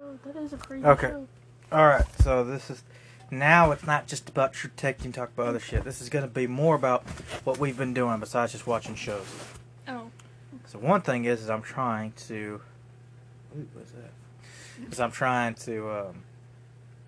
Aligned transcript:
Oh, 0.00 0.18
that 0.24 0.36
is 0.36 0.52
a 0.52 0.56
crazy 0.56 0.84
Okay. 0.84 1.08
show. 1.08 1.26
All 1.72 1.86
right, 1.86 2.04
so 2.20 2.44
this 2.44 2.70
is 2.70 2.82
now 3.30 3.70
it's 3.72 3.84
not 3.86 4.06
just 4.06 4.28
about 4.28 4.52
True 4.52 4.70
Detective 4.70 5.06
and 5.06 5.14
talk 5.14 5.30
about 5.34 5.48
other 5.48 5.58
shit. 5.60 5.84
This 5.84 6.00
is 6.00 6.08
gonna 6.08 6.26
be 6.28 6.46
more 6.46 6.74
about 6.76 7.02
what 7.44 7.58
we've 7.58 7.76
been 7.76 7.94
doing 7.94 8.20
besides 8.20 8.52
just 8.52 8.66
watching 8.66 8.94
shows. 8.94 9.26
Oh, 9.88 10.10
So 10.66 10.78
one 10.78 11.00
thing 11.00 11.24
is, 11.24 11.42
is 11.42 11.50
I'm 11.50 11.62
trying 11.62 12.12
to. 12.28 12.60
Ooh, 13.56 13.66
what's 13.74 13.90
that? 13.92 14.12
Is 14.92 15.00
I'm 15.00 15.10
trying 15.10 15.54
to 15.54 15.90
um, 15.90 16.22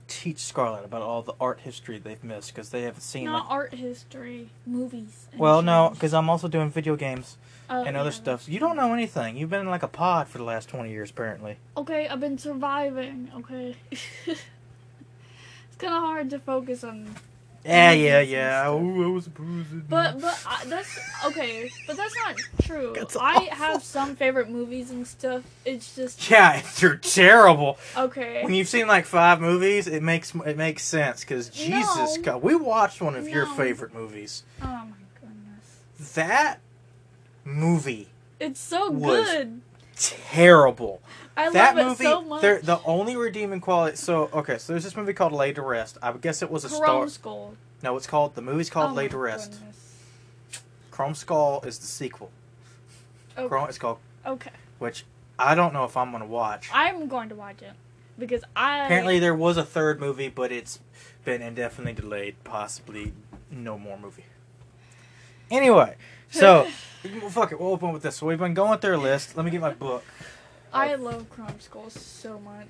teach 0.09 0.39
Scarlett 0.39 0.85
about 0.85 1.03
all 1.03 1.21
the 1.23 1.35
art 1.41 1.61
history 1.61 1.99
they've 1.99 2.23
missed 2.25 2.55
because 2.55 2.71
they 2.71 2.83
haven't 2.83 3.03
seen 3.03 3.25
not 3.27 3.45
like. 3.45 3.51
art 3.51 3.75
history, 3.75 4.49
movies. 4.67 5.27
Well, 5.37 5.61
no, 5.63 5.91
because 5.93 6.15
I'm 6.15 6.31
also 6.31 6.49
doing 6.49 6.71
video 6.71 6.97
games 6.97 7.37
Oh, 7.71 7.85
and 7.85 7.95
yeah, 7.95 8.01
other 8.01 8.11
stuff. 8.13 8.49
You 8.49 8.59
don't 8.59 8.77
know 8.77 8.95
anything. 8.95 9.37
You've 9.37 9.51
been 9.51 9.61
in 9.61 9.69
like 9.69 9.83
a 9.83 9.89
pod 9.89 10.29
for 10.29 10.39
the 10.39 10.45
last 10.45 10.69
twenty 10.69 10.91
years, 10.91 11.11
apparently. 11.11 11.57
Okay, 11.77 12.09
I've 12.09 12.21
been 12.21 12.39
surviving. 12.39 13.31
Okay. 13.37 13.77
it's 13.91 14.41
kind 15.79 15.95
of 15.95 16.03
hard 16.03 16.31
to 16.31 16.39
focus 16.39 16.83
on. 16.85 17.15
Yeah, 17.65 17.93
yeah, 17.93 18.21
yeah. 18.21 18.71
Ooh, 18.71 19.05
I 19.05 19.09
was 19.13 19.29
bruising. 19.29 19.85
But 19.89 20.21
but 20.21 20.43
I, 20.47 20.65
that's 20.67 20.99
okay. 21.27 21.71
But 21.87 21.97
that's 21.97 22.15
not 22.15 22.37
true. 22.63 22.93
That's 22.95 23.17
I 23.17 23.43
have 23.53 23.83
some 23.83 24.17
favorite 24.17 24.49
movies 24.49 24.91
and 24.91 25.07
stuff. 25.07 25.43
It's 25.67 25.95
just 25.95 26.31
yeah, 26.31 26.63
they're 26.81 26.97
terrible. 26.97 27.79
okay. 27.97 28.43
When 28.45 28.55
you've 28.55 28.69
seen 28.69 28.87
like 28.87 29.05
five 29.05 29.41
movies, 29.41 29.87
it 29.87 30.03
makes 30.03 30.35
it 30.35 30.57
makes 30.57 30.85
sense 30.85 31.21
because 31.21 31.51
Jesus 31.51 32.17
No. 32.17 32.23
God, 32.23 32.43
we 32.43 32.55
watched 32.55 33.03
one 33.03 33.17
of 33.17 33.29
your 33.29 33.45
favorite 33.45 33.93
movies. 33.93 34.45
Oh 34.63 34.67
my 34.67 34.97
goodness. 35.21 36.15
That 36.15 36.61
movie 37.49 38.09
It's 38.41 38.61
so 38.61 38.91
good. 38.91 39.61
terrible. 39.97 41.01
I 41.37 41.51
that 41.51 41.77
love 41.77 41.87
movie, 41.87 42.05
it 42.05 42.09
so 42.09 42.23
much. 42.23 42.43
the 42.43 42.81
only 42.85 43.17
redeeming 43.17 43.61
quality. 43.61 43.97
So 43.97 44.29
okay, 44.33 44.59
so 44.59 44.73
there's 44.73 44.85
this 44.85 44.97
movie 44.97 45.13
called 45.13 45.33
Laid 45.33 45.55
to 45.55 45.63
Rest. 45.63 45.97
I 46.03 46.13
guess 46.13 46.43
it 46.43 46.51
was 46.51 46.65
a 46.65 46.69
star. 46.69 46.85
Chrome 46.85 47.09
Skull. 47.09 47.55
No, 47.83 47.97
it's 47.97 48.07
called 48.07 48.35
the 48.35 48.43
movie's 48.43 48.71
called 48.71 48.91
oh 48.93 48.95
Laid 48.95 49.13
to 49.13 49.19
Rest. 49.19 49.53
goodness. 49.53 49.95
Chrome 50.91 51.15
Skull 51.15 51.63
is 51.65 51.79
the 51.79 51.87
sequel. 51.87 52.31
Oh. 53.37 53.43
Okay. 53.45 53.49
Chrome, 53.49 53.69
it's 53.69 53.79
called 53.79 53.99
okay. 54.27 54.51
which 54.79 55.05
I 55.39 55.55
don't 55.55 55.73
know 55.73 55.85
if 55.85 55.97
I'm 55.97 56.11
gonna 56.11 56.27
watch. 56.27 56.69
I'm 56.73 57.07
going 57.07 57.29
to 57.29 57.37
watch 57.37 57.63
it 57.63 57.73
because 58.19 58.43
I 58.57 58.85
Apparently, 58.87 59.21
there 59.21 59.35
was 59.35 59.57
a 59.57 59.65
third 59.65 60.01
movie, 60.01 60.29
but 60.29 60.51
it's 60.51 60.81
been 61.25 61.41
indefinitely 61.41 61.93
delayed. 61.93 62.35
Possibly 62.43 63.13
no 63.51 63.79
more 63.79 63.97
movie. 63.97 64.25
Anyway, 65.51 65.95
so 66.31 66.67
well, 67.21 67.31
fuck 67.31 67.53
it. 67.53 67.61
We'll 67.61 67.73
open 67.73 67.93
with 67.93 68.03
this. 68.03 68.17
So 68.17 68.27
we've 68.27 68.39
been 68.39 68.55
going 68.55 68.79
through 68.79 68.97
a 68.97 68.99
list. 68.99 69.37
Let 69.37 69.45
me 69.45 69.51
get 69.51 69.61
my 69.61 69.73
book. 69.73 70.05
I 70.73 70.95
love 70.97 71.31
Chrome 71.31 71.61
Skull 71.61 71.91
so 71.91 72.39
much. 72.39 72.67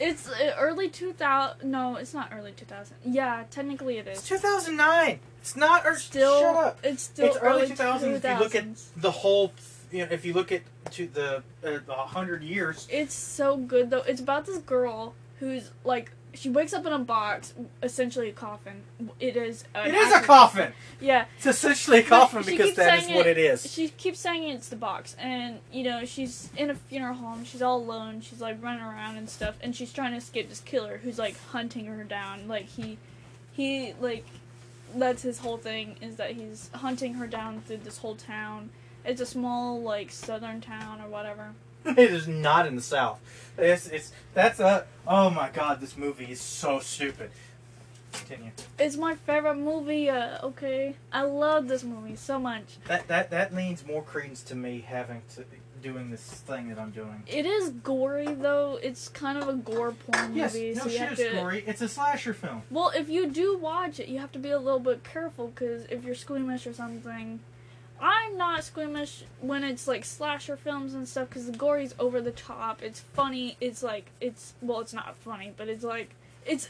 It's 0.00 0.28
uh, 0.28 0.54
early 0.58 0.88
2000. 0.88 1.70
No, 1.70 1.96
it's 1.96 2.12
not 2.14 2.30
early 2.32 2.52
2000. 2.52 2.96
Yeah, 3.04 3.44
technically 3.50 3.98
it 3.98 4.08
It's 4.08 4.22
is. 4.22 4.28
2009. 4.40 5.20
It's 5.40 5.54
not. 5.54 5.86
Or 5.86 5.96
Still, 5.96 6.40
shut 6.40 6.56
up. 6.56 6.78
it's 6.82 7.04
still 7.04 7.26
It's 7.26 7.36
early 7.36 7.62
early 7.62 7.70
2000s. 7.72 8.12
If 8.16 8.24
you 8.24 8.38
look 8.38 8.54
at 8.54 8.64
the 8.96 9.10
whole, 9.10 9.52
you 9.92 10.04
know, 10.04 10.08
if 10.10 10.24
you 10.24 10.32
look 10.32 10.50
at 10.50 10.62
to 10.92 11.06
the 11.06 11.36
uh, 11.64 11.78
the 11.86 11.94
hundred 11.94 12.42
years. 12.42 12.88
It's 12.90 13.14
so 13.14 13.56
good 13.56 13.90
though. 13.90 14.02
It's 14.02 14.20
about 14.20 14.46
this 14.46 14.58
girl 14.58 15.14
who's 15.38 15.70
like 15.84 16.10
she 16.34 16.48
wakes 16.48 16.72
up 16.72 16.86
in 16.86 16.92
a 16.92 16.98
box, 16.98 17.52
essentially 17.82 18.28
a 18.30 18.32
coffin. 18.32 18.82
It 19.20 19.36
is. 19.36 19.64
It 19.74 19.94
is 19.94 20.12
a 20.12 20.20
coffin. 20.20 20.72
Yeah, 21.00 21.26
It's 21.36 21.46
essentially 21.46 21.98
a 21.98 22.02
coffin 22.02 22.42
because 22.44 22.74
that 22.76 22.98
is 22.98 23.04
saying 23.04 23.16
what 23.16 23.26
it- 23.26 23.36
it 23.36 23.44
is. 23.52 23.70
she 23.70 23.88
keeps 23.90 24.18
saying 24.18 24.44
it's 24.48 24.68
the 24.68 24.76
box, 24.76 25.14
and 25.18 25.60
you 25.70 25.82
know 25.84 26.04
she's 26.04 26.48
in 26.56 26.70
a 26.70 26.74
funeral 26.74 27.14
home. 27.14 27.44
She's 27.44 27.60
all 27.62 27.78
alone. 27.78 28.20
She's 28.22 28.40
like 28.40 28.62
running 28.62 28.82
around 28.82 29.16
and 29.16 29.28
stuff, 29.28 29.56
and 29.60 29.76
she's 29.76 29.92
trying 29.92 30.12
to 30.12 30.16
escape 30.18 30.48
this 30.48 30.60
killer 30.60 30.98
who's 31.02 31.18
like 31.18 31.36
hunting 31.48 31.86
her 31.86 32.04
down. 32.04 32.48
Like 32.48 32.66
he, 32.66 32.98
he 33.52 33.92
like, 34.00 34.24
that's 34.94 35.22
his 35.22 35.38
whole 35.38 35.58
thing 35.58 35.96
is 36.00 36.16
that 36.16 36.32
he's 36.32 36.70
hunting 36.74 37.14
her 37.14 37.26
down 37.26 37.60
through 37.66 37.78
this 37.78 37.98
whole 37.98 38.14
town. 38.16 38.70
It's 39.04 39.20
a 39.20 39.26
small 39.26 39.80
like 39.82 40.10
southern 40.10 40.60
town 40.60 41.00
or 41.02 41.08
whatever. 41.08 41.52
it 41.96 41.98
is 42.10 42.28
not 42.28 42.66
in 42.66 42.76
the 42.76 42.82
South. 42.82 43.20
It's 43.58 43.86
it's 43.88 44.12
that's 44.34 44.60
a 44.60 44.86
oh 45.06 45.30
my 45.30 45.50
god, 45.50 45.80
this 45.80 45.96
movie 45.96 46.30
is 46.30 46.40
so 46.40 46.80
stupid. 46.80 47.30
Continue. 48.12 48.50
It's 48.78 48.96
my 48.96 49.14
favorite 49.14 49.56
movie. 49.56 50.10
Uh, 50.10 50.38
okay, 50.42 50.96
I 51.12 51.22
love 51.22 51.68
this 51.68 51.82
movie 51.82 52.16
so 52.16 52.38
much. 52.38 52.78
That 52.86 53.08
that 53.08 53.30
that 53.30 53.54
leans 53.54 53.86
more 53.86 54.02
credence 54.02 54.42
to 54.44 54.54
me 54.54 54.84
having 54.86 55.22
to 55.34 55.44
doing 55.82 56.10
this 56.10 56.22
thing 56.22 56.68
that 56.68 56.78
I'm 56.78 56.92
doing. 56.92 57.22
It 57.26 57.44
is 57.44 57.70
gory 57.70 58.26
though. 58.26 58.78
It's 58.82 59.08
kind 59.08 59.36
of 59.36 59.48
a 59.48 59.54
gore 59.54 59.92
porn 59.92 60.34
Yes, 60.34 60.54
movie, 60.54 60.74
no 60.74 60.82
so 60.82 60.88
shit, 60.88 61.12
it's 61.12 61.20
to. 61.22 61.30
gory. 61.32 61.64
It's 61.66 61.82
a 61.82 61.88
slasher 61.88 62.32
film. 62.32 62.62
Well, 62.70 62.92
if 62.94 63.08
you 63.08 63.26
do 63.26 63.56
watch 63.58 63.98
it, 63.98 64.08
you 64.08 64.18
have 64.20 64.32
to 64.32 64.38
be 64.38 64.50
a 64.50 64.58
little 64.58 64.80
bit 64.80 65.04
careful 65.04 65.48
because 65.48 65.84
if 65.86 66.04
you're 66.04 66.14
squeamish 66.14 66.66
or 66.66 66.72
something, 66.72 67.40
I'm 68.02 68.36
not 68.36 68.64
squeamish 68.64 69.22
when 69.40 69.62
it's 69.62 69.86
like 69.86 70.04
slasher 70.04 70.56
films 70.56 70.92
and 70.92 71.08
stuff 71.08 71.28
because 71.28 71.46
the 71.46 71.56
gory's 71.56 71.94
over 72.00 72.20
the 72.20 72.32
top. 72.32 72.82
It's 72.82 72.98
funny. 72.98 73.56
It's 73.60 73.80
like 73.80 74.06
it's 74.20 74.54
well, 74.60 74.80
it's 74.80 74.92
not 74.92 75.16
funny, 75.16 75.52
but 75.56 75.68
it's 75.68 75.84
like 75.84 76.10
it's 76.44 76.68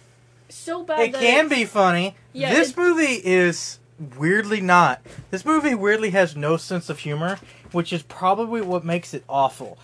so 0.50 0.82
bad. 0.82 1.00
It 1.00 1.15
can 1.15 1.48
be 1.48 1.65
funny. 1.65 2.16
Yeah, 2.34 2.53
this 2.53 2.76
movie 2.76 3.20
is 3.25 3.78
weirdly 4.19 4.60
not. 4.60 5.00
This 5.31 5.47
movie 5.47 5.75
weirdly 5.75 6.10
has 6.10 6.37
no 6.37 6.59
sense 6.59 6.91
of 6.91 6.98
humor, 6.98 7.38
which 7.72 7.94
is 7.94 8.03
probably 8.03 8.60
what 8.60 8.84
makes 8.84 9.14
it 9.14 9.25
awful. 9.26 9.78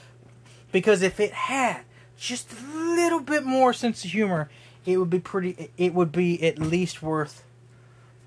Because 0.70 1.00
if 1.00 1.18
it 1.18 1.32
had 1.32 1.80
just 2.18 2.52
a 2.52 2.76
little 2.76 3.20
bit 3.20 3.44
more 3.46 3.72
sense 3.72 4.04
of 4.04 4.10
humor, 4.10 4.50
it 4.84 4.98
would 4.98 5.08
be 5.08 5.20
pretty. 5.20 5.70
It 5.78 5.94
would 5.94 6.12
be 6.12 6.42
at 6.42 6.58
least 6.58 7.02
worth 7.02 7.42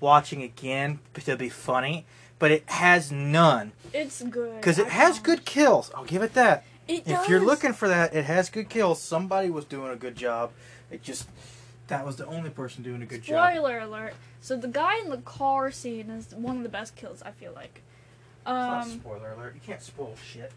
watching 0.00 0.42
again 0.42 0.98
to 1.14 1.36
be 1.36 1.48
funny. 1.48 2.04
But 2.42 2.50
it 2.50 2.68
has 2.70 3.12
none 3.12 3.70
It's 3.92 4.20
good 4.20 4.56
because 4.56 4.80
it 4.80 4.88
I 4.88 4.90
has 4.90 5.20
good 5.20 5.44
kills. 5.44 5.92
I'll 5.94 6.02
give 6.02 6.22
it 6.22 6.34
that. 6.34 6.64
It 6.88 7.04
If 7.06 7.28
you're 7.28 7.38
looking 7.38 7.72
for 7.72 7.86
that, 7.86 8.16
it 8.16 8.24
has 8.24 8.50
good 8.50 8.68
kills. 8.68 9.00
Somebody 9.00 9.48
was 9.48 9.64
doing 9.64 9.92
a 9.92 9.94
good 9.94 10.16
job. 10.16 10.50
It 10.90 11.04
just 11.04 11.28
that 11.86 12.04
was 12.04 12.16
the 12.16 12.26
only 12.26 12.50
person 12.50 12.82
doing 12.82 13.00
a 13.00 13.06
good 13.06 13.22
job. 13.22 13.52
Spoiler 13.52 13.78
alert. 13.78 14.14
So 14.40 14.56
the 14.56 14.66
guy 14.66 14.98
in 14.98 15.10
the 15.10 15.18
car 15.18 15.70
scene 15.70 16.10
is 16.10 16.34
one 16.34 16.56
of 16.56 16.64
the 16.64 16.68
best 16.68 16.96
kills. 16.96 17.22
I 17.22 17.30
feel 17.30 17.52
like. 17.52 17.80
Um. 18.44 18.90
spoiler 18.90 19.34
alert. 19.34 19.54
You 19.54 19.60
can't 19.64 19.80
spoil 19.80 20.16
shit. 20.16 20.50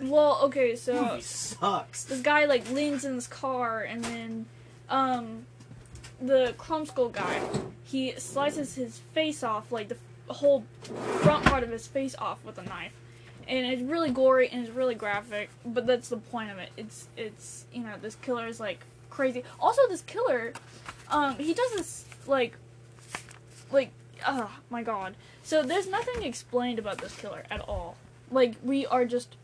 Well, 0.00 0.40
okay, 0.44 0.74
so 0.86 1.04
movie 1.04 1.20
sucks. 1.20 2.04
this 2.04 2.22
guy 2.22 2.46
like 2.46 2.70
leans 2.70 3.04
in 3.04 3.16
this 3.16 3.26
car 3.26 3.82
and 3.82 4.02
then 4.02 4.46
um 4.88 5.44
the 6.18 6.54
chrome 6.56 6.86
skull 6.86 7.08
guy 7.10 7.40
he 7.84 8.12
slices 8.18 8.74
his 8.74 8.98
face 9.14 9.42
off 9.42 9.72
like 9.72 9.88
the 9.88 9.96
whole 10.32 10.64
front 11.22 11.44
part 11.44 11.62
of 11.62 11.70
his 11.70 11.86
face 11.86 12.14
off 12.18 12.44
with 12.44 12.58
a 12.58 12.62
knife 12.62 12.92
and 13.48 13.66
it's 13.66 13.82
really 13.82 14.10
gory 14.10 14.48
and 14.48 14.64
it's 14.66 14.74
really 14.74 14.94
graphic 14.94 15.50
but 15.64 15.86
that's 15.86 16.08
the 16.08 16.16
point 16.16 16.50
of 16.50 16.58
it 16.58 16.70
it's 16.76 17.08
it's 17.16 17.64
you 17.72 17.82
know 17.82 17.94
this 18.00 18.14
killer 18.16 18.46
is 18.46 18.60
like 18.60 18.84
crazy 19.08 19.42
also 19.58 19.82
this 19.88 20.02
killer 20.02 20.52
um 21.10 21.36
he 21.36 21.52
does 21.52 21.72
this 21.72 22.04
like 22.26 22.56
like 23.72 23.90
oh 24.26 24.50
my 24.68 24.82
god 24.82 25.14
so 25.42 25.62
there's 25.62 25.88
nothing 25.88 26.22
explained 26.22 26.78
about 26.78 26.98
this 26.98 27.16
killer 27.16 27.44
at 27.50 27.60
all 27.68 27.96
like 28.30 28.54
we 28.62 28.86
are 28.86 29.04
just 29.04 29.36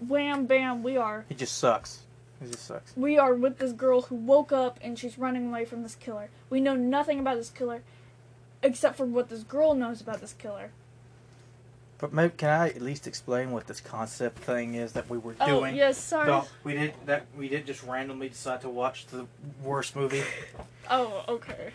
wham 0.00 0.46
bam 0.46 0.82
we 0.82 0.96
are 0.96 1.24
It 1.30 1.38
just 1.38 1.56
sucks. 1.56 2.00
It 2.42 2.50
just 2.50 2.66
sucks. 2.66 2.94
we 2.96 3.16
are 3.16 3.34
with 3.34 3.58
this 3.58 3.72
girl 3.72 4.02
who 4.02 4.16
woke 4.16 4.52
up 4.52 4.78
and 4.82 4.98
she's 4.98 5.16
running 5.16 5.48
away 5.48 5.64
from 5.64 5.82
this 5.82 5.94
killer. 5.94 6.28
We 6.50 6.60
know 6.60 6.74
nothing 6.74 7.20
about 7.20 7.36
this 7.36 7.48
killer 7.48 7.82
except 8.64 8.96
for 8.96 9.04
what 9.04 9.28
this 9.28 9.44
girl 9.44 9.74
knows 9.74 10.00
about 10.00 10.20
this 10.20 10.32
killer. 10.32 10.70
But 11.98 12.12
maybe 12.12 12.32
can 12.36 12.48
I 12.50 12.68
at 12.70 12.82
least 12.82 13.06
explain 13.06 13.52
what 13.52 13.66
this 13.66 13.80
concept 13.80 14.38
thing 14.38 14.74
is 14.74 14.92
that 14.92 15.08
we 15.08 15.16
were 15.16 15.36
Oh, 15.40 15.46
doing? 15.60 15.76
yes, 15.76 15.96
sorry. 15.96 16.26
No, 16.26 16.46
we 16.64 16.74
did 16.74 16.94
that. 17.06 17.26
We 17.38 17.48
did 17.48 17.66
just 17.66 17.82
randomly 17.84 18.28
decide 18.28 18.62
to 18.62 18.68
watch 18.68 19.06
the 19.06 19.26
worst 19.62 19.94
movie. 19.94 20.24
Oh, 20.90 21.24
okay. 21.28 21.70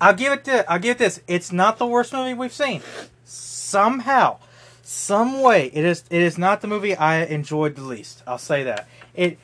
I'll 0.00 0.14
give 0.14 0.32
it 0.32 0.44
to. 0.44 0.70
I'll 0.72 0.78
give 0.78 0.92
it 0.92 0.98
this. 0.98 1.20
It's 1.28 1.52
not 1.52 1.76
the 1.76 1.86
worst 1.86 2.10
movie 2.14 2.32
we've 2.32 2.50
seen. 2.50 2.80
Somehow, 3.22 4.38
some 4.82 5.42
way, 5.42 5.66
it 5.74 5.84
is. 5.84 6.04
It 6.08 6.22
is 6.22 6.38
not 6.38 6.62
the 6.62 6.66
movie 6.66 6.96
I 6.96 7.22
enjoyed 7.24 7.74
the 7.76 7.82
least. 7.82 8.22
I'll 8.26 8.38
say 8.38 8.62
that. 8.62 8.88
It. 9.14 9.38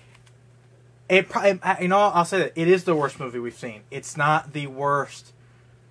It. 1.10 1.28
probably. 1.28 1.60
You 1.82 1.88
know. 1.88 1.98
I'll 1.98 2.24
say 2.24 2.38
that 2.38 2.52
it 2.56 2.68
is 2.68 2.84
the 2.84 2.94
worst 2.94 3.20
movie 3.20 3.38
we've 3.38 3.54
seen. 3.54 3.82
It's 3.90 4.16
not 4.16 4.54
the 4.54 4.66
worst 4.66 5.34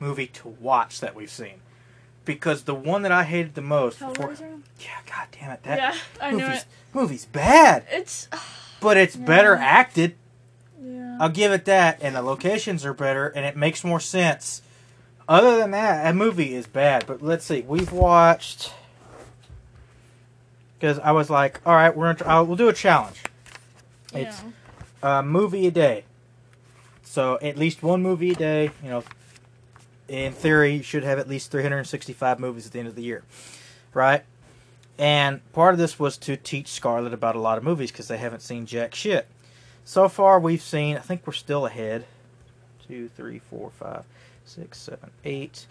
movie 0.01 0.27
to 0.27 0.49
watch 0.49 0.99
that 0.99 1.15
we've 1.15 1.29
seen, 1.31 1.61
because 2.25 2.63
the 2.63 2.75
one 2.75 3.03
that 3.03 3.11
I 3.11 3.23
hated 3.23 3.55
the 3.55 3.61
most. 3.61 3.99
for- 3.99 4.07
Hellraiser? 4.07 4.61
yeah. 4.79 4.87
God 5.05 5.27
damn 5.31 5.51
it. 5.51 5.63
That 5.63 5.77
yeah, 5.77 5.95
I 6.19 6.31
know 6.31 6.37
movie's 6.39 6.61
it. 6.61 6.65
movie's 6.93 7.25
bad, 7.25 7.85
It's 7.89 8.27
but 8.81 8.97
it's 8.97 9.15
better 9.15 9.55
acted. 9.55 10.15
yeah. 10.83 11.17
I'll 11.21 11.29
give 11.29 11.51
it 11.51 11.65
that, 11.65 11.99
and 12.01 12.15
the 12.15 12.21
locations 12.21 12.83
are 12.85 12.93
better, 12.93 13.27
and 13.27 13.45
it 13.45 13.55
makes 13.55 13.83
more 13.83 13.99
sense. 13.99 14.61
Other 15.29 15.55
than 15.57 15.71
that, 15.71 16.03
that 16.03 16.15
movie 16.15 16.55
is 16.55 16.67
bad. 16.67 17.05
But 17.07 17.21
let's 17.21 17.45
see, 17.45 17.61
we've 17.61 17.91
watched 17.93 18.73
because 20.77 20.97
I 20.99 21.11
was 21.11 21.29
like, 21.29 21.61
all 21.65 21.75
right, 21.75 21.95
we're 21.95 22.05
gonna 22.07 22.17
try, 22.17 22.39
we'll 22.41 22.55
do 22.55 22.67
a 22.69 22.73
challenge. 22.73 23.21
It's 24.13 24.41
yeah. 25.03 25.19
a 25.19 25.23
movie 25.23 25.67
a 25.67 25.71
day. 25.71 26.05
So 27.03 27.37
at 27.41 27.57
least 27.57 27.83
one 27.83 28.01
movie 28.01 28.31
a 28.31 28.35
day. 28.35 28.71
You 28.83 28.89
know, 28.89 29.03
in 30.11 30.33
theory, 30.33 30.75
you 30.75 30.83
should 30.83 31.05
have 31.05 31.19
at 31.19 31.29
least 31.29 31.51
365 31.51 32.37
movies 32.37 32.65
at 32.65 32.73
the 32.73 32.79
end 32.79 32.89
of 32.89 32.95
the 32.95 33.01
year, 33.01 33.23
right? 33.93 34.23
And 34.97 35.39
part 35.53 35.73
of 35.73 35.79
this 35.79 35.97
was 35.97 36.17
to 36.19 36.35
teach 36.35 36.67
Scarlett 36.67 37.13
about 37.13 37.37
a 37.37 37.39
lot 37.39 37.57
of 37.57 37.63
movies 37.63 37.91
because 37.91 38.09
they 38.09 38.17
haven't 38.17 38.41
seen 38.41 38.65
jack 38.65 38.93
shit. 38.93 39.27
So 39.85 40.09
far, 40.09 40.37
we've 40.37 40.61
seen. 40.61 40.97
I 40.97 40.99
think 40.99 41.25
we're 41.25 41.33
still 41.33 41.65
ahead. 41.65 42.05
Two, 42.85 43.07
three, 43.07 43.39
four, 43.39 43.71
five, 43.71 44.03
six, 44.43 44.79
seven, 44.79 45.11
eight, 45.23 45.65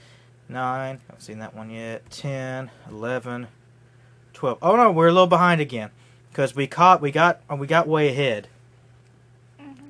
nine. 0.48 0.96
I 0.96 1.00
haven't 1.06 1.20
seen 1.20 1.38
that 1.40 1.54
one 1.54 1.68
yet. 1.68 2.10
10, 2.10 2.70
11, 2.88 3.46
12. 4.32 4.58
Oh 4.62 4.74
no, 4.74 4.90
we're 4.90 5.08
a 5.08 5.12
little 5.12 5.26
behind 5.26 5.60
again 5.60 5.90
because 6.30 6.56
we 6.56 6.66
caught. 6.66 7.02
We 7.02 7.12
got. 7.12 7.42
Uh, 7.48 7.56
we 7.56 7.66
got 7.66 7.86
way 7.86 8.08
ahead. 8.08 8.48
Mm-hmm. 9.60 9.88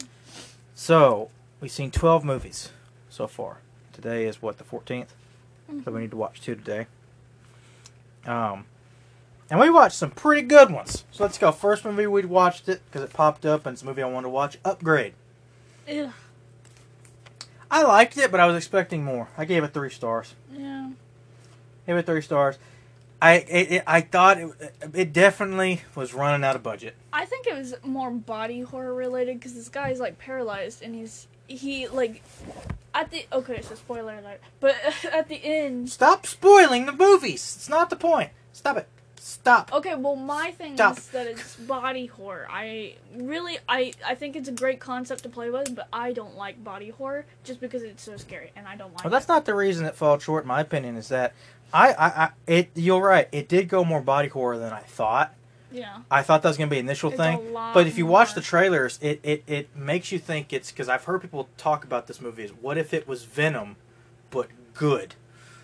So 0.74 1.30
we've 1.60 1.70
seen 1.70 1.92
12 1.92 2.24
movies 2.24 2.70
so 3.08 3.28
far. 3.28 3.58
Today 4.00 4.26
is 4.26 4.40
what 4.40 4.56
the 4.56 4.64
14th, 4.64 5.08
so 5.84 5.92
we 5.92 6.00
need 6.00 6.10
to 6.10 6.16
watch 6.16 6.40
two 6.40 6.54
today. 6.54 6.86
Um, 8.24 8.64
and 9.50 9.60
we 9.60 9.68
watched 9.68 9.96
some 9.96 10.10
pretty 10.10 10.40
good 10.40 10.70
ones. 10.70 11.04
So 11.10 11.22
let's 11.22 11.36
go. 11.36 11.52
First 11.52 11.84
movie 11.84 12.06
we 12.06 12.24
watched 12.24 12.66
it 12.66 12.80
because 12.86 13.02
it 13.02 13.12
popped 13.12 13.44
up 13.44 13.66
and 13.66 13.74
it's 13.74 13.82
a 13.82 13.84
movie 13.84 14.02
I 14.02 14.06
wanted 14.06 14.24
to 14.24 14.30
watch. 14.30 14.56
Upgrade. 14.64 15.12
Ugh. 15.86 16.12
I 17.70 17.82
liked 17.82 18.16
it, 18.16 18.30
but 18.30 18.40
I 18.40 18.46
was 18.46 18.56
expecting 18.56 19.04
more. 19.04 19.28
I 19.36 19.44
gave 19.44 19.64
it 19.64 19.74
three 19.74 19.90
stars. 19.90 20.34
Yeah. 20.50 20.92
Gave 21.86 21.96
it 21.96 22.06
three 22.06 22.22
stars. 22.22 22.56
I 23.20 23.34
it, 23.34 23.72
it, 23.72 23.82
I 23.86 24.00
thought 24.00 24.38
it, 24.38 24.74
it 24.94 25.12
definitely 25.12 25.82
was 25.94 26.14
running 26.14 26.42
out 26.42 26.56
of 26.56 26.62
budget. 26.62 26.94
I 27.12 27.26
think 27.26 27.46
it 27.46 27.54
was 27.54 27.74
more 27.84 28.10
body 28.10 28.62
horror 28.62 28.94
related 28.94 29.38
because 29.38 29.54
this 29.54 29.68
guy's 29.68 30.00
like 30.00 30.18
paralyzed 30.18 30.82
and 30.82 30.94
he's 30.94 31.28
he 31.50 31.88
like 31.88 32.22
at 32.94 33.10
the 33.10 33.26
okay 33.32 33.60
so 33.62 33.74
spoiler 33.74 34.18
alert 34.18 34.40
but 34.60 34.74
at 35.12 35.28
the 35.28 35.40
end 35.44 35.88
Stop 35.90 36.26
spoiling 36.26 36.86
the 36.86 36.92
movies. 36.92 37.54
It's 37.56 37.68
not 37.68 37.90
the 37.90 37.96
point. 37.96 38.30
Stop 38.52 38.78
it. 38.78 38.88
Stop. 39.22 39.70
okay 39.72 39.94
well 39.94 40.16
my 40.16 40.50
thing 40.50 40.74
Stop. 40.76 40.96
is 40.96 41.08
that 41.08 41.26
it's 41.26 41.54
body 41.56 42.06
horror 42.06 42.46
I 42.50 42.94
really 43.14 43.58
I 43.68 43.92
I 44.04 44.14
think 44.14 44.34
it's 44.34 44.48
a 44.48 44.52
great 44.52 44.80
concept 44.80 45.22
to 45.24 45.28
play 45.28 45.50
with 45.50 45.74
but 45.76 45.88
I 45.92 46.12
don't 46.12 46.36
like 46.36 46.64
body 46.64 46.88
horror 46.88 47.26
just 47.44 47.60
because 47.60 47.82
it's 47.82 48.02
so 48.02 48.16
scary 48.16 48.50
and 48.56 48.66
I 48.66 48.76
don't 48.76 48.94
like 48.94 49.04
Well, 49.04 49.10
that's 49.10 49.28
not 49.28 49.44
the 49.44 49.54
reason 49.54 49.84
it 49.84 49.94
falls 49.94 50.22
short. 50.22 50.44
In 50.44 50.48
my 50.48 50.60
opinion 50.60 50.96
is 50.96 51.08
that 51.08 51.34
I, 51.72 51.92
I, 51.92 52.06
I 52.06 52.30
it. 52.46 52.70
You're 52.74 53.02
right. 53.02 53.28
It 53.30 53.48
did 53.48 53.68
go 53.68 53.84
more 53.84 54.00
body 54.00 54.28
horror 54.28 54.58
than 54.58 54.72
I 54.72 54.80
thought. 54.80 55.34
Yeah 55.72 55.98
I 56.10 56.22
thought 56.22 56.42
that 56.42 56.48
was 56.48 56.56
gonna 56.56 56.70
be 56.70 56.78
an 56.78 56.86
initial 56.86 57.10
It's 57.10 57.18
thing, 57.20 57.52
but 57.52 57.86
if 57.86 57.96
you 57.98 58.06
watch 58.06 58.34
the 58.34 58.40
trailers, 58.40 58.98
it, 59.02 59.20
it, 59.22 59.44
it 59.46 59.76
makes 59.76 60.10
you 60.12 60.18
think 60.18 60.52
it's 60.52 60.70
because 60.70 60.88
I've 60.88 61.04
heard 61.04 61.22
people 61.22 61.48
talk 61.56 61.84
about 61.84 62.06
this 62.06 62.20
movie 62.20 62.44
as 62.44 62.50
what 62.50 62.76
if 62.78 62.92
it 62.94 63.06
was 63.08 63.24
Venom, 63.24 63.76
but 64.30 64.48
good. 64.74 65.14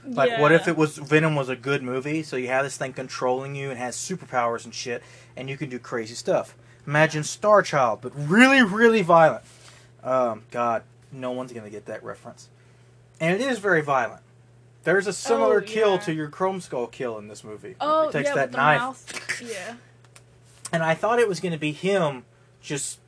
Like, 0.08 0.38
what 0.38 0.52
if 0.52 0.68
it 0.68 0.76
was 0.76 0.98
Venom 0.98 1.34
was 1.34 1.48
a 1.48 1.56
good 1.56 1.82
movie? 1.82 2.22
So 2.22 2.36
you 2.36 2.46
have 2.46 2.64
this 2.64 2.76
thing 2.76 2.92
controlling 2.92 3.56
you 3.56 3.70
and 3.70 3.78
has 3.78 3.96
superpowers 3.96 4.64
and 4.64 4.72
shit, 4.72 5.02
and 5.36 5.48
you 5.48 5.56
can 5.56 5.68
do 5.68 5.80
crazy 5.80 6.14
stuff. 6.14 6.54
Imagine 6.86 7.24
Star 7.24 7.60
Child, 7.62 7.98
but 8.02 8.12
really, 8.14 8.62
really 8.62 9.02
violent. 9.02 9.42
Um, 10.04 10.44
God, 10.52 10.84
no 11.10 11.32
one's 11.32 11.52
gonna 11.52 11.70
get 11.70 11.86
that 11.86 12.04
reference. 12.04 12.48
And 13.20 13.34
it 13.34 13.44
is 13.44 13.58
very 13.58 13.82
violent. 13.82 14.22
There's 14.84 15.08
a 15.08 15.12
similar 15.12 15.58
Oh, 15.58 15.62
kill 15.66 15.98
to 15.98 16.14
your 16.14 16.28
Chrome 16.28 16.60
Skull 16.60 16.86
kill 16.86 17.18
in 17.18 17.26
this 17.26 17.42
movie. 17.42 17.74
oh 17.80 18.08
it 18.08 18.12
takes 18.12 18.28
yeah 18.28 18.34
that 18.36 18.52
knife, 18.52 18.78
mouth 18.80 19.42
yeah 19.42 19.74
and 20.72 20.82
I 20.82 20.94
thought 20.94 21.18
it 21.18 21.28
was 21.28 21.40
gonna 21.40 21.58
be 21.58 21.72
him 21.72 22.24
just 22.60 22.98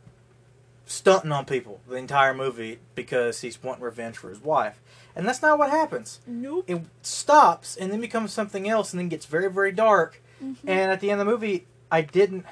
stunting 0.86 1.32
on 1.32 1.44
people 1.44 1.80
the 1.88 1.96
entire 1.96 2.32
movie 2.32 2.78
because 2.94 3.40
he's 3.42 3.62
wanting 3.62 3.84
revenge 3.84 4.16
for 4.16 4.30
his 4.30 4.40
wife, 4.40 4.80
and 5.14 5.26
that's 5.28 5.42
not 5.42 5.58
what 5.58 5.70
happens. 5.70 6.20
Nope. 6.26 6.64
It 6.66 6.82
stops 7.02 7.76
and 7.76 7.92
then 7.92 8.00
becomes 8.00 8.32
something 8.32 8.68
else 8.68 8.92
and 8.92 9.00
then 9.00 9.08
gets 9.08 9.26
very 9.26 9.50
very 9.50 9.72
dark. 9.72 10.22
Mhm. 10.42 10.56
and 10.68 10.92
at 10.92 11.00
the 11.00 11.10
end 11.10 11.20
of 11.20 11.26
the 11.26 11.32
movie 11.32 11.66
i 11.90 12.00
didn't 12.00 12.46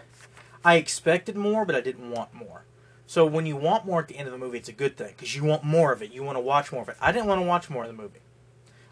i 0.64 0.74
expected 0.74 1.36
more 1.36 1.64
but 1.64 1.76
i 1.76 1.80
didn't 1.80 2.10
want 2.10 2.34
more. 2.34 2.64
So 3.06 3.24
when 3.24 3.46
you 3.46 3.54
want 3.54 3.86
more 3.86 4.00
at 4.00 4.08
the 4.08 4.18
end 4.18 4.26
of 4.26 4.32
the 4.32 4.38
movie 4.38 4.58
it's 4.58 4.68
a 4.68 4.72
good 4.72 4.96
thing 4.96 5.14
because 5.16 5.36
you 5.36 5.44
want 5.44 5.62
more 5.62 5.92
of 5.92 6.02
it. 6.02 6.10
You 6.10 6.24
want 6.24 6.34
to 6.36 6.40
watch 6.40 6.72
more 6.72 6.82
of 6.82 6.88
it. 6.88 6.96
I 7.00 7.12
didn't 7.12 7.28
want 7.28 7.40
to 7.40 7.46
watch 7.46 7.70
more 7.70 7.84
of 7.84 7.88
the 7.88 7.94
movie. 8.02 8.18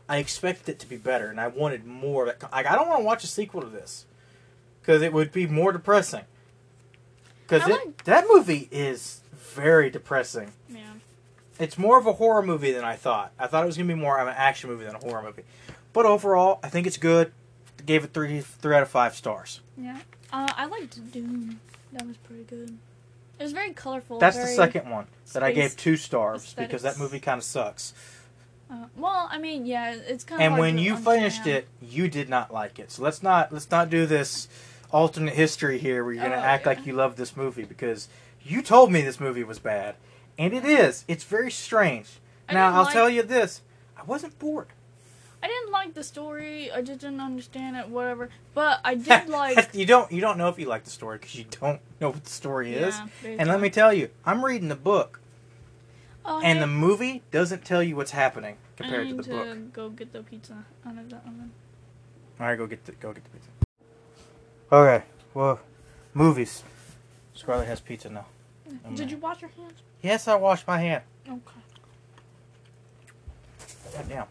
I 0.08 0.19
expected 0.19 0.69
it 0.69 0.78
to 0.78 0.87
be 0.88 0.96
better 0.96 1.26
and 1.26 1.40
i 1.40 1.49
wanted 1.49 1.84
more 1.84 2.22
of 2.22 2.28
it. 2.28 2.40
Like, 2.52 2.67
i 2.67 2.76
don't 2.76 2.88
want 2.88 3.00
to 3.00 3.05
watch 3.05 3.25
a 3.25 3.26
sequel 3.26 3.60
to 3.62 3.69
this 3.69 4.06
because 4.84 5.02
it 5.02 5.12
would 5.12 5.32
be 5.32 5.46
more 5.46 5.72
depressing 5.72 6.25
because 7.46 7.66
like- 7.69 8.04
that 8.04 8.26
movie 8.28 8.69
is 8.70 9.20
very 9.32 9.88
depressing 9.90 10.52
yeah 10.69 10.81
it's 11.58 11.78
more 11.78 11.98
of 11.98 12.06
a 12.06 12.14
horror 12.14 12.42
movie 12.42 12.72
than 12.72 12.84
I 12.84 12.96
thought. 12.96 13.32
I 13.38 13.46
thought 13.46 13.62
it 13.62 13.66
was 13.66 13.76
gonna 13.76 13.86
be 13.86 13.94
more 13.94 14.19
of 14.19 14.26
an 14.26 14.34
action 14.36 14.70
movie 14.70 14.84
than 14.84 14.96
a 14.96 14.98
horror 14.98 15.22
movie. 15.22 15.44
But 15.92 16.04
overall, 16.04 16.58
I 16.64 16.69
think 16.69 16.86
it's 16.86 16.96
good. 16.96 17.32
Gave 17.86 18.02
it 18.02 18.12
three 18.12 18.40
three 18.40 18.75
out 18.75 18.82
of 18.82 18.88
five 18.88 19.14
stars. 19.14 19.60
yeah 19.76 20.00
uh, 20.32 20.48
I 20.56 20.64
liked 20.66 21.12
Dune 21.12 21.60
that 21.92 22.06
was 22.06 22.16
pretty 22.16 22.44
good 22.44 22.76
it 23.38 23.42
was 23.42 23.52
very 23.52 23.72
colorful 23.72 24.19
That's 24.19 24.36
the 24.36 24.46
second 24.46 24.88
one 24.88 25.06
that 25.32 25.42
I 25.42 25.52
gave 25.52 25.76
two 25.76 25.96
stars 25.96 26.54
because 26.56 26.82
that 26.82 26.98
movie 26.98 27.20
kind 27.20 27.38
of 27.38 27.44
sucks. 27.44 27.92
Uh, 28.70 28.86
well, 28.96 29.28
I 29.31 29.38
mean, 29.38 29.66
yeah, 29.66 29.94
it's 29.94 30.25
kind 30.25 30.40
of. 30.40 30.46
And 30.46 30.58
when 30.58 30.78
you 30.78 30.96
finished 30.96 31.46
it, 31.46 31.69
you 31.82 32.08
did 32.08 32.28
not 32.31 32.52
like 32.52 32.78
it. 32.78 32.90
So 32.90 33.02
let's 33.02 33.22
not 33.22 33.52
let's 33.52 33.70
not 33.70 33.90
do 33.90 34.06
this 34.06 34.48
alternate 34.92 35.34
history 35.34 35.78
here 35.78 36.04
where 36.04 36.12
you're 36.12 36.22
gonna 36.22 36.36
Oh, 36.36 36.38
act 36.38 36.64
yeah. 36.64 36.69
like 36.70 36.86
you 36.86 36.92
love 36.92 37.16
this 37.16 37.36
movie 37.36 37.64
because 37.64 38.08
you 38.42 38.62
told 38.62 38.92
me 38.92 39.00
this 39.02 39.19
movie 39.20 39.44
was 39.44 39.58
bad, 39.58 39.94
and 40.38 40.52
it 40.52 40.64
is. 40.64 41.04
It's 41.08 41.25
very 41.25 41.50
strange. 41.50 42.08
I 42.48 42.54
now 42.54 42.72
I'll 42.75 42.82
like- 42.84 42.92
tell 42.92 43.08
you 43.10 43.22
this: 43.22 43.62
I 43.96 44.02
wasn't 44.04 44.38
bored. 44.38 44.69
I 45.42 45.46
didn't 45.46 45.72
like 45.72 45.92
the 45.92 46.02
story. 46.02 46.72
I 46.72 46.81
just 46.81 47.00
didn't 47.00 47.20
understand 47.20 47.76
it. 47.76 47.88
Whatever. 47.90 48.31
But 48.54 48.81
I 48.82 48.94
did 49.10 49.28
like. 49.28 49.70
you 49.75 49.84
don't 49.86 50.10
you 50.10 50.20
don't 50.20 50.38
know 50.38 50.48
if 50.48 50.58
you 50.58 50.66
like 50.66 50.84
the 50.84 50.90
story 50.90 51.19
because 51.19 51.34
you 51.34 51.44
don't 51.60 51.81
know 52.00 52.10
what 52.10 52.25
the 52.25 52.31
story 52.31 52.75
is. 52.75 52.94
Yeah, 53.22 53.36
And 53.38 53.48
let 53.48 53.60
me 53.60 53.69
tell 53.70 53.92
you, 53.92 54.08
I'm 54.25 54.44
reading 54.44 54.69
the 54.69 54.75
book, 54.76 55.20
Oh, 56.25 56.40
and 56.42 56.58
hey, 56.58 56.60
the 56.60 56.66
movie 56.66 57.22
doesn't 57.31 57.64
tell 57.64 57.82
you 57.82 57.96
what's 57.96 58.12
happening 58.12 58.56
compared 58.78 59.08
to 59.10 59.14
the 59.16 59.22
book. 59.22 59.72
go 59.75 59.90
get 59.90 60.12
the 60.14 60.22
pizza 60.22 60.64
out 60.86 60.96
of 60.96 61.10
the 61.10 61.16
oven. 61.16 61.50
All 62.40 62.46
right, 62.46 62.56
go 62.56 62.66
get 62.66 62.84
the 62.86 62.92
go 62.92 63.12
get 63.12 63.22
the 63.25 63.31
pizza. 63.31 63.48
Okay, 64.72 65.05
well, 65.34 65.61
movies. 66.14 66.62
Scarlett 67.34 67.66
has 67.69 67.81
pizza 67.81 68.08
now. 68.11 68.26
Oh, 68.69 68.90
Did 68.90 68.99
man. 69.00 69.08
you 69.08 69.16
wash 69.19 69.40
your 69.43 69.50
hands? 69.50 69.82
Yes, 70.02 70.28
I 70.28 70.34
washed 70.37 70.67
my 70.67 70.79
hand. 70.79 71.03
Okay. 71.29 71.39
God 73.94 74.08
damn. 74.08 74.27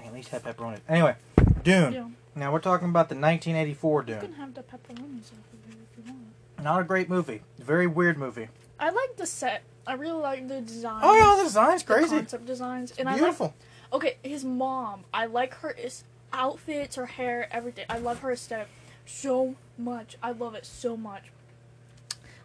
I 0.00 0.04
at 0.06 0.12
least 0.12 0.28
have 0.30 0.42
pepperoni. 0.42 0.78
Anyway, 0.88 1.14
Dune. 1.62 1.92
Yeah. 1.92 2.08
Now 2.34 2.52
we're 2.52 2.60
talking 2.60 2.88
about 2.88 3.08
the 3.08 3.14
1984 3.14 4.02
Dune. 4.02 4.14
You 4.14 4.20
Dune. 4.20 4.30
can 4.30 4.40
have 4.40 4.54
the 4.54 4.62
pepperonis 4.62 5.26
off 5.26 5.52
of 5.52 5.70
if 5.70 6.06
you 6.06 6.12
want. 6.12 6.18
Not 6.62 6.80
a 6.80 6.84
great 6.84 7.08
movie. 7.08 7.42
Very 7.58 7.86
weird 7.86 8.18
movie. 8.18 8.48
I 8.80 8.90
like 8.90 9.16
the 9.16 9.26
set. 9.26 9.62
I 9.86 9.94
really 9.94 10.20
like 10.20 10.48
the 10.48 10.60
design. 10.60 11.00
Oh 11.04 11.14
yeah, 11.14 11.36
the 11.36 11.44
design's 11.44 11.82
the 11.82 11.94
crazy. 11.94 12.16
concept 12.16 12.46
designs, 12.46 12.92
and 12.98 13.08
I 13.08 13.12
like 13.12 13.20
Beautiful. 13.20 13.54
Okay, 13.92 14.16
his 14.22 14.44
mom. 14.44 15.04
I 15.12 15.26
like 15.26 15.54
her 15.54 15.70
is 15.70 16.04
outfits, 16.32 16.96
her 16.96 17.06
hair, 17.06 17.48
everything. 17.50 17.84
I 17.88 17.98
love 17.98 18.20
her 18.20 18.32
aesthetic 18.32 18.68
so 19.06 19.56
much. 19.78 20.16
I 20.22 20.32
love 20.32 20.54
it 20.54 20.66
so 20.66 20.96
much. 20.96 21.24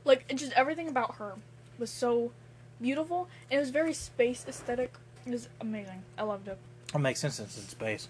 Like 0.04 0.26
it 0.30 0.36
just 0.36 0.54
everything 0.54 0.88
about 0.88 1.16
her 1.16 1.34
was 1.78 1.90
so 1.90 2.32
beautiful. 2.82 3.28
And 3.50 3.58
it 3.58 3.62
was 3.62 3.70
very 3.70 3.94
space 3.94 4.46
aesthetic. 4.48 4.94
It 5.26 5.32
was 5.32 5.50
amazing. 5.60 6.04
I 6.18 6.24
loved 6.24 6.48
it. 6.48 6.58
It 6.94 7.00
makes 7.00 7.20
sense 7.20 7.36
since 7.36 7.58
it's 7.58 7.66
in 7.66 7.70
space. 7.70 8.08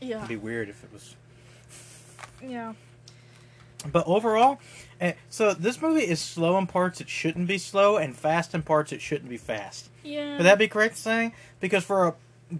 Yeah. 0.00 0.18
It'd 0.18 0.28
be 0.28 0.36
weird 0.36 0.68
if 0.68 0.84
it 0.84 0.92
was 0.92 1.16
Yeah. 2.42 2.74
But 3.90 4.06
overall, 4.06 4.60
eh, 5.00 5.14
so 5.30 5.54
this 5.54 5.80
movie 5.80 6.06
is 6.06 6.20
slow 6.20 6.58
in 6.58 6.66
parts 6.66 7.00
it 7.00 7.08
shouldn't 7.08 7.48
be 7.48 7.56
slow, 7.56 7.96
and 7.96 8.14
fast 8.14 8.54
in 8.54 8.62
parts 8.62 8.92
it 8.92 9.00
shouldn't 9.00 9.30
be 9.30 9.38
fast. 9.38 9.88
Yeah. 10.02 10.36
Would 10.36 10.44
that 10.44 10.58
be 10.58 10.68
correct 10.68 10.98
saying? 10.98 11.32
Because 11.60 11.82
for 11.82 12.06
a 12.06 12.14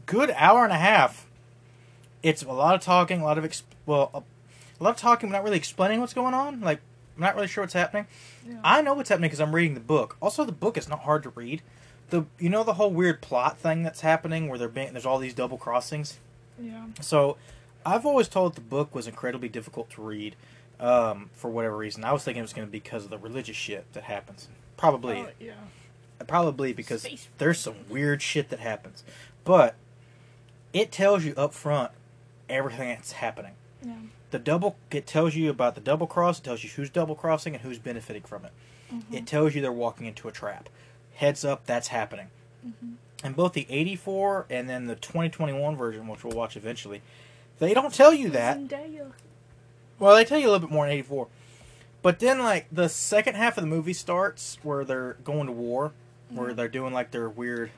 good 0.07 0.31
hour 0.35 0.65
and 0.65 0.73
a 0.73 0.79
half, 0.79 1.27
it's 2.23 2.43
a 2.43 2.53
lot 2.53 2.75
of 2.75 2.81
talking, 2.81 3.21
a 3.21 3.25
lot 3.25 3.39
of 3.39 3.45
ex- 3.45 3.63
well, 3.87 4.11
a, 4.15 4.83
lot 4.83 4.91
of 4.91 4.97
talking, 4.97 5.29
but 5.31 5.37
not 5.37 5.45
really 5.45 5.57
explaining 5.57 6.01
what's 6.01 6.15
going 6.15 6.35
on. 6.35 6.61
Like, 6.61 6.81
I'm 7.17 7.23
not 7.23 7.35
really 7.35 7.49
sure 7.49 7.63
what's 7.63 7.75
happening. 7.75 8.07
Yeah. 8.49 8.61
I 8.65 8.83
know 8.83 8.95
what's 8.95 9.09
happening 9.09 9.29
because 9.29 9.41
I'm 9.41 9.55
reading 9.55 9.75
the 9.75 9.81
book. 9.81 10.17
Also, 10.21 10.45
the 10.45 10.53
book 10.53 10.77
is 10.77 10.89
not 10.89 11.01
hard 11.01 11.23
to 11.25 11.31
read. 11.31 11.63
The 12.11 12.25
you 12.39 12.49
know 12.49 12.65
the 12.65 12.75
whole 12.75 12.91
weird 12.91 13.21
plot 13.21 13.59
thing 13.59 13.83
that's 13.83 14.01
happening 14.01 14.49
where 14.49 14.69
being 14.69 14.93
there's 14.93 15.07
all 15.07 15.19
these 15.19 15.35
double 15.35 15.59
crossings. 15.59 16.19
yeah. 16.61 16.87
So, 17.01 17.37
I've 17.87 18.05
always 18.05 18.29
told 18.29 18.55
the 18.55 18.61
book 18.61 18.95
was 18.95 19.07
incredibly 19.07 19.49
difficult 19.49 19.91
to 19.91 20.03
read 20.03 20.35
um, 20.81 21.31
for 21.35 21.51
whatever 21.51 21.77
reason. 21.77 22.05
I 22.05 22.13
was 22.13 22.25
thinking 22.25 22.41
it 22.41 22.43
was 22.43 22.53
going 22.53 22.67
to 22.67 22.73
be 22.73 22.79
because 22.81 23.05
of 23.05 23.11
the 23.11 23.19
religious 23.19 23.57
shit 23.57 23.91
that 23.93 24.05
happens. 24.05 24.49
Probably, 24.77 25.21
Oh, 25.21 25.29
yeah. 25.39 25.53
probably 26.27 26.73
because 26.73 27.03
Space. 27.03 27.29
there's 27.39 27.59
some 27.59 27.75
weird 27.89 28.23
shit 28.23 28.49
that 28.51 28.61
happens. 28.61 29.05
But 29.45 29.75
it 30.73 30.91
tells 30.93 31.25
you 31.25 31.35
up 31.37 31.53
front 31.55 31.93
everything 32.51 32.89
that's 32.89 33.13
happening. 33.13 33.53
Yeah. 33.83 33.95
the 34.31 34.39
double 34.39 34.77
it 34.91 35.07
tells 35.07 35.35
you 35.35 35.49
about 35.51 35.75
the 35.75 35.81
double 35.81 36.07
cross. 36.07 36.39
It 36.39 36.43
tells 36.45 36.63
you 36.63 36.69
who's 36.71 36.91
double 36.91 37.15
crossing 37.15 37.55
and 37.55 37.63
who's 37.63 37.79
benefiting 37.79 38.23
from 38.23 38.45
it. 38.45 38.53
Mm-hmm. 38.93 39.15
It 39.15 39.27
tells 39.27 39.55
you 39.55 39.63
they're 39.63 39.73
walking 39.73 40.07
into 40.07 40.29
a 40.29 40.33
trap. 40.33 40.69
Heads 41.15 41.45
up, 41.47 41.65
that's 41.65 41.89
happening. 41.89 42.27
Mm-hmm. 42.67 42.93
And 43.25 43.35
both 43.37 43.55
the 43.55 43.67
84 43.71 44.47
and 44.51 44.69
then 44.69 44.87
the 44.87 44.97
2021 44.97 45.77
version, 45.77 46.07
which 46.09 46.23
we'll 46.25 46.37
watch 46.37 46.57
eventually, 46.57 47.01
they 47.59 47.73
don't 47.75 47.93
tell 47.95 48.13
you 48.13 48.29
that. 48.31 48.59
Well, 49.99 50.15
they 50.15 50.25
tell 50.25 50.39
you 50.39 50.47
a 50.49 50.51
little 50.53 50.67
bit 50.69 50.75
more 50.75 50.87
in 50.87 50.93
84. 50.93 51.29
But 52.03 52.19
then, 52.19 52.39
like, 52.41 52.67
the 52.73 52.89
second 52.89 53.35
half 53.37 53.59
of 53.59 53.63
the 53.65 53.69
movie 53.69 53.93
starts 53.93 54.59
where 54.63 54.85
they're 54.85 55.15
going 55.25 55.47
to 55.47 55.53
war, 55.53 55.93
where 56.31 56.53
Mhm. 56.53 56.57
they're 56.57 56.69
doing, 56.69 56.93
like, 56.95 57.11
their 57.11 57.29
weird, 57.29 57.71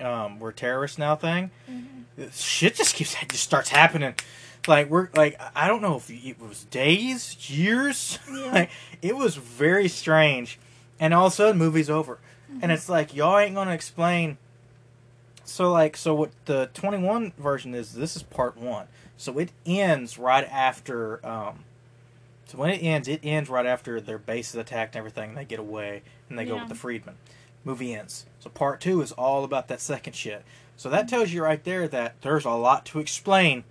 um, 0.00 0.38
we're 0.38 0.52
terrorists 0.52 0.98
now 0.98 1.16
thing. 1.16 1.50
Mhm. 1.70 2.32
Shit 2.32 2.76
just 2.76 2.94
keeps, 2.94 3.14
just 3.14 3.42
starts 3.42 3.68
happening. 3.70 4.14
Like, 4.66 4.88
we're, 4.88 5.10
like, 5.14 5.38
I 5.54 5.68
don't 5.68 5.82
know 5.82 5.96
if 5.96 6.08
it 6.10 6.40
was 6.40 6.64
days, 6.64 7.50
years. 7.50 8.18
Yeah. 8.30 8.44
like, 8.52 8.70
it 9.02 9.16
was 9.16 9.36
very 9.36 9.88
strange. 9.88 10.58
And 10.98 11.12
all 11.12 11.26
of 11.26 11.32
a 11.32 11.36
sudden, 11.36 11.58
movie's 11.58 11.90
over. 11.90 12.18
And 12.62 12.70
it's 12.70 12.88
like, 12.88 13.14
y'all 13.14 13.36
ain't 13.38 13.54
gonna 13.54 13.72
explain. 13.72 14.38
So, 15.44 15.70
like, 15.72 15.96
so 15.96 16.14
what 16.14 16.30
the 16.46 16.70
21 16.72 17.32
version 17.36 17.74
is, 17.74 17.94
this 17.94 18.16
is 18.16 18.22
part 18.22 18.56
one. 18.56 18.86
So 19.16 19.38
it 19.38 19.50
ends 19.66 20.18
right 20.18 20.48
after, 20.50 21.24
um, 21.26 21.64
so 22.46 22.56
when 22.58 22.70
it 22.70 22.78
ends, 22.78 23.08
it 23.08 23.20
ends 23.22 23.50
right 23.50 23.66
after 23.66 24.00
their 24.00 24.18
base 24.18 24.50
is 24.50 24.54
attacked 24.56 24.94
and 24.94 25.00
everything, 25.00 25.30
and 25.30 25.38
they 25.38 25.44
get 25.44 25.58
away, 25.58 26.02
and 26.28 26.38
they 26.38 26.44
go 26.44 26.54
with 26.56 26.68
the 26.68 26.74
Fremen. 26.74 27.14
Movie 27.64 27.94
ends. 27.94 28.26
So 28.44 28.50
part 28.50 28.82
two 28.82 29.00
is 29.00 29.10
all 29.12 29.42
about 29.42 29.68
that 29.68 29.80
second 29.80 30.12
shit. 30.12 30.44
So 30.76 30.90
that 30.90 31.08
tells 31.08 31.32
you 31.32 31.42
right 31.42 31.64
there 31.64 31.88
that 31.88 32.20
there's 32.20 32.44
a 32.44 32.50
lot 32.50 32.84
to 32.86 32.98
explain. 32.98 33.64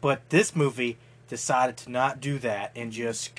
But 0.00 0.30
this 0.30 0.56
movie 0.56 0.96
decided 1.28 1.76
to 1.78 1.90
not 1.90 2.22
do 2.22 2.38
that 2.38 2.72
and 2.74 2.90
just 2.90 3.32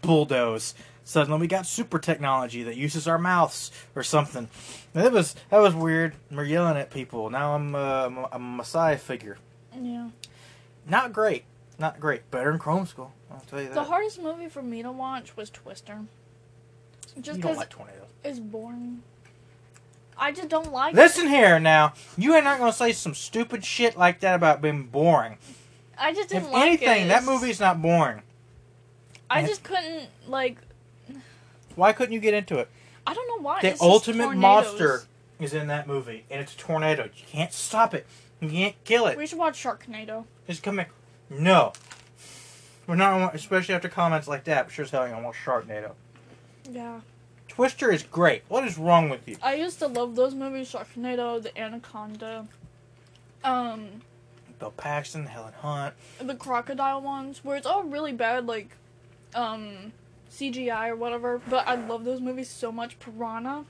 bulldoze. 0.00 0.74
Suddenly 1.04 1.38
we 1.38 1.46
got 1.46 1.66
super 1.66 2.00
technology 2.00 2.64
that 2.64 2.76
uses 2.76 3.06
our 3.06 3.16
mouths 3.16 3.70
or 3.94 4.02
something. 4.02 4.48
That 4.92 5.12
was 5.12 5.36
that 5.50 5.58
was 5.58 5.72
weird. 5.72 6.14
We're 6.28 6.42
yelling 6.42 6.76
at 6.76 6.90
people. 6.90 7.30
Now 7.30 7.54
I'm, 7.54 7.76
uh, 7.76 8.06
I'm 8.06 8.18
a- 8.32 8.38
messiah 8.40 8.98
figure. 8.98 9.38
Yeah. 9.80 10.08
Not 10.84 11.12
great. 11.12 11.44
Not 11.78 12.00
great. 12.00 12.28
Better 12.32 12.50
than 12.50 12.58
Chrome 12.58 12.86
Skull. 12.86 13.12
I'll 13.30 13.38
tell 13.48 13.60
you 13.60 13.68
that. 13.68 13.74
The 13.74 13.84
hardest 13.84 14.20
movie 14.20 14.48
for 14.48 14.62
me 14.62 14.82
to 14.82 14.90
watch 14.90 15.36
was 15.36 15.48
Twister. 15.48 16.00
Just 17.02 17.16
you 17.16 17.22
don't 17.22 17.36
because 17.36 17.56
like 17.58 17.74
it's 18.24 18.38
boring. 18.38 19.02
I 20.16 20.32
just 20.32 20.48
don't 20.48 20.72
like 20.72 20.94
it. 20.94 20.96
Listen 20.96 21.28
here 21.28 21.58
now. 21.58 21.94
You 22.16 22.34
ain't 22.34 22.44
not 22.44 22.58
gonna 22.58 22.72
say 22.72 22.92
some 22.92 23.14
stupid 23.14 23.64
shit 23.64 23.96
like 23.96 24.20
that 24.20 24.34
about 24.34 24.62
being 24.62 24.84
boring. 24.84 25.38
I 25.98 26.12
just 26.12 26.28
didn't 26.28 26.46
If 26.46 26.52
like 26.52 26.62
anything, 26.66 27.04
it. 27.04 27.08
that 27.08 27.22
It's- 27.22 27.26
movie's 27.26 27.60
not 27.60 27.80
boring. 27.82 28.22
I 29.30 29.44
just 29.46 29.62
couldn't 29.62 30.08
like. 30.28 30.58
Why 31.74 31.92
couldn't 31.92 32.12
you 32.12 32.20
get 32.20 32.34
into 32.34 32.58
it? 32.58 32.68
I 33.06 33.14
don't 33.14 33.26
know 33.28 33.42
why. 33.42 33.60
The 33.62 33.68
it's 33.68 33.80
ultimate 33.80 34.34
monster 34.36 35.04
is 35.40 35.54
in 35.54 35.68
that 35.68 35.86
movie, 35.86 36.24
and 36.30 36.40
it's 36.40 36.54
a 36.54 36.56
tornado. 36.58 37.04
You 37.04 37.24
can't 37.26 37.52
stop 37.52 37.94
it. 37.94 38.06
You 38.40 38.50
can't 38.50 38.74
kill 38.84 39.06
it. 39.06 39.16
We 39.16 39.26
should 39.26 39.38
watch 39.38 39.62
Sharknado. 39.62 40.24
Come 40.62 40.78
here. 40.78 40.88
No. 41.30 41.72
We're 42.86 42.96
not, 42.96 43.34
especially 43.34 43.74
after 43.74 43.88
comments 43.88 44.28
like 44.28 44.44
that. 44.44 44.70
Sure 44.70 44.84
as 44.84 44.90
hell, 44.90 45.08
gonna 45.08 45.24
watch 45.24 45.36
Sharknado. 45.44 45.92
Yeah. 46.70 47.00
Twister 47.54 47.92
is 47.92 48.02
great. 48.02 48.42
What 48.48 48.64
is 48.64 48.78
wrong 48.78 49.10
with 49.10 49.28
you? 49.28 49.36
I 49.42 49.54
used 49.54 49.78
to 49.80 49.86
love 49.86 50.16
those 50.16 50.34
movies: 50.34 50.72
Sharknado, 50.72 51.42
The 51.42 51.56
Anaconda, 51.58 52.46
um, 53.44 54.02
Bill 54.58 54.70
Paxton, 54.70 55.26
Helen 55.26 55.52
Hunt. 55.60 55.94
the 56.20 56.34
crocodile 56.34 57.02
ones, 57.02 57.44
where 57.44 57.56
it's 57.56 57.66
all 57.66 57.82
really 57.82 58.12
bad, 58.12 58.46
like, 58.46 58.70
um, 59.34 59.92
CGI 60.30 60.88
or 60.88 60.96
whatever. 60.96 61.40
But 61.48 61.68
I 61.68 61.74
love 61.74 62.04
those 62.04 62.20
movies 62.20 62.48
so 62.48 62.72
much. 62.72 62.98
Piranha. 62.98 63.64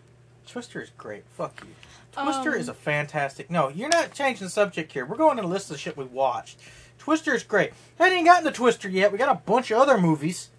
Twister 0.46 0.80
is 0.80 0.90
great. 0.96 1.24
Fuck 1.36 1.62
you. 1.64 1.70
Twister 2.12 2.52
Um, 2.54 2.60
is 2.60 2.68
a 2.68 2.74
fantastic. 2.74 3.50
No, 3.50 3.68
you're 3.68 3.88
not 3.88 4.12
changing 4.12 4.46
the 4.46 4.50
subject 4.50 4.92
here. 4.92 5.04
We're 5.06 5.16
going 5.16 5.38
to 5.38 5.46
list 5.46 5.70
of 5.70 5.78
shit 5.80 5.96
we 5.96 6.04
watched. 6.04 6.58
Twister 6.98 7.34
is 7.34 7.42
great. 7.42 7.72
I 7.98 8.10
ain't 8.10 8.26
gotten 8.26 8.44
to 8.44 8.52
Twister 8.52 8.88
yet. 8.88 9.10
We 9.10 9.18
got 9.18 9.28
a 9.34 9.40
bunch 9.40 9.70
of 9.72 9.78
other 9.80 9.98
movies. 9.98 10.50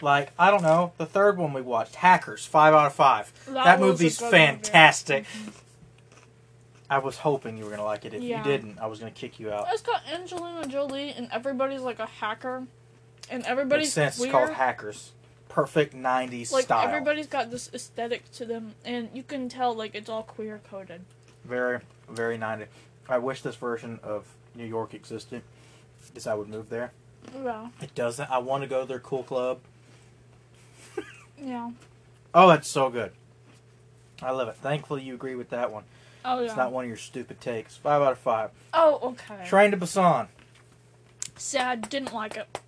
Like, 0.00 0.30
I 0.38 0.50
don't 0.50 0.62
know, 0.62 0.92
the 0.96 1.06
third 1.06 1.36
one 1.38 1.52
we 1.52 1.60
watched, 1.60 1.96
Hackers, 1.96 2.46
5 2.46 2.72
out 2.74 2.86
of 2.86 2.92
5. 2.94 3.32
That, 3.48 3.78
a 3.78 3.80
movie's 3.80 4.18
good 4.18 4.26
movie. 4.26 4.36
fantastic. 4.36 5.24
Mhm. 5.24 5.52
I 6.90 6.98
was 6.98 7.18
hoping 7.18 7.58
you 7.58 7.64
were 7.64 7.70
going 7.70 7.80
to 7.80 7.84
like 7.84 8.04
it. 8.04 8.14
If 8.14 8.22
Yeah. 8.22 8.38
you 8.38 8.44
didn't, 8.44 8.78
I 8.78 8.86
was 8.86 8.98
going 9.00 9.12
to 9.12 9.18
kick 9.20 9.38
you 9.38 9.52
out. 9.52 9.66
It's 9.72 9.82
got 9.82 10.02
Angelina 10.10 10.66
Jolie, 10.66 11.10
and 11.10 11.28
everybody's 11.32 11.82
like 11.82 11.98
a 11.98 12.06
hacker, 12.06 12.64
and 13.28 13.40
Makes 13.40 13.48
everybody's 13.48 13.92
sense. 13.92 14.18
weird. 14.18 14.28
It's 14.34 14.38
called 14.38 14.50
Hackers. 14.56 15.12
Perfect 15.48 15.94
90s 15.94 16.52
like 16.52 16.64
style. 16.64 16.86
everybody's 16.86 17.26
got 17.26 17.50
this 17.50 17.68
aesthetic 17.74 18.30
to 18.32 18.44
them, 18.44 18.74
and 18.84 19.10
you 19.12 19.22
can 19.22 19.48
tell 19.48 19.74
like 19.74 19.94
it's 19.94 20.08
all 20.08 20.22
queer 20.22 20.60
coded. 20.70 21.04
Very, 21.44 21.80
very 22.08 22.38
90s. 22.38 22.68
I 23.08 23.18
wish 23.18 23.42
this 23.42 23.56
version 23.56 23.98
of 24.02 24.24
New 24.54 24.64
York 24.66 24.94
existed. 24.94 25.42
Because 26.06 26.26
I 26.26 26.34
would 26.34 26.48
move 26.48 26.70
there. 26.70 26.92
Yeah, 27.34 27.68
It 27.82 27.94
doesn't. 27.94 28.30
I 28.30 28.38
want 28.38 28.62
to 28.62 28.68
go 28.68 28.80
to 28.82 28.86
their 28.86 29.00
cool 29.00 29.22
club. 29.24 29.58
Yeah. 31.42 31.70
Oh, 32.34 32.50
it's 32.50 32.68
so 32.68 32.90
good. 32.90 33.12
I 34.22 34.30
love 34.32 34.48
it. 34.48 34.56
Thankfully, 34.56 35.02
you 35.02 35.14
agree 35.14 35.34
with 35.34 35.50
that 35.50 35.72
one. 35.72 35.84
Oh 36.24 36.40
yeah. 36.40 36.46
It's 36.46 36.56
not 36.56 36.72
one 36.72 36.84
of 36.84 36.88
your 36.88 36.96
stupid 36.96 37.40
takes. 37.40 37.76
Five 37.76 38.02
out 38.02 38.12
of 38.12 38.18
five. 38.18 38.50
Oh 38.74 38.98
okay. 39.02 39.44
Train 39.46 39.70
to 39.70 39.76
Busan. 39.76 40.28
Sad. 41.36 41.88
Didn't 41.88 42.12
like 42.12 42.36
it. 42.36 42.60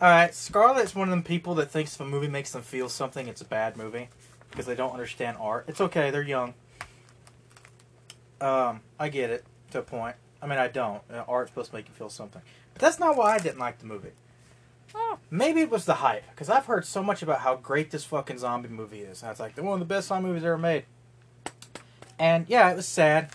All 0.00 0.08
right, 0.08 0.30
Scarlett's 0.32 0.94
one 0.94 1.08
of 1.08 1.10
them 1.10 1.24
people 1.24 1.56
that 1.56 1.72
thinks 1.72 1.94
if 1.94 2.00
a 2.00 2.04
movie 2.04 2.28
makes 2.28 2.52
them 2.52 2.62
feel 2.62 2.88
something, 2.88 3.26
it's 3.26 3.40
a 3.40 3.44
bad 3.44 3.76
movie 3.76 4.08
because 4.50 4.64
they 4.66 4.76
don't 4.76 4.92
understand 4.92 5.36
art. 5.40 5.64
It's 5.66 5.80
okay; 5.80 6.10
they're 6.10 6.22
young. 6.22 6.54
Um, 8.40 8.80
I 8.98 9.08
get 9.08 9.30
it 9.30 9.44
to 9.72 9.80
a 9.80 9.82
point. 9.82 10.14
I 10.40 10.46
mean, 10.46 10.58
I 10.58 10.68
don't. 10.68 11.02
Uh, 11.12 11.24
Art's 11.26 11.50
supposed 11.50 11.70
to 11.70 11.76
make 11.76 11.88
you 11.88 11.94
feel 11.94 12.10
something, 12.10 12.42
but 12.74 12.80
that's 12.80 13.00
not 13.00 13.16
why 13.16 13.34
I 13.34 13.38
didn't 13.38 13.58
like 13.58 13.78
the 13.80 13.86
movie. 13.86 14.12
Oh. 14.94 15.18
Maybe 15.30 15.60
it 15.60 15.70
was 15.70 15.84
the 15.84 15.94
hype 15.94 16.24
because 16.30 16.48
I've 16.48 16.66
heard 16.66 16.84
so 16.86 17.02
much 17.02 17.22
about 17.22 17.40
how 17.40 17.56
great 17.56 17.90
this 17.90 18.04
fucking 18.04 18.38
zombie 18.38 18.68
movie 18.68 19.00
is. 19.00 19.22
And 19.22 19.30
it's 19.30 19.40
like 19.40 19.54
they're 19.54 19.64
one 19.64 19.80
of 19.80 19.88
the 19.88 19.94
best 19.94 20.08
zombie 20.08 20.28
movies 20.28 20.44
ever 20.44 20.58
made. 20.58 20.84
And 22.18 22.46
yeah, 22.48 22.70
it 22.70 22.76
was 22.76 22.86
sad. 22.86 23.30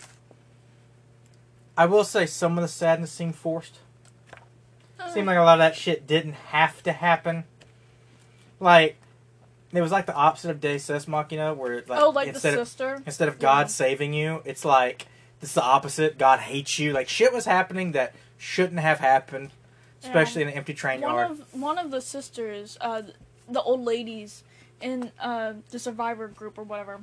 I 1.76 1.86
will 1.86 2.04
say 2.04 2.26
some 2.26 2.56
of 2.58 2.62
the 2.62 2.68
sadness 2.68 3.10
seemed 3.10 3.36
forced. 3.36 3.78
Seemed 5.12 5.26
like 5.26 5.36
a 5.36 5.42
lot 5.42 5.54
of 5.54 5.58
that 5.60 5.76
shit 5.76 6.06
didn't 6.06 6.32
have 6.32 6.82
to 6.84 6.92
happen. 6.92 7.44
Like, 8.58 8.96
it 9.72 9.80
was 9.80 9.92
like 9.92 10.06
the 10.06 10.14
opposite 10.14 10.50
of 10.50 10.60
Deus 10.60 10.88
Ex 10.88 11.06
Machina, 11.06 11.52
where 11.54 11.82
like, 11.86 12.00
oh, 12.00 12.10
like 12.10 12.26
the 12.28 12.34
instead 12.34 12.54
of 12.58 12.66
sister. 12.68 13.02
instead 13.04 13.28
of 13.28 13.38
God 13.38 13.62
Yeah. 13.66 13.66
saving 13.68 14.14
you, 14.14 14.40
it's 14.44 14.64
like 14.64 15.06
this 15.40 15.50
is 15.50 15.54
the 15.54 15.62
opposite. 15.62 16.16
God 16.18 16.40
hates 16.40 16.78
you. 16.78 16.92
Like 16.92 17.08
shit 17.08 17.32
was 17.32 17.44
happening 17.44 17.92
that 17.92 18.14
shouldn't 18.38 18.80
have 18.80 19.00
happened, 19.00 19.50
especially 20.04 20.42
in 20.42 20.48
an 20.48 20.54
empty 20.54 20.74
train 20.74 21.00
One 21.00 21.14
yard. 21.14 21.30
of 21.32 21.54
one 21.54 21.78
of 21.78 21.90
the 21.90 22.00
sisters, 22.00 22.76
uh, 22.80 23.02
the 23.48 23.62
old 23.62 23.84
ladies 23.84 24.42
in 24.80 25.10
uh, 25.20 25.54
the 25.70 25.78
survivor 25.78 26.28
group 26.28 26.58
or 26.58 26.62
whatever, 26.62 27.00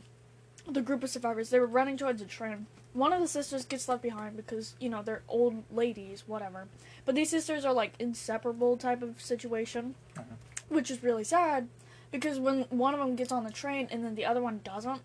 the 0.67 0.81
group 0.81 1.03
of 1.03 1.10
survivors, 1.10 1.50
they 1.50 1.60
were 1.60 1.65
running 1.67 1.98
towards 1.98 2.22
a 2.22 2.25
train. 2.25 2.67
One 2.93 3.13
of 3.13 3.22
the 3.22 3.27
sisters 3.27 3.65
gets 3.65 3.88
left 3.88 4.01
behind 4.03 4.36
because 4.38 4.75
you 4.79 4.89
know 4.89 5.01
they're 5.01 5.24
old 5.27 5.63
ladies, 5.72 6.24
whatever. 6.27 6.67
But 7.05 7.15
these 7.15 7.29
sisters 7.29 7.65
are 7.65 7.74
like 7.74 7.93
inseparable 8.00 8.77
type 8.77 9.01
of 9.01 9.22
situation, 9.22 9.96
Mhm. 10.15 10.24
which 10.70 10.91
is 10.91 11.01
really 11.01 11.24
sad 11.24 11.67
because 12.12 12.38
when 12.39 12.63
one 12.70 12.93
of 12.93 13.00
them 13.00 13.15
gets 13.15 13.31
on 13.31 13.43
the 13.46 13.51
train 13.51 13.88
and 13.91 14.03
then 14.03 14.15
the 14.15 14.25
other 14.25 14.41
one 14.41 14.60
doesn't, 14.63 15.01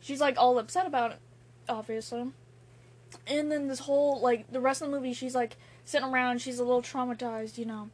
she's 0.00 0.20
like 0.20 0.38
all 0.38 0.58
upset 0.58 0.86
about 0.86 1.10
it, 1.12 1.18
obviously. 1.68 2.30
And 3.26 3.50
then 3.50 3.66
this 3.68 3.80
whole 3.80 4.20
like 4.20 4.50
the 4.52 4.60
rest 4.60 4.80
of 4.82 4.90
the 4.90 4.96
movie, 4.96 5.12
she's 5.12 5.34
like 5.34 5.56
sitting 5.86 6.08
around, 6.08 6.42
she's 6.42 6.58
a 6.58 6.64
little 6.64 6.82
traumatized, 6.82 7.56
you 7.56 7.64
know. 7.64 7.88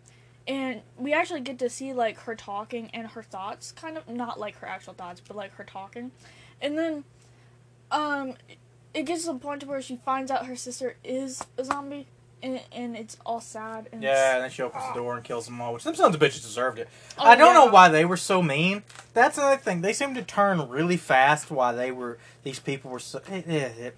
And 0.48 0.80
we 0.98 1.12
actually 1.12 1.42
get 1.42 1.60
to 1.60 1.70
see 1.70 1.92
like 1.92 2.18
her 2.20 2.34
talking 2.34 2.90
and 2.92 3.06
her 3.08 3.22
thoughts, 3.22 3.70
kind 3.70 3.96
of 3.96 4.08
not 4.08 4.40
like 4.40 4.56
her 4.58 4.66
actual 4.66 4.94
thoughts, 4.94 5.22
but 5.26 5.36
like 5.36 5.54
her 5.54 5.62
talking. 5.64 6.10
And 6.60 6.76
then 6.76 7.04
um 7.92 8.34
it 8.92 9.04
gets 9.04 9.24
to 9.24 9.32
the 9.32 9.38
point 9.38 9.60
to 9.60 9.66
where 9.68 9.80
she 9.80 9.96
finds 10.04 10.30
out 10.30 10.46
her 10.46 10.56
sister 10.56 10.96
is 11.04 11.44
a 11.56 11.64
zombie 11.64 12.06
and, 12.42 12.60
and 12.72 12.96
it's 12.96 13.16
all 13.24 13.40
sad 13.40 13.88
and 13.92 14.02
Yeah, 14.02 14.34
and 14.34 14.42
then 14.42 14.50
she 14.50 14.62
opens 14.62 14.84
the 14.88 14.94
door 14.94 15.14
and 15.14 15.22
kills 15.22 15.46
them 15.46 15.60
all, 15.60 15.72
which 15.72 15.84
them 15.84 15.94
sons 15.94 16.14
of 16.14 16.20
bitches 16.20 16.42
deserved 16.42 16.78
it. 16.78 16.88
Oh, 17.16 17.24
I 17.24 17.36
don't 17.36 17.54
know 17.54 17.66
why 17.66 17.88
they 17.88 18.04
were 18.04 18.16
so 18.16 18.42
mean. 18.42 18.82
That's 19.14 19.38
another 19.38 19.58
thing. 19.58 19.80
They 19.82 19.92
seemed 19.92 20.16
to 20.16 20.22
turn 20.22 20.68
really 20.68 20.96
fast 20.96 21.50
why 21.50 21.72
they 21.72 21.92
were 21.92 22.18
these 22.42 22.58
people 22.58 22.90
were 22.90 22.98
so 22.98 23.20
eh, 23.30 23.42
eh, 23.46 23.70
eh. 23.78 23.90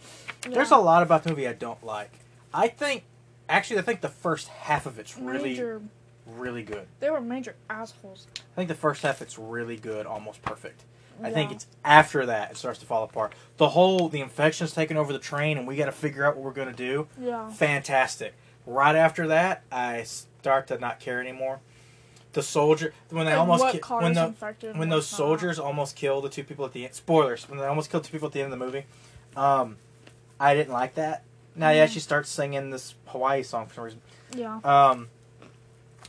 There's 0.51 0.71
a 0.71 0.77
lot 0.77 1.03
about 1.03 1.25
the 1.25 1.31
movie 1.31 1.49
I 1.49 1.55
don't 1.55 1.83
like. 1.83 2.13
I 2.53 2.69
think 2.69 3.05
actually 3.49 3.79
I 3.79 3.83
think 3.83 4.01
the 4.01 4.09
first 4.09 4.49
half 4.49 4.87
of 4.87 4.99
it's 4.99 5.17
really 5.19 5.51
major 5.51 5.83
really 6.27 6.63
good. 6.63 6.87
They 7.01 7.11
were 7.11 7.21
major 7.21 7.55
assholes. 7.69 8.27
I 8.37 8.55
think 8.57 8.69
the 8.69 8.75
first 8.75 9.03
half 9.03 9.21
it's 9.21 9.39
really 9.39 9.77
good, 9.77 10.07
almost 10.07 10.41
perfect. 10.43 10.85
I 11.23 11.29
Yeah. 11.29 11.35
think 11.35 11.53
it's 11.53 11.67
after 11.85 12.27
that 12.27 12.51
it 12.53 12.57
starts 12.57 12.79
to 12.81 12.87
fall 12.87 13.05
apart. 13.05 13.35
The 13.59 13.69
whole 13.71 14.09
the 14.09 14.21
infection's 14.21 14.73
taking 14.73 14.97
over 14.97 15.13
the 15.13 15.19
train, 15.19 15.59
and 15.59 15.67
we 15.67 15.77
got 15.77 15.85
to 15.87 15.93
figure 15.93 16.25
out 16.25 16.35
what 16.37 16.45
we're 16.45 16.53
gonna 16.53 16.73
do. 16.73 17.09
Yeah. 17.21 17.51
Fantastic. 17.51 18.35
Right 18.67 18.97
after 18.97 19.27
that, 19.29 19.63
I 19.71 20.03
start 20.05 20.67
to 20.69 20.79
not 20.79 20.99
care 20.99 21.21
anymore. 21.21 21.61
The 22.33 22.43
soldier 22.43 22.93
when 23.11 23.27
they 23.27 23.33
Like, 23.33 23.41
almost 23.41 23.73
ki- 23.73 23.79
when 23.95 24.15
the 24.15 24.25
infected 24.27 24.77
when 24.77 24.89
those 24.89 25.09
not. 25.13 25.17
soldiers 25.19 25.59
almost 25.61 25.95
kill 25.95 26.21
the 26.21 26.29
two 26.31 26.43
people 26.43 26.65
at 26.65 26.73
the 26.73 26.85
end. 26.87 26.95
Spoilers. 26.95 27.49
When 27.49 27.59
they 27.61 27.67
almost 27.67 27.91
killed 27.91 28.03
two 28.05 28.11
people 28.13 28.27
at 28.27 28.33
the 28.33 28.41
end 28.43 28.53
of 28.53 28.59
the 28.59 28.65
movie, 28.65 28.87
um, 29.37 29.77
I 30.41 30.55
didn't 30.55 30.73
like 30.73 30.95
that. 30.97 31.23
Now 31.57 31.71
yeah, 31.71 31.87
she 31.87 32.01
starts 32.01 32.29
singing 32.29 32.71
this 32.71 32.95
Hawaii 33.07 33.43
song 33.43 33.67
for 33.67 33.75
some 33.75 33.85
reason. 33.85 34.01
Yeah. 34.35 34.59
Um, 34.65 35.09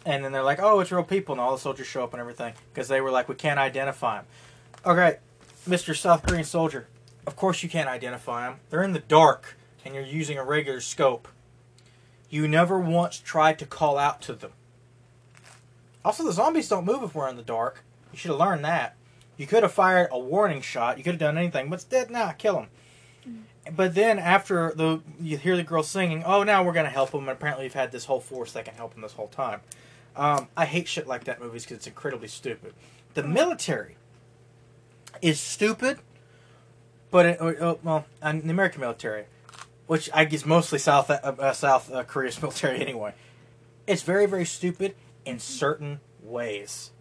and 0.06 0.24
then 0.24 0.32
they're 0.32 0.44
like, 0.44 0.60
"Oh, 0.62 0.80
it's 0.80 0.92
real 0.92 1.04
people," 1.04 1.34
and 1.34 1.42
all 1.42 1.52
the 1.52 1.62
soldiers 1.62 1.88
show 1.88 2.04
up 2.04 2.14
and 2.14 2.20
everything 2.20 2.54
because 2.74 2.88
they 2.88 3.02
were 3.02 3.12
like, 3.12 3.30
"We 3.30 3.36
can't 3.36 3.60
identify 3.60 4.18
them." 4.18 4.26
Okay, 4.86 5.18
Mister 5.68 5.94
South 5.94 6.26
Korean 6.26 6.44
soldier. 6.44 6.88
Of 7.28 7.36
course 7.36 7.64
you 7.64 7.70
can't 7.70 7.90
identify 7.90 8.48
them. 8.48 8.60
They're 8.70 8.84
in 8.84 8.94
the 8.94 9.00
dark, 9.00 9.58
and 9.84 9.96
you're 9.96 10.04
using 10.04 10.38
a 10.38 10.44
regular 10.44 10.80
scope. 10.82 11.28
You 12.30 12.48
never 12.48 12.80
once 12.80 13.20
tried 13.20 13.60
to 13.60 13.66
call 13.66 13.98
out 13.98 14.22
to 14.24 14.34
them. 14.34 14.52
Also, 16.04 16.24
the 16.24 16.34
zombies 16.34 16.70
don't 16.70 16.86
move 16.86 17.02
if 17.02 17.16
we're 17.16 17.30
in 17.30 17.38
the 17.38 17.42
dark. 17.42 17.84
You 18.12 18.20
should 18.20 18.32
have 18.32 18.40
learned 18.40 18.64
that. 18.66 18.96
You 19.38 19.48
could 19.48 19.64
have 19.64 19.74
fired 19.74 20.10
a 20.12 20.20
warning 20.20 20.62
shot. 20.62 20.98
You 20.98 21.04
could 21.04 21.14
have 21.14 21.20
done 21.20 21.38
anything, 21.38 21.70
but 21.70 21.76
instead, 21.76 22.10
nah, 22.12 22.32
kill 22.34 22.60
him. 22.60 22.68
But 23.74 23.96
then 23.96 24.20
after 24.20 24.74
the 24.76 25.02
you 25.20 25.38
hear 25.38 25.56
the 25.56 25.64
girl 25.64 25.84
singing, 25.84 26.24
oh, 26.24 26.44
now 26.44 26.64
we're 26.64 26.74
gonna 26.74 26.90
help 26.90 27.12
him. 27.12 27.22
And 27.22 27.30
apparently, 27.30 27.66
you've 27.66 27.74
had 27.74 27.92
this 27.92 28.06
whole 28.06 28.20
force 28.20 28.52
that 28.52 28.66
can 28.66 28.76
help 28.76 28.94
him 28.94 29.02
this 29.02 29.14
whole 29.14 29.28
time. 29.28 29.62
Um, 30.16 30.48
I 30.56 30.66
hate 30.66 30.88
shit 30.88 31.08
like 31.08 31.26
that 31.26 31.42
movies 31.42 31.64
because 31.64 31.78
it's 31.78 31.88
incredibly 31.88 32.28
stupid. 32.28 32.74
The 33.16 33.24
military 33.24 33.98
is 35.22 35.40
stupid, 35.40 36.00
but 37.12 37.26
it, 37.26 37.42
uh, 37.42 37.76
well, 37.84 38.06
the 38.22 38.50
American 38.50 38.82
military, 38.82 39.26
which 39.88 40.10
I 40.14 40.26
guess 40.26 40.46
mostly 40.46 40.80
South 40.80 41.10
uh, 41.10 41.20
uh, 41.24 41.54
South 41.54 41.92
uh, 41.92 42.04
Korea's 42.04 42.42
military 42.42 42.80
anyway, 42.80 43.14
it's 43.88 44.04
very 44.04 44.26
very 44.26 44.46
stupid 44.46 44.96
in 45.26 45.40
certain 45.40 46.00
ways. 46.22 46.92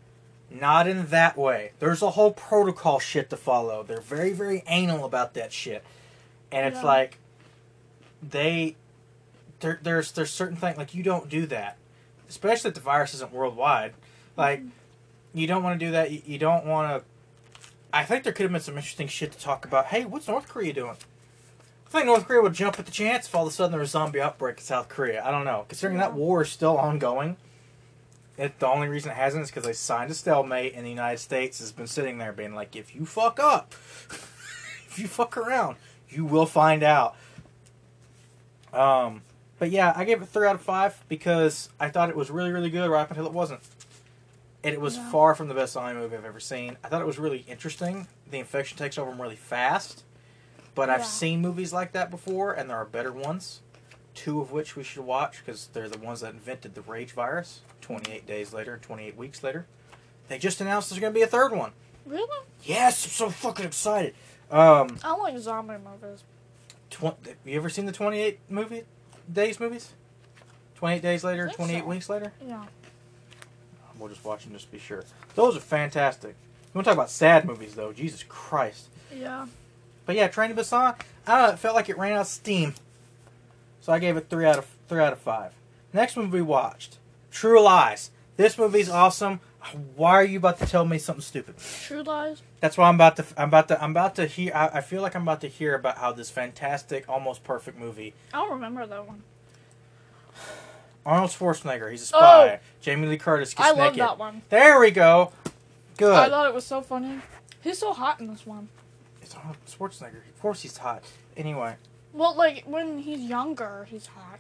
Not 0.51 0.87
in 0.87 1.07
that 1.07 1.37
way. 1.37 1.73
There's 1.81 2.03
a 2.03 2.11
whole 2.11 2.33
protocol 2.33 3.01
shit 3.01 3.29
to 3.31 3.37
follow. 3.37 3.83
They're 3.83 4.01
very 4.01 4.33
very 4.33 4.63
anal 4.67 5.05
about 5.05 5.35
that 5.35 5.53
shit, 5.53 5.85
and 6.53 6.67
it's 6.67 6.83
Yeah. 6.83 6.87
like 6.87 7.19
they 8.23 8.77
there, 9.61 9.79
there's 9.83 10.13
there's 10.13 10.31
certain 10.31 10.57
things 10.57 10.77
like 10.77 10.95
you 10.95 11.03
don't 11.03 11.29
do 11.29 11.47
that, 11.47 11.77
especially 12.29 12.69
if 12.69 12.75
the 12.75 12.81
virus 12.81 13.15
isn't 13.15 13.33
worldwide. 13.33 13.95
Like 14.37 14.61
mm-hmm. 14.61 15.39
you 15.39 15.47
don't 15.47 15.63
want 15.63 15.79
to 15.79 15.87
do 15.87 15.93
that. 15.93 16.11
You, 16.11 16.23
you 16.25 16.39
don't 16.39 16.67
want 16.67 17.03
to. 17.03 17.61
I 17.93 18.05
think 18.05 18.25
there 18.25 18.33
could 18.33 18.43
have 18.43 18.53
been 18.53 18.61
some 18.61 18.77
interesting 18.77 19.09
shit 19.09 19.33
to 19.33 19.39
talk 19.39 19.65
about. 19.65 19.87
Hey, 19.87 20.05
what's 20.05 20.29
North 20.29 20.49
Korea 20.49 20.73
doing? 20.73 20.97
I 21.87 21.91
think 21.91 22.07
North 22.07 22.27
Korea 22.27 22.43
would 22.43 22.55
jump 22.55 22.79
at 22.79 22.87
the 22.87 22.93
chance 22.93 23.29
if 23.29 23.35
all 23.35 23.47
of 23.47 23.53
a 23.53 23.55
sudden 23.55 23.71
there 23.71 23.81
was 23.81 23.91
a 23.91 23.93
zombie 23.93 24.21
outbreak 24.21 24.59
in 24.59 24.65
South 24.65 24.89
Korea. 24.89 25.25
I 25.25 25.31
don't 25.31 25.45
know. 25.45 25.65
Considering 25.69 25.99
that 25.99 26.13
war 26.13 26.43
is 26.43 26.51
still 26.51 26.77
ongoing, 26.77 27.37
it, 28.37 28.59
the 28.59 28.67
only 28.67 28.89
reason 28.89 29.13
it 29.13 29.17
hasn't 29.17 29.45
is 29.45 29.51
because 29.51 29.65
they 29.65 29.73
signed 29.73 30.11
a 30.11 30.15
stalemate, 30.15 30.75
and 30.75 30.85
the 30.85 30.91
United 30.91 31.19
States 31.19 31.61
has 31.61 31.71
been 31.71 31.87
sitting 31.87 32.19
there 32.19 32.33
being 32.33 32.55
like, 32.55 32.75
if 32.75 32.97
you 32.97 33.07
fuck 33.07 33.39
up, 33.39 33.73
if 34.11 34.99
you 34.99 35.07
fuck 35.07 35.37
around, 35.37 35.77
you 36.09 36.25
will 36.25 36.47
find 36.47 36.83
out. 36.83 37.17
Um, 38.73 39.23
but 39.59 39.71
yeah, 39.71 39.93
I 39.95 40.05
gave 40.05 40.21
it 40.23 40.27
three 40.29 40.47
out 40.47 40.55
of 40.57 40.61
five 40.61 41.03
because 41.09 41.69
I 41.79 41.89
thought 41.89 42.11
it 42.11 42.17
was 42.17 42.31
really, 42.31 42.51
really 42.51 42.71
good 42.71 42.89
right 42.91 43.03
up 43.03 43.11
until 43.11 43.27
it 43.27 43.33
wasn't. 43.33 43.61
And 44.63 44.73
it 44.73 44.81
was 44.81 44.97
Yeah. 44.97 45.11
far 45.11 45.35
from 45.35 45.49
the 45.49 45.55
best 45.55 45.75
zombie 45.75 45.95
movie 46.01 46.17
I've 46.17 46.25
ever 46.25 46.41
seen. 46.41 46.77
I 46.83 46.89
thought 46.89 47.03
it 47.03 47.07
was 47.07 47.19
really 47.19 47.45
interesting. 47.47 48.09
The 48.31 48.39
infection 48.39 48.79
takes 48.79 48.99
over 48.99 49.11
them 49.11 49.21
really 49.21 49.37
fast. 49.37 50.03
But 50.75 50.91
I've 50.91 51.07
seen 51.07 51.41
movies 51.41 51.73
like 51.73 51.93
that 51.93 52.11
before, 52.11 52.53
and 52.53 52.69
there 52.69 52.77
are 52.77 52.85
better 52.85 53.13
ones. 53.13 53.61
Two 54.15 54.41
of 54.41 54.51
which 54.51 54.75
we 54.75 54.83
should 54.83 55.05
watch 55.05 55.39
because 55.45 55.69
they're 55.73 55.89
the 55.89 55.99
ones 55.99 56.21
that 56.23 56.33
invented 56.33 56.75
the 56.75 56.81
rage 56.83 57.13
virus. 57.13 57.61
28 57.81 58.27
days 58.27 58.53
later, 58.53 58.79
28 58.79 59.17
weeks 59.17 59.43
later. 59.45 59.67
They 60.27 60.39
just 60.39 60.61
announced 60.61 60.91
there's 60.91 60.99
going 61.01 61.13
to 61.13 61.19
be 61.19 61.23
a 61.23 61.29
third 61.29 61.53
one. 61.53 61.73
Really? 62.07 62.45
Yes, 62.65 63.05
I'm 63.05 63.11
so 63.11 63.31
fucking 63.31 63.67
excited. 63.67 64.15
Um, 64.55 64.97
I 65.03 65.17
like 65.17 65.37
zombie 65.39 65.75
movies. 65.75 66.23
tw- 66.89 67.03
have 67.03 67.37
you 67.45 67.57
ever 67.57 67.69
seen 67.69 67.87
the 67.87 67.93
28 67.93 68.39
movie 68.49 68.85
days 69.31 69.59
movies? 69.59 69.93
28 70.77 71.03
days 71.03 71.25
later, 71.25 71.51
28 71.53 71.81
so. 71.81 71.85
weeks 71.87 72.09
later? 72.09 72.33
Yeah. 72.47 72.65
We'll 73.99 74.09
just 74.09 74.25
watch 74.25 74.45
them 74.45 74.53
just 74.53 74.67
to 74.67 74.73
be 74.73 74.79
sure. 74.79 75.03
Those 75.35 75.57
are 75.57 75.61
fantastic. 75.61 76.31
You 76.31 76.71
want 76.79 76.85
to 76.85 76.91
talk 76.91 76.97
about 76.97 77.11
sad 77.11 77.45
movies, 77.47 77.75
though? 77.75 77.93
Jesus 77.93 78.23
Christ. 78.23 78.87
Yeah. 79.13 79.47
But 80.07 80.15
yeah, 80.15 80.29
Train 80.29 80.55
to 80.55 80.57
Busan, 80.61 80.95
I 81.27 81.39
don't 81.39 81.49
know, 81.49 81.53
it 81.55 81.59
felt 81.59 81.75
like 81.75 81.89
it 81.89 81.99
ran 81.99 82.13
out 82.13 82.21
of 82.21 82.27
steam. 82.29 82.75
So 83.81 83.93
I 83.93 83.99
gave 83.99 84.17
it 84.17 84.29
three 84.31 84.47
out 84.47 84.59
of 84.59 84.67
three 84.89 85.01
out 85.03 85.13
of 85.13 85.19
five. 85.19 85.53
Next 85.93 86.17
movie 86.17 86.31
we 86.31 86.43
watched, 86.43 86.99
True 87.33 87.61
Lies. 87.61 88.11
This 88.37 88.57
movie's 88.57 88.89
awesome. 88.89 89.41
Why 89.97 90.13
are 90.13 90.25
you 90.25 90.39
about 90.39 90.59
to 90.59 90.67
tell 90.67 90.85
me 90.85 90.99
something 90.99 91.23
stupid? 91.23 91.55
True 91.59 92.03
Lies. 92.03 92.43
That's 92.61 92.77
why 92.77 92.89
I'm 92.89 92.95
about 92.97 93.17
to. 93.17 93.25
I'm 93.37 93.49
about 93.49 93.69
to. 93.69 93.83
I'm 93.83 93.91
about 93.93 94.15
to 94.17 94.27
hear. 94.27 94.53
I, 94.55 94.69
I 94.75 94.81
feel 94.81 95.03
like 95.03 95.15
I'm 95.17 95.23
about 95.23 95.41
to 95.43 95.49
hear 95.49 95.75
about 95.75 95.99
how 95.99 96.13
this 96.13 96.31
fantastic, 96.31 97.09
almost 97.09 97.45
perfect 97.45 97.79
movie. 97.79 98.15
I 98.33 98.39
don't 98.39 98.51
remember 98.53 98.87
that 98.87 99.07
one. 99.07 99.23
Arnold 101.07 101.31
Schwarzenegger. 101.31 101.91
He's 101.91 102.03
a 102.03 102.07
spy. 102.07 102.55
Oh. 102.55 102.65
Jamie 102.81 103.07
Lee 103.09 103.19
Curtis 103.19 103.53
gets 103.55 103.69
I 103.69 103.73
love 103.73 103.93
naked. 103.95 104.01
that 104.01 104.19
one. 104.19 104.43
There 104.49 104.81
we 104.81 104.91
go. 104.91 105.33
Good. 105.97 106.15
I 106.15 106.29
thought 106.29 106.49
it 106.49 106.55
was 106.55 106.65
so 106.65 106.81
funny. 106.81 107.21
He's 107.63 107.79
so 107.79 107.93
hot 107.93 108.21
in 108.21 108.27
this 108.27 108.47
one. 108.47 108.69
it's 109.23 109.35
Arnold 109.35 109.57
Schwarzenegger. 109.69 110.27
Of 110.29 110.41
course 110.41 110.63
he's 110.63 110.77
hot. 110.79 111.05
Anyway, 111.37 111.77
Well, 112.13 112.35
like 112.37 112.65
when 112.67 112.99
he's 112.99 113.21
younger, 113.21 113.87
he's 113.91 114.07
hot. 114.07 114.39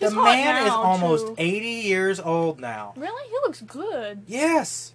He's 0.00 0.10
the 0.14 0.22
man 0.22 0.66
is 0.66 0.72
almost 0.72 1.26
too. 1.28 1.34
80 1.38 1.66
years 1.66 2.20
old 2.20 2.58
now. 2.60 2.94
Really, 2.96 3.28
he 3.28 3.34
looks 3.42 3.60
good. 3.60 4.22
Yes. 4.26 4.94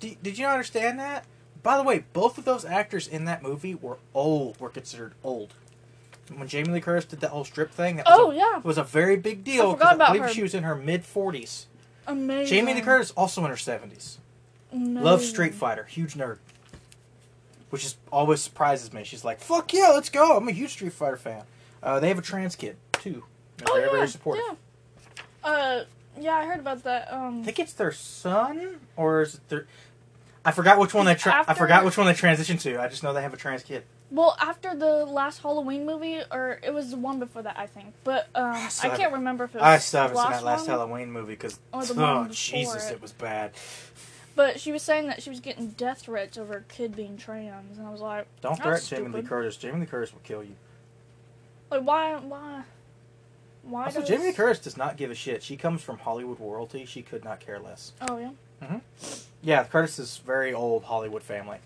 Did, 0.00 0.22
did 0.22 0.38
you 0.38 0.44
not 0.44 0.52
understand 0.52 0.98
that? 1.00 1.24
By 1.62 1.76
the 1.78 1.82
way, 1.82 2.04
both 2.12 2.36
of 2.36 2.44
those 2.44 2.64
actors 2.64 3.08
in 3.08 3.24
that 3.24 3.42
movie 3.42 3.74
were 3.74 3.96
old. 4.12 4.60
Were 4.60 4.68
considered 4.68 5.14
old. 5.24 5.54
When 6.34 6.46
Jamie 6.48 6.70
Lee 6.70 6.80
Curtis 6.80 7.04
did 7.06 7.20
that 7.20 7.30
whole 7.30 7.44
strip 7.44 7.70
thing, 7.70 7.96
that 7.96 8.06
was, 8.06 8.18
Oh 8.18 8.30
a, 8.30 8.34
yeah, 8.36 8.58
was 8.62 8.78
a 8.78 8.84
very 8.84 9.16
big 9.16 9.44
deal. 9.44 9.70
I 9.70 9.72
forgot 9.74 9.94
about 9.94 10.08
believe 10.08 10.22
her. 10.22 10.28
she 10.28 10.42
was 10.42 10.54
in 10.54 10.62
her 10.62 10.74
mid 10.74 11.02
40s. 11.04 11.66
amazing. 12.06 12.46
Jamie 12.54 12.74
Lee 12.74 12.80
Curtis 12.80 13.10
also 13.12 13.42
in 13.44 13.50
her 13.50 13.56
70s. 13.56 14.16
Amazing. 14.72 15.02
Loves 15.02 15.28
Street 15.28 15.54
Fighter. 15.54 15.84
Huge 15.84 16.14
nerd. 16.14 16.38
Which 17.70 17.84
is 17.84 17.96
always 18.12 18.40
surprises 18.40 18.92
me. 18.92 19.04
She's 19.04 19.24
like, 19.24 19.40
"Fuck 19.40 19.72
yeah, 19.72 19.88
let's 19.88 20.08
go! 20.08 20.36
I'm 20.36 20.46
a 20.48 20.52
huge 20.52 20.70
Street 20.70 20.92
Fighter 20.92 21.16
fan." 21.16 21.42
Uh, 21.82 21.98
they 22.00 22.08
have 22.08 22.18
a 22.18 22.22
trans 22.22 22.56
kid 22.56 22.76
too. 22.92 23.24
They're 23.58 23.66
Oh 23.70 23.74
very, 23.74 23.86
yeah, 23.86 23.92
very 23.92 24.08
supportive. 24.08 24.44
yeah. 24.46 24.54
Uh, 25.50 25.84
yeah, 26.20 26.36
I 26.36 26.44
heard 26.46 26.60
about 26.60 26.82
that. 26.84 27.12
I 27.12 27.16
Um, 27.26 27.44
think 27.44 27.58
it's 27.58 27.72
their 27.72 27.92
son, 27.92 28.80
or 28.96 29.22
is 29.22 29.34
it 29.36 29.48
their? 29.48 29.66
I 30.44 30.52
forgot 30.52 30.78
which 30.78 30.92
one 30.94 31.06
they. 31.06 31.14
Tra- 31.14 31.44
I 31.46 31.54
forgot 31.54 31.84
which 31.84 31.96
one 31.96 32.06
they 32.06 32.12
transitioned 32.14 32.60
to. 32.62 32.80
I 32.80 32.88
just 32.88 33.02
know 33.02 33.12
they 33.12 33.22
have 33.22 33.34
a 33.34 33.36
trans 33.36 33.62
kid. 33.62 33.84
well, 34.10 34.36
after 34.40 34.74
the 34.76 35.04
last 35.06 35.40
Halloween 35.42 35.86
movie, 35.86 36.20
or 36.30 36.60
it 36.62 36.72
was 36.72 36.90
the 36.90 36.96
one 36.96 37.18
before 37.18 37.42
that, 37.42 37.58
I 37.58 37.66
think. 37.66 37.94
But 38.04 38.28
um, 38.34 38.56
still 38.68 38.90
I 38.92 38.96
can't 38.96 39.12
remember 39.12 39.44
if 39.44 39.54
it 39.54 39.58
was 39.58 39.64
I 39.64 39.78
still 39.78 40.02
haven't 40.02 40.16
seen 40.18 40.30
that 40.30 40.44
last 40.44 40.60
one. 40.68 40.70
Halloween 40.78 41.10
movie 41.12 41.32
because 41.32 41.58
oh 41.72 42.28
Jesus, 42.30 42.90
it. 42.90 42.94
it 42.94 43.02
was 43.02 43.12
bad. 43.12 43.52
But 44.36 44.58
she 44.60 44.72
was 44.72 44.82
saying 44.82 45.06
that 45.08 45.22
she 45.22 45.30
was 45.30 45.38
getting 45.40 45.68
death 45.70 46.02
threats 46.02 46.36
over 46.36 46.54
a 46.58 46.62
kid 46.62 46.94
being 46.96 47.16
trans, 47.16 47.78
and 47.78 47.86
I 47.86 47.90
was 47.90 48.00
like, 48.00 48.26
Don't 48.40 48.56
threaten 48.60 48.84
Jamie 48.86 49.08
Lee. 49.08 49.22
Curtis. 49.22 49.56
Jamie 49.56 49.80
Lee 49.80 49.86
Curtis 49.86 50.12
will 50.12 50.20
kill 50.24 50.42
you. 50.42 50.56
like 51.70 51.82
why, 51.82 52.16
why, 52.16 52.62
why? 53.64 53.86
Also, 53.86 54.00
does... 54.00 54.08
Jamie 54.08 54.32
Curtis 54.32 54.58
does 54.60 54.76
not 54.76 54.96
give 54.96 55.10
a 55.10 55.14
shit. 55.14 55.42
She 55.42 55.56
comes 55.56 55.82
from 55.82 55.98
Hollywood 55.98 56.40
royalty. 56.40 56.84
She 56.84 57.02
could 57.02 57.24
not 57.24 57.40
care 57.40 57.58
less. 57.58 57.92
Oh 58.00 58.18
yeah. 58.18 58.30
Mm-hmm. 58.62 58.78
Yeah, 59.42 59.64
Curtis 59.64 59.98
is 59.98 60.18
very 60.18 60.54
old 60.54 60.84
Hollywood 60.84 61.22
family. 61.22 61.58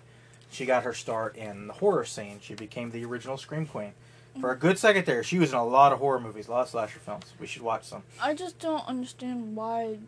She 0.51 0.65
got 0.65 0.85
her 0.85 0.95
start 0.95 1.37
in 1.37 1.67
the 1.67 1.75
horror 1.75 2.05
scene. 2.05 2.39
She 2.41 2.55
became 2.55 2.91
the 2.91 3.05
original 3.05 3.37
Scream 3.37 3.67
Queen. 3.67 3.93
For 4.41 4.53
a 4.53 4.57
good 4.57 4.79
second 4.79 5.05
there, 5.05 5.25
she 5.25 5.39
was 5.39 5.51
in 5.51 5.59
a 5.59 5.65
lot 5.65 5.93
of 5.93 5.99
horror 5.99 6.21
movies, 6.21 6.47
a 6.47 6.53
lot 6.53 6.63
of 6.63 6.69
slasher 6.69 7.01
films. 7.01 7.25
We 7.41 7.47
should 7.47 7.63
watch 7.63 7.85
some. 7.85 8.05
I 8.23 8.35
just 8.35 8.59
don't 8.61 8.87
understand 8.87 9.57
why 9.57 9.99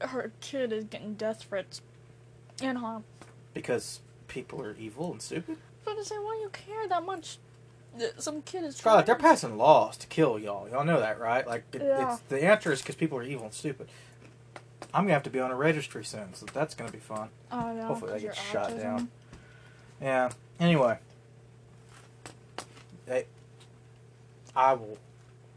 her 0.00 0.30
kid 0.40 0.72
is 0.72 0.84
getting 0.84 1.14
death 1.14 1.44
threats 1.44 1.80
and 2.62 2.78
harm. 2.78 3.04
Because 3.54 4.00
people 4.26 4.60
are 4.60 4.76
evil 4.78 5.10
and 5.10 5.22
stupid. 5.22 5.56
But 5.84 5.96
I 5.98 6.02
say, 6.02 6.16
why 6.16 6.36
do 6.36 6.42
you 6.42 6.50
care 6.50 6.86
that 6.86 7.02
much? 7.04 7.38
Some 8.18 8.42
kid 8.42 8.64
is. 8.64 8.76
Scarlett, 8.76 9.06
they're 9.06 9.14
passing 9.16 9.56
laws 9.56 9.96
to 9.98 10.06
kill 10.06 10.38
y'all. 10.38 10.68
Y'all 10.68 10.84
know 10.84 11.00
that, 11.00 11.18
right? 11.20 11.46
Like, 11.46 11.64
it, 11.72 11.82
Yeah. 11.82 12.12
it's 12.14 12.22
the 12.28 12.42
answer 12.44 12.72
is 12.72 12.80
because 12.82 12.94
people 12.96 13.18
are 13.18 13.22
evil 13.22 13.44
and 13.46 13.54
stupid. 13.54 13.88
I'm 14.94 15.04
gonna 15.04 15.14
have 15.14 15.22
to 15.24 15.30
be 15.30 15.40
on 15.40 15.50
a 15.50 15.56
registry 15.56 16.04
soon, 16.04 16.32
so 16.34 16.46
that's 16.52 16.74
gonna 16.74 16.90
be 16.90 16.98
fun. 16.98 17.28
Oh 17.52 17.74
yeah. 17.74 17.86
Hopefully 17.86 18.12
'cause 18.12 18.22
get 18.22 18.36
shot 18.36 18.70
autism. 18.70 18.80
down. 18.80 19.08
Yeah. 20.00 20.30
Anyway, 20.60 20.98
Hey, 23.06 23.26
I 24.54 24.72
will. 24.74 24.98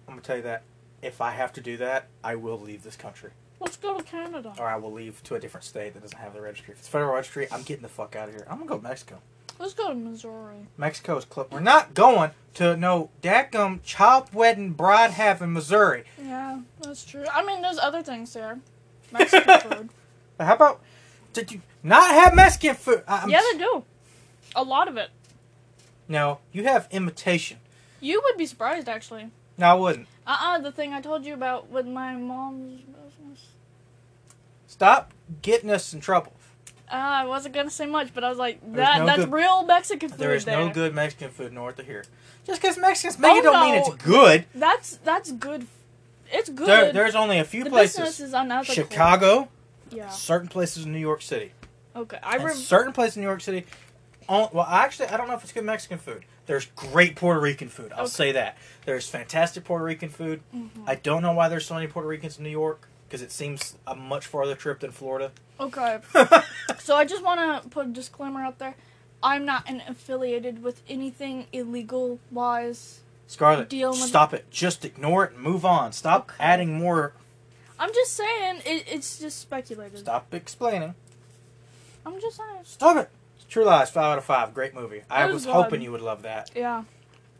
I'm 0.08 0.13
gonna 0.15 0.21
tell 0.21 0.38
you 0.38 0.43
that 0.43 0.63
if 1.01 1.21
I 1.21 1.32
have 1.32 1.51
to 1.54 1.62
do 1.62 1.77
that, 1.77 2.08
I 2.23 2.36
will 2.36 2.60
leave 2.60 2.84
this 2.84 2.95
country. 2.95 3.32
Let's 3.60 3.77
go 3.77 3.97
to 3.97 4.04
Canada. 4.04 4.54
or 4.58 4.67
I 4.67 4.75
will 4.77 4.91
leave 4.91 5.21
to 5.23 5.36
a 5.36 5.39
different 5.39 5.63
state 5.65 5.93
that 5.93 6.01
doesn't 6.01 6.17
have 6.17 6.34
the 6.34 6.41
registry. 6.41 6.73
If 6.73 6.80
it's 6.80 6.88
federal 6.88 7.13
registry, 7.13 7.47
I'm 7.51 7.62
getting 7.63 7.84
the 7.84 7.89
fuck 7.89 8.15
out 8.15 8.27
of 8.30 8.36
here. 8.36 8.45
I'm 8.49 8.58
gonna 8.58 8.69
go 8.69 8.77
to 8.77 8.84
Mexico. 8.84 9.19
Let's 9.62 9.76
go 9.76 9.89
to 9.89 9.93
Missouri. 9.93 10.65
Mexico 10.76 11.17
is 11.17 11.26
close. 11.26 11.47
We're 11.52 11.60
not 11.60 11.93
going 11.93 12.32
to 12.56 12.76
no 12.76 13.12
dadgum 13.21 13.84
child 13.84 14.34
wedding 14.34 14.71
bride 14.71 15.12
half 15.12 15.39
in 15.39 15.54
Missouri. 15.54 16.04
Yeah, 16.19 16.62
that's 16.82 17.06
true. 17.06 17.26
I 17.32 17.45
mean, 17.45 17.62
there's 17.62 17.78
other 17.78 18.02
things 18.02 18.34
there. 18.34 18.60
Mexican 19.12 19.60
food. 19.71 19.89
How 20.39 20.56
about 20.56 20.82
did 21.34 21.52
you 21.52 21.62
not 21.84 22.10
have 22.10 22.34
Mexican 22.34 22.74
food? 22.74 23.04
I'm 23.08 23.30
Yeah, 23.30 23.41
they 23.52 23.60
do. 23.60 23.84
A 24.56 24.63
lot 24.63 24.88
of 24.88 24.97
it. 24.97 25.12
No, 26.08 26.39
you 26.52 26.63
have 26.63 26.88
imitation. 26.89 27.60
You 28.00 28.19
would 28.24 28.38
be 28.38 28.47
surprised, 28.47 28.89
actually. 28.89 29.30
No, 29.60 29.67
I 29.67 29.74
wouldn't. 29.76 30.08
Uh 30.26 30.38
uh 30.41 30.58
the 30.58 30.71
thing 30.71 30.91
I 30.91 31.02
told 31.02 31.24
you 31.24 31.36
about 31.36 31.69
with 31.69 31.86
my 31.86 32.15
mom's 32.15 32.82
business. 32.82 33.50
Stop 34.65 35.13
getting 35.43 35.69
us 35.69 35.93
in 35.93 36.00
trouble. 36.00 36.34
Uh, 36.91 36.95
I 36.95 37.25
wasn't 37.25 37.56
gonna 37.56 37.69
say 37.69 37.86
much, 37.86 38.13
but 38.13 38.23
I 38.23 38.30
was 38.30 38.38
like, 38.38 38.60
that 38.73 38.99
no 38.99 39.06
that's 39.06 39.19
good- 39.19 39.32
real 39.32 39.63
Mexican 39.65 40.10
food. 40.10 40.17
There 40.19 40.36
is 40.36 40.43
there. 40.45 40.58
no 40.60 40.69
good 40.69 40.93
Mexican 40.93 41.30
food 41.30 41.54
north 41.54 41.80
of 41.80 41.86
here. 41.86 42.04
Just 42.45 42.62
because 42.62 42.77
Mexicans 42.77 43.17
make 43.17 43.38
it 43.38 43.45
Oh, 43.45 43.51
don't 43.54 43.62
mean 43.63 43.75
it's 43.75 44.04
good. 44.04 44.45
That's 44.54 44.97
that's 44.97 45.32
good. 45.32 45.67
It's 46.34 46.49
good. 46.49 46.67
There, 46.67 46.91
there's 46.93 47.15
only 47.15 47.39
a 47.39 47.43
few 47.45 47.63
the 47.63 47.69
places. 47.69 48.34
Chicago, 48.65 49.47
Yeah. 49.89 50.10
certain 50.10 50.47
places 50.47 50.86
in 50.86 50.91
New 50.91 50.99
York 50.99 51.21
City. 51.21 51.51
Okay. 51.95 52.17
I 52.23 52.36
And 52.36 52.45
re- 52.45 52.54
certain 52.54 52.93
places 52.93 53.17
in 53.17 53.23
New 53.23 53.27
York 53.27 53.41
City. 53.41 53.65
on- 54.30 54.49
Well, 54.54 54.65
actually, 54.65 55.08
I 55.10 55.17
don't 55.17 55.27
know 55.27 55.34
if 55.36 55.43
it's 55.43 55.51
good 55.51 55.65
Mexican 55.65 55.97
food. 55.97 56.23
There's 56.45 56.65
great 56.75 57.15
Puerto 57.15 57.39
Rican 57.39 57.69
food. 57.69 57.91
I'll 57.93 58.01
Okay. 58.04 58.10
say 58.12 58.32
that. 58.34 58.58
There's 58.86 59.08
fantastic 59.08 59.63
Puerto 59.63 59.84
Rican 59.84 60.10
food. 60.10 60.41
Mhm. 60.56 60.69
I 60.88 60.95
don't 60.95 61.21
know 61.21 61.34
why 61.34 61.47
there's 61.49 61.65
so 61.65 61.75
many 61.75 61.88
Puerto 61.88 62.08
Ricans 62.08 62.38
in 62.38 62.43
New 62.43 62.49
York 62.49 62.88
because 63.12 63.21
it 63.21 63.32
seems 63.34 63.76
a 63.86 63.93
much 63.93 64.26
farther 64.26 64.56
trip 64.56 64.80
than 64.80 64.91
Florida. 64.91 65.32
Okay. 65.60 66.00
So 66.80 66.95
I 66.95 67.04
just 67.06 67.21
want 67.21 67.63
to 67.63 67.69
put 67.69 67.86
a 67.88 67.89
disclaimer 67.89 68.41
out 68.41 68.58
there. 68.58 68.76
I'm 69.21 69.45
not 69.45 69.69
an 69.69 69.84
affiliated 69.88 70.63
with 70.63 70.82
anything 70.89 71.45
illegal 71.52 72.19
wise. 72.32 73.02
Scarlett, 73.28 73.69
Deal 73.69 73.93
stop 73.93 74.34
it. 74.34 74.50
Just 74.50 74.84
ignore 74.86 75.26
it 75.26 75.34
and 75.34 75.43
move 75.43 75.63
on. 75.65 75.91
Stop 75.91 76.30
Okay. 76.32 76.43
adding 76.43 76.74
more. 76.74 77.13
I'm 77.78 77.93
just 77.93 78.13
saying 78.13 78.62
it, 78.65 78.86
it's 78.88 79.19
just 79.19 79.39
speculated. 79.39 80.00
Stop 80.00 80.34
explaining. 80.34 80.95
I'm 82.06 82.19
just 82.19 82.38
saying. 82.38 82.62
Stop 82.63 82.97
it. 82.97 83.10
True 83.50 83.65
Lies, 83.65 83.89
five 83.91 84.06
out 84.13 84.17
of 84.17 84.24
five. 84.24 84.54
Great 84.54 84.74
movie. 84.74 85.02
I 85.10 85.26
was 85.26 85.45
was 85.45 85.45
hoping 85.45 85.82
you 85.82 85.91
would 85.91 86.02
love 86.02 86.21
that 86.24 86.52
Yeah. 86.56 86.84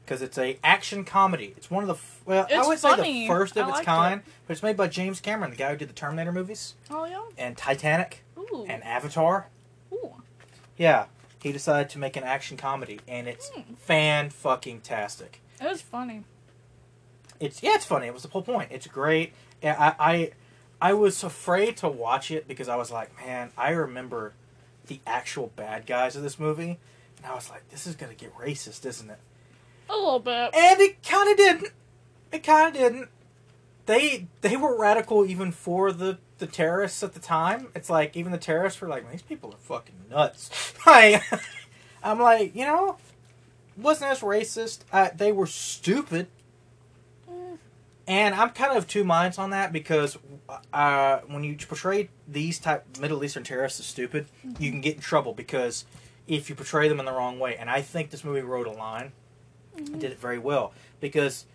Because 0.06 0.22
it's 0.22 0.38
a 0.38 0.58
action 0.64 1.04
comedy. 1.06 1.54
It's 1.58 1.70
one 1.72 1.84
of 1.84 1.88
the 1.88 1.94
f- 1.96 2.22
well, 2.26 2.48
I 2.50 2.60
It's 2.60 2.68
would 2.68 2.80
say 2.80 2.96
the 3.24 3.28
first 3.28 3.56
of 3.58 3.66
I 3.66 3.70
its 3.70 3.76
liked 3.78 3.86
kind, 3.86 4.22
but 4.48 4.54
it's 4.54 4.64
made 4.64 4.78
by 4.78 4.88
James 4.88 5.20
Cameron, 5.22 5.52
the 5.52 5.58
guy 5.58 5.72
who 5.72 5.78
did 5.78 5.90
the 5.90 5.94
Terminator 5.94 6.32
movies 6.32 6.76
Oh 6.90 7.06
yeah. 7.06 7.22
and 7.38 7.58
Titanic 7.58 8.24
Ooh. 8.38 8.66
and 8.68 8.84
Avatar. 8.84 9.48
Ooh. 9.94 10.16
Yeah, 10.78 11.06
he 11.42 11.52
decided 11.52 11.90
to 11.92 12.00
make 12.00 12.16
an 12.18 12.24
action 12.24 12.58
comedy, 12.58 13.00
and 13.08 13.28
it's 13.28 13.50
Hmm. 13.50 13.74
fan 13.76 14.30
fucking 14.30 14.82
tastic. 14.82 15.42
It 15.62 15.66
was 15.68 15.82
funny. 15.82 16.24
It's 17.40 17.64
yeah, 17.64 17.72
it's 17.76 17.86
funny. 17.86 18.08
It 18.08 18.14
was 18.14 18.24
the 18.24 18.30
whole 18.30 18.42
point. 18.44 18.70
It's 18.72 18.88
great. 18.88 19.34
Yeah, 19.62 19.94
I, 20.00 20.12
I 20.12 20.32
I 20.90 20.94
was 20.94 21.24
afraid 21.24 21.78
to 21.78 21.88
watch 21.90 22.32
it 22.32 22.48
because 22.48 22.68
I 22.68 22.76
was 22.76 22.92
like, 22.92 23.16
man, 23.26 23.52
I 23.58 23.70
remember 23.72 24.34
the 24.88 25.00
actual 25.06 25.52
bad 25.56 25.86
guys 25.86 26.16
of 26.16 26.24
this 26.24 26.40
movie, 26.40 26.80
and 27.18 27.26
I 27.26 27.34
was 27.36 27.50
like, 27.50 27.68
this 27.70 27.86
is 27.88 27.96
gonna 27.96 28.14
get 28.16 28.36
racist, 28.38 28.86
isn't 28.86 29.10
it? 29.10 29.20
A 29.92 29.96
little 29.96 30.20
bit. 30.20 30.56
And 30.56 30.80
it 30.80 31.04
kind 31.04 31.32
of 31.32 31.38
didn't. 31.38 31.74
It 32.32 32.44
kind 32.44 32.68
of 32.68 32.82
didn't. 32.82 33.10
They 33.86 34.28
they 34.42 34.56
were 34.56 34.80
radical 34.80 35.26
even 35.26 35.52
for 35.52 35.92
the 35.92 36.20
the 36.38 36.48
terrorists 36.48 37.04
at 37.04 37.14
the 37.14 37.20
time. 37.20 37.68
It's 37.76 37.90
like 37.90 38.16
even 38.18 38.32
the 38.32 38.38
terrorists 38.38 38.82
were 38.82 38.88
like, 38.88 39.10
these 39.12 39.22
people 39.22 39.54
are 39.54 39.58
fucking 39.58 39.96
nuts. 40.10 40.50
Like, 40.86 41.24
I'm 42.04 42.20
like, 42.20 42.56
you 42.56 42.66
know, 42.66 42.98
wasn't 43.78 44.12
as 44.12 44.22
racist. 44.22 44.80
Uh, 44.92 45.10
they 45.16 45.32
were 45.32 45.46
stupid. 45.46 46.28
Mm. 47.30 47.60
And 48.08 48.34
I'm 48.34 48.50
kind 48.50 48.76
of 48.76 48.88
two 48.88 49.04
minds 49.04 49.38
on 49.38 49.52
that 49.52 49.72
because 49.72 50.18
uh, 50.74 51.20
when 51.28 51.44
you 51.44 51.56
portray 51.56 52.10
these 52.28 52.58
type 52.58 52.98
Middle 53.00 53.24
Eastern 53.24 53.44
terrorists 53.44 53.80
as 53.80 53.86
stupid, 53.86 54.26
you 54.58 54.72
can 54.72 54.82
get 54.82 54.96
in 54.96 55.02
trouble 55.02 55.34
because 55.34 55.86
if 56.28 56.50
you 56.50 56.56
portray 56.56 56.90
them 56.90 57.00
in 57.00 57.06
the 57.06 57.14
wrong 57.14 57.38
way. 57.38 57.56
And 57.56 57.70
I 57.70 57.82
think 57.82 58.10
this 58.10 58.24
movie 58.24 58.42
wrote 58.42 58.66
a 58.66 58.72
line 58.72 59.12
Mhm. 59.84 60.00
did 60.00 60.12
it 60.12 60.20
very 60.20 60.38
well 60.40 60.74
because 61.00 61.46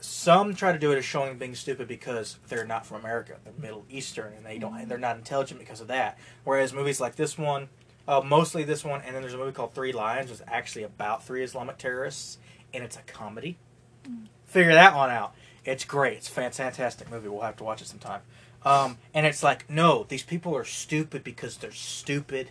some 0.00 0.54
try 0.54 0.72
to 0.72 0.78
do 0.78 0.92
it 0.92 0.98
as 0.98 1.04
showing 1.04 1.38
being 1.38 1.54
stupid 1.54 1.88
because 1.88 2.38
they're 2.48 2.66
not 2.66 2.84
from 2.84 3.00
America, 3.00 3.36
they're 3.44 3.54
Middle 3.58 3.86
Eastern, 3.88 4.34
and 4.34 4.44
they 4.44 4.58
don't 4.58 4.88
they're 4.88 4.98
not 4.98 5.16
intelligent 5.16 5.58
because 5.60 5.80
of 5.80 5.88
that. 5.88 6.18
Whereas 6.44 6.72
movies 6.72 7.00
like 7.00 7.16
this 7.16 7.38
one, 7.38 7.68
uh, 8.06 8.20
mostly 8.20 8.64
this 8.64 8.84
one, 8.84 9.00
and 9.02 9.14
then 9.14 9.22
there's 9.22 9.34
a 9.34 9.38
movie 9.38 9.52
called 9.52 9.72
Three 9.74 9.92
Lions, 9.92 10.30
which 10.30 10.40
is 10.40 10.46
actually 10.46 10.82
about 10.82 11.24
three 11.24 11.42
Islamic 11.42 11.78
terrorists, 11.78 12.38
and 12.74 12.84
it's 12.84 12.96
a 12.96 13.02
comedy. 13.02 13.56
Figure 14.44 14.74
that 14.74 14.94
one 14.94 15.10
out. 15.10 15.34
It's 15.64 15.84
great. 15.84 16.18
It's 16.18 16.28
a 16.28 16.32
fantastic 16.32 17.10
movie. 17.10 17.28
We'll 17.28 17.40
have 17.40 17.56
to 17.56 17.64
watch 17.64 17.80
it 17.80 17.86
sometime. 17.88 18.20
Um, 18.62 18.98
and 19.14 19.24
it's 19.26 19.42
like, 19.42 19.68
no, 19.70 20.04
these 20.08 20.22
people 20.22 20.54
are 20.54 20.64
stupid 20.64 21.24
because 21.24 21.56
they're 21.56 21.72
stupid. 21.72 22.50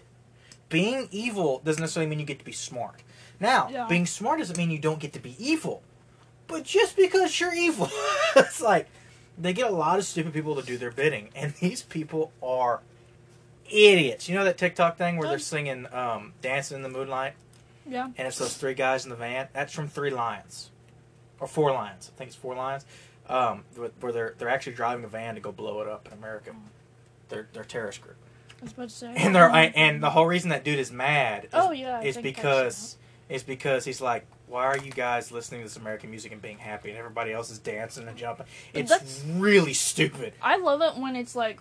Being 0.69 1.08
evil 1.12 1.62
doesn't 1.63 1.79
necessarily 1.82 2.10
mean 2.10 2.19
you 2.19 2.25
get 2.25 2.39
to 2.39 2.45
be 2.45 2.51
smart. 2.51 3.03
Now, 3.43 3.69
Yeah. 3.69 3.88
being 3.88 4.06
smart 4.06 4.39
doesn't 4.39 4.58
mean 4.58 4.71
you 4.71 4.79
don't 4.79 4.99
get 4.99 5.13
to 5.13 5.19
be 5.19 5.36
evil. 5.38 5.84
But 6.47 6.63
just 6.63 6.95
because 6.95 7.39
you're 7.39 7.53
evil, 7.53 7.89
it's 8.36 8.62
like 8.62 8.88
they 9.38 9.53
get 9.53 9.67
a 9.67 9.75
lot 9.75 9.99
of 9.99 10.06
stupid 10.06 10.34
people 10.34 10.56
to 10.56 10.62
do 10.65 10.77
their 10.77 10.91
bidding, 10.91 11.29
and 11.36 11.53
these 11.62 11.82
people 11.84 12.32
are 12.41 12.82
idiots. 13.69 14.27
You 14.29 14.36
know 14.36 14.43
that 14.45 14.58
TikTok 14.58 14.97
thing 14.97 15.17
where 15.17 15.27
they're 15.27 15.39
singing 15.39 15.88
um, 15.93 16.34
"Dancing 16.41 16.77
in 16.77 16.84
the 16.84 16.89
Moonlight," 16.89 17.34
Yeah. 17.88 18.10
and 18.17 18.27
it's 18.27 18.38
those 18.38 18.56
three 18.56 18.73
guys 18.73 19.03
in 19.03 19.10
the 19.10 19.15
van. 19.15 19.47
That's 19.53 19.73
from 19.73 19.88
Three 19.88 20.10
Lions, 20.10 20.69
or 21.39 21.47
Four 21.47 21.71
Lions. 21.71 22.12
I 22.13 22.17
think 22.17 22.27
it's 22.29 22.36
Four 22.38 22.56
Lions. 22.56 22.86
Um, 23.27 23.63
where- 23.75 24.12
they're 24.12 24.36
they're 24.38 24.49
actually 24.49 24.73
driving 24.73 25.06
a 25.06 25.08
van 25.08 25.36
to 25.36 25.41
go 25.41 25.51
blow 25.51 25.82
it 25.82 25.88
up 25.88 26.08
in 26.08 26.13
America. 26.13 26.51
They're 27.29 27.47
they're 27.53 27.63
a 27.63 27.65
terrorist 27.65 28.01
group, 28.01 28.17
I 28.62 28.63
was 28.65 28.73
about 28.73 28.89
to 28.89 28.95
say. 28.95 29.13
and 29.15 29.34
they're 29.34 29.49
I, 29.49 29.63
and 29.75 30.03
the 30.03 30.10
whole 30.12 30.25
reason 30.27 30.49
that 30.49 30.63
dude 30.65 30.77
is 30.79 30.91
mad 30.91 31.45
is, 31.45 31.49
Oh 31.53 31.71
yeah. 31.71 31.99
I 31.99 32.03
is 32.03 32.17
because 32.17 32.97
is 33.34 33.43
because 33.43 33.84
he's 33.84 34.00
like, 34.00 34.26
why 34.48 34.65
are 34.65 34.78
you 34.78 34.91
guys 34.91 35.32
listening 35.32 35.62
to 35.62 35.65
this 35.67 35.76
American 35.76 36.12
music 36.12 36.32
and 36.32 36.41
being 36.41 36.60
happy, 36.60 36.89
and 36.89 36.98
everybody 36.98 37.34
else 37.34 37.50
is 37.50 37.58
dancing 37.58 38.08
and 38.08 38.15
jumping? 38.15 38.46
It's 38.74 38.91
That's- 38.91 39.24
really 39.28 39.74
stupid. 39.74 40.34
I 40.41 40.58
love 40.58 40.82
it 40.82 41.02
when 41.02 41.15
it's 41.15 41.36
like 41.36 41.60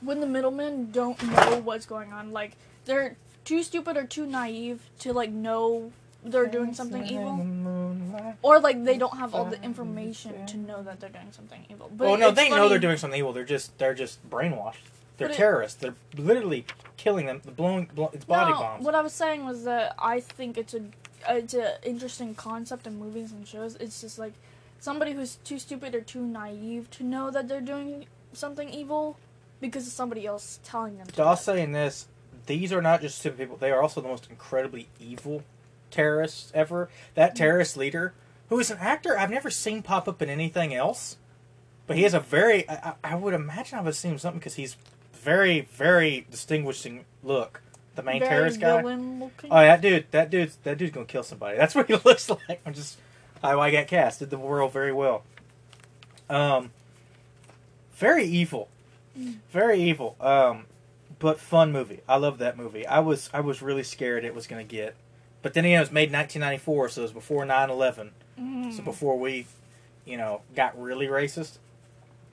when 0.00 0.20
the 0.20 0.26
middlemen 0.26 0.90
don't 0.90 1.22
know 1.22 1.62
what's 1.64 1.86
going 1.86 2.12
on. 2.12 2.32
Like 2.32 2.56
they're 2.84 3.16
too 3.44 3.62
stupid 3.62 3.96
or 3.96 4.04
too 4.04 4.26
naive 4.26 4.80
to 4.98 5.12
like 5.12 5.30
know 5.30 5.92
they're 6.24 6.46
doing 6.46 6.74
something 6.74 7.06
evil, 7.06 8.36
or 8.42 8.58
like 8.58 8.82
they 8.84 8.98
don't 8.98 9.18
have 9.18 9.34
all 9.34 9.44
the 9.44 9.62
information 9.62 10.46
to 10.46 10.56
know 10.56 10.82
that 10.82 10.98
they're 10.98 11.10
doing 11.10 11.30
something 11.30 11.64
evil. 11.70 11.90
But 11.96 12.08
well, 12.08 12.16
no, 12.16 12.30
they 12.32 12.48
know 12.48 12.68
they're 12.68 12.78
doing 12.78 12.96
something 12.96 13.18
evil. 13.18 13.32
They're 13.32 13.44
just 13.44 13.78
they're 13.78 13.94
just 13.94 14.28
brainwashed. 14.28 14.74
They're 15.16 15.30
it- 15.30 15.36
terrorists. 15.36 15.78
They're 15.80 15.94
literally 16.16 16.66
killing 16.96 17.26
them, 17.26 17.42
blowing, 17.56 17.90
blow, 17.94 18.10
it's 18.12 18.24
body 18.24 18.52
no, 18.52 18.58
bombs. 18.58 18.84
What 18.84 18.94
I 18.94 19.00
was 19.00 19.12
saying 19.12 19.44
was 19.44 19.64
that 19.64 19.94
I 19.98 20.20
think 20.20 20.58
it's 20.58 20.74
a 20.74 20.82
it's 21.28 21.54
an 21.54 21.72
interesting 21.82 22.34
concept 22.34 22.86
in 22.86 22.98
movies 22.98 23.32
and 23.32 23.46
shows. 23.46 23.76
It's 23.76 24.00
just 24.00 24.18
like 24.18 24.32
somebody 24.80 25.12
who's 25.12 25.36
too 25.36 25.58
stupid 25.58 25.94
or 25.94 26.00
too 26.00 26.20
naive 26.20 26.90
to 26.92 27.04
know 27.04 27.30
that 27.30 27.48
they're 27.48 27.60
doing 27.60 28.06
something 28.32 28.68
evil 28.68 29.16
because 29.60 29.86
of 29.86 29.92
somebody 29.92 30.26
else 30.26 30.60
telling 30.64 30.98
them. 30.98 31.06
to. 31.06 31.14
So 31.14 31.24
I'll 31.24 31.36
say 31.36 31.62
in 31.62 31.72
this, 31.72 32.06
these 32.46 32.72
are 32.72 32.82
not 32.82 33.00
just 33.00 33.18
stupid 33.18 33.38
people. 33.38 33.56
They 33.56 33.70
are 33.70 33.80
also 33.82 34.00
the 34.00 34.08
most 34.08 34.28
incredibly 34.28 34.88
evil 35.00 35.42
terrorists 35.90 36.52
ever. 36.54 36.90
That 37.14 37.30
mm-hmm. 37.30 37.38
terrorist 37.38 37.76
leader, 37.76 38.12
who 38.48 38.58
is 38.58 38.70
an 38.70 38.78
actor 38.78 39.18
I've 39.18 39.30
never 39.30 39.50
seen 39.50 39.82
pop 39.82 40.06
up 40.06 40.20
in 40.20 40.28
anything 40.28 40.74
else, 40.74 41.16
but 41.86 41.96
he 41.96 42.02
has 42.02 42.14
a 42.14 42.20
very, 42.20 42.68
I, 42.68 42.94
I 43.02 43.14
would 43.14 43.34
imagine 43.34 43.78
I 43.78 43.82
would 43.82 43.88
have 43.88 43.96
seen 43.96 44.18
something 44.18 44.38
because 44.38 44.54
he's 44.54 44.76
very, 45.24 45.62
very 45.62 46.26
distinguishing 46.30 47.04
look. 47.22 47.60
The 47.96 48.02
main 48.02 48.18
Very 48.20 48.28
terrorist 48.28 48.60
guy. 48.60 48.82
Oh, 48.82 49.30
that 49.60 49.80
dude, 49.80 50.06
that 50.10 50.28
dude's 50.28 50.56
that 50.64 50.78
dude's 50.78 50.92
gonna 50.92 51.06
kill 51.06 51.22
somebody. 51.22 51.56
That's 51.56 51.74
what 51.76 51.86
he 51.86 51.94
looks 52.04 52.28
like. 52.28 52.60
I'm 52.66 52.74
just, 52.74 52.98
I, 53.42 53.52
I 53.54 53.70
got 53.70 53.86
cast. 53.86 54.18
Did 54.18 54.30
the 54.30 54.36
role 54.36 54.68
very 54.68 54.92
well. 54.92 55.22
Um, 56.28 56.70
very 57.94 58.24
evil, 58.24 58.68
Mm. 59.18 59.36
very 59.52 59.80
evil. 59.80 60.16
Um, 60.20 60.64
but 61.20 61.38
fun 61.38 61.70
movie. 61.70 62.00
I 62.08 62.16
love 62.16 62.38
that 62.38 62.56
movie. 62.58 62.84
I 62.84 62.98
was 62.98 63.30
I 63.32 63.40
was 63.40 63.62
really 63.62 63.84
scared 63.84 64.24
it 64.24 64.34
was 64.34 64.48
gonna 64.48 64.64
get, 64.64 64.96
but 65.42 65.54
then 65.54 65.64
again, 65.64 65.76
it 65.76 65.80
was 65.80 65.92
made 65.92 66.08
in 66.08 66.14
1994, 66.14 66.88
so 66.88 67.00
it 67.00 67.04
was 67.04 67.12
before 67.12 67.44
9/11. 67.46 68.10
Mm. 68.40 68.72
So 68.76 68.82
before 68.82 69.16
we, 69.16 69.46
you 70.04 70.16
know, 70.16 70.40
got 70.56 70.76
really 70.80 71.06
racist. 71.06 71.58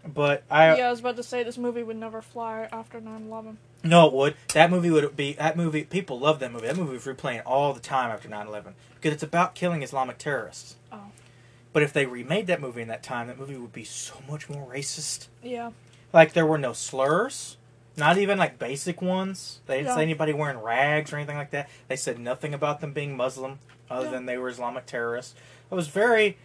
But 0.05 0.43
I 0.49 0.77
yeah, 0.77 0.87
I 0.87 0.89
was 0.89 0.99
about 0.99 1.15
to 1.17 1.23
say 1.23 1.43
this 1.43 1.57
movie 1.57 1.83
would 1.83 1.97
never 1.97 2.21
fly 2.21 2.67
after 2.71 2.99
9/11. 2.99 3.57
No, 3.83 4.07
it 4.07 4.13
would. 4.13 4.35
That 4.53 4.69
movie 4.71 4.89
would 4.91 5.15
be 5.15 5.33
that 5.33 5.55
movie. 5.57 5.83
People 5.83 6.19
love 6.19 6.39
that 6.39 6.51
movie. 6.51 6.67
That 6.67 6.77
movie 6.77 6.93
was 6.93 7.05
replaying 7.05 7.43
all 7.45 7.73
the 7.73 7.79
time 7.79 8.11
after 8.11 8.27
9-11 8.29 8.73
because 8.95 9.13
it's 9.13 9.23
about 9.23 9.55
killing 9.55 9.81
Islamic 9.83 10.17
terrorists. 10.17 10.75
Oh. 10.91 11.11
But 11.73 11.83
if 11.83 11.93
they 11.93 12.05
remade 12.05 12.47
that 12.47 12.61
movie 12.61 12.81
in 12.81 12.87
that 12.89 13.03
time, 13.03 13.27
that 13.27 13.39
movie 13.39 13.55
would 13.57 13.73
be 13.73 13.83
so 13.83 14.15
much 14.29 14.49
more 14.49 14.67
racist. 14.71 15.27
Yeah. 15.43 15.71
Like 16.13 16.33
there 16.33 16.45
were 16.45 16.57
no 16.57 16.73
slurs, 16.73 17.57
not 17.95 18.17
even 18.17 18.37
like 18.37 18.59
basic 18.59 19.01
ones. 19.01 19.61
They 19.67 19.77
didn't 19.77 19.89
Yeah. 19.89 19.95
say 19.95 20.01
anybody 20.03 20.33
wearing 20.33 20.59
rags 20.59 21.13
or 21.13 21.17
anything 21.17 21.37
like 21.37 21.51
that. 21.51 21.69
They 21.87 21.95
said 21.95 22.19
nothing 22.19 22.53
about 22.53 22.81
them 22.81 22.91
being 22.93 23.15
Muslim, 23.15 23.59
other 23.89 24.05
Yeah. 24.05 24.11
than 24.11 24.25
they 24.25 24.37
were 24.37 24.49
Islamic 24.49 24.85
terrorists. 24.87 25.35
It 25.71 25.75
was 25.75 25.87
very. 25.87 26.37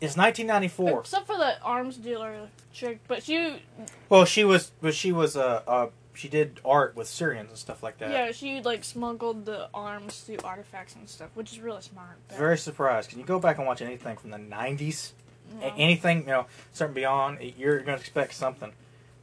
It's 0.00 0.16
1994. 0.16 1.00
Except 1.00 1.26
for 1.26 1.36
the 1.36 1.60
arms 1.62 1.96
dealer 1.96 2.48
chick, 2.72 3.00
but 3.08 3.22
she, 3.22 3.62
Well, 4.08 4.24
she 4.26 4.44
was, 4.44 4.72
but 4.82 4.94
she 4.94 5.10
was 5.12 5.36
uh, 5.36 5.62
uh 5.66 5.86
she 6.12 6.28
did 6.28 6.60
art 6.64 6.96
with 6.96 7.08
Syrians 7.08 7.50
and 7.50 7.58
stuff 7.58 7.82
like 7.82 7.98
that. 7.98 8.10
yeah, 8.10 8.32
she 8.32 8.60
like 8.62 8.84
smuggled 8.84 9.44
the 9.46 9.68
arms 9.74 10.20
through 10.20 10.38
artifacts 10.44 10.94
and 10.94 11.08
stuff, 11.08 11.28
which 11.34 11.52
is 11.52 11.60
really 11.60 11.82
smart. 11.82 12.16
but- 12.28 12.38
Very 12.38 12.56
surprised. 12.58 13.10
Can 13.10 13.18
you 13.18 13.24
go 13.26 13.38
back 13.38 13.58
and 13.58 13.66
watch 13.66 13.82
anything 13.82 14.16
from 14.16 14.30
the 14.30 14.38
90s? 14.38 15.12
yeah. 15.60 15.66
A- 15.68 15.74
anything 15.78 16.20
you 16.22 16.26
know, 16.28 16.46
certain 16.72 16.94
beyond, 16.94 17.38
you're 17.58 17.80
gonna 17.80 17.98
expect 17.98 18.34
something. 18.34 18.72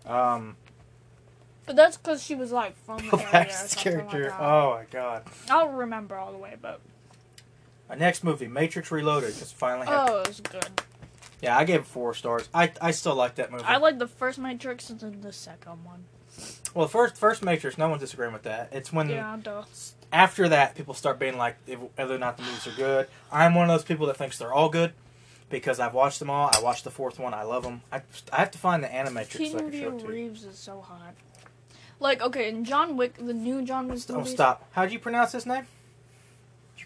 Um, 0.06 0.56
But 1.66 1.76
that's 1.76 1.98
because 1.98 2.22
she 2.24 2.36
was 2.36 2.52
like 2.52 2.76
from 2.86 2.98
the 3.10 3.18
area. 3.18 3.28
or 3.42 3.44
to 3.44 3.50
this 3.50 3.72
something 3.72 3.98
like 3.98 4.10
character. 4.10 4.30
that. 4.30 4.40
oh 4.42 4.76
my 4.80 4.86
god. 4.92 5.24
I'll 5.50 5.70
remember 5.70 6.16
all 6.18 6.32
the 6.32 6.38
way, 6.38 6.56
but 6.62 6.80
next 7.96 8.24
movie, 8.24 8.48
Matrix 8.48 8.92
Reloaded, 8.92 9.36
just 9.38 9.56
finally 9.56 9.88
happened. 9.88 10.16
oh, 10.18 10.22
it 10.22 10.28
was 10.28 10.40
good. 10.42 10.82
Yeah, 11.42 11.58
I 11.58 11.66
gave 11.66 11.82
it 11.82 11.86
four 11.86 12.14
stars. 12.14 12.48
I 12.54 12.72
I 12.82 12.92
still 12.92 13.16
like 13.16 13.36
that 13.36 13.52
movie. 13.52 13.64
I 13.66 13.78
like 13.78 14.00
the 14.00 14.08
first 14.08 14.40
Matrix 14.40 14.90
and 14.90 15.00
then 15.00 15.22
the 15.22 15.34
second 15.34 15.84
one. 15.84 16.06
well, 16.74 16.88
first 16.88 17.18
first 17.18 17.44
Matrix, 17.44 17.78
no 17.78 17.90
one's 17.90 18.02
disagreeing 18.02 18.32
with 18.34 18.44
that. 18.44 18.70
It's 18.72 18.94
when 18.94 19.10
Yeah, 19.10 19.38
duh. 19.42 19.64
after 20.12 20.48
that 20.50 20.76
people 20.76 20.94
start 20.94 21.20
being 21.20 21.38
like 21.38 21.58
whether 21.96 22.16
or 22.16 22.18
not 22.18 22.38
the 22.38 22.44
movies 22.44 22.66
are 22.68 22.72
good. 22.78 23.08
I'm 23.32 23.56
one 23.56 23.70
of 23.70 23.78
those 23.78 23.84
people 23.86 24.08
that 24.08 24.18
thinks 24.18 24.38
they're 24.38 24.54
all 24.54 24.70
good 24.70 24.94
because 25.50 25.80
I've 25.82 25.94
watched 25.94 26.20
them 26.20 26.30
all. 26.30 26.50
I 26.54 26.62
watched 26.62 26.86
the 26.86 26.92
fourth 26.92 27.20
one. 27.20 27.34
I 27.34 27.44
love 27.44 27.64
them. 27.64 27.82
I 27.92 28.02
I 28.32 28.38
have 28.40 28.52
to 28.52 28.58
find 28.58 28.82
the 28.84 28.88
Animatrix 28.88 29.52
so 29.52 29.58
I 29.58 29.62
can 29.64 29.72
show 29.74 29.92
Keanu 29.92 29.96
it 29.96 30.00
to 30.00 30.06
you. 30.06 30.12
Reeves 30.12 30.46
is 30.46 30.58
so 30.58 30.80
hot. 30.82 31.14
Like, 32.00 32.22
okay, 32.22 32.50
in 32.50 32.66
John 32.66 32.98
Wick, 32.98 33.16
the 33.18 33.34
new 33.34 33.62
John 33.64 33.88
Wick 33.88 34.00
Oh, 34.10 34.24
stop. 34.24 34.66
How 34.72 34.86
do 34.86 34.94
you 34.94 35.00
pronounce 35.00 35.32
his 35.34 35.46
name? 35.46 35.68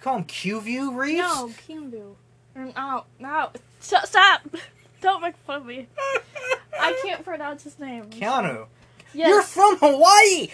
Call 0.07 0.19
him 0.19 0.23
Q-View 0.23 0.93
Reeves? 0.93 1.17
No, 1.17 1.49
Keanu. 1.67 2.15
Or, 2.55 2.65
No, 2.77 3.03
no. 3.19 3.49
Stop! 3.81 4.05
stop. 4.05 4.41
Don't 5.01 5.21
make 5.21 5.35
fun 5.45 5.57
of 5.57 5.65
me. 5.65 5.87
I 6.79 6.97
can't 7.03 7.25
pronounce 7.25 7.65
his 7.65 7.77
name. 7.77 8.05
Keanu. 8.05 8.67
Yes. 9.13 9.27
You're 9.27 9.41
from 9.41 9.77
Hawaii. 9.79 10.47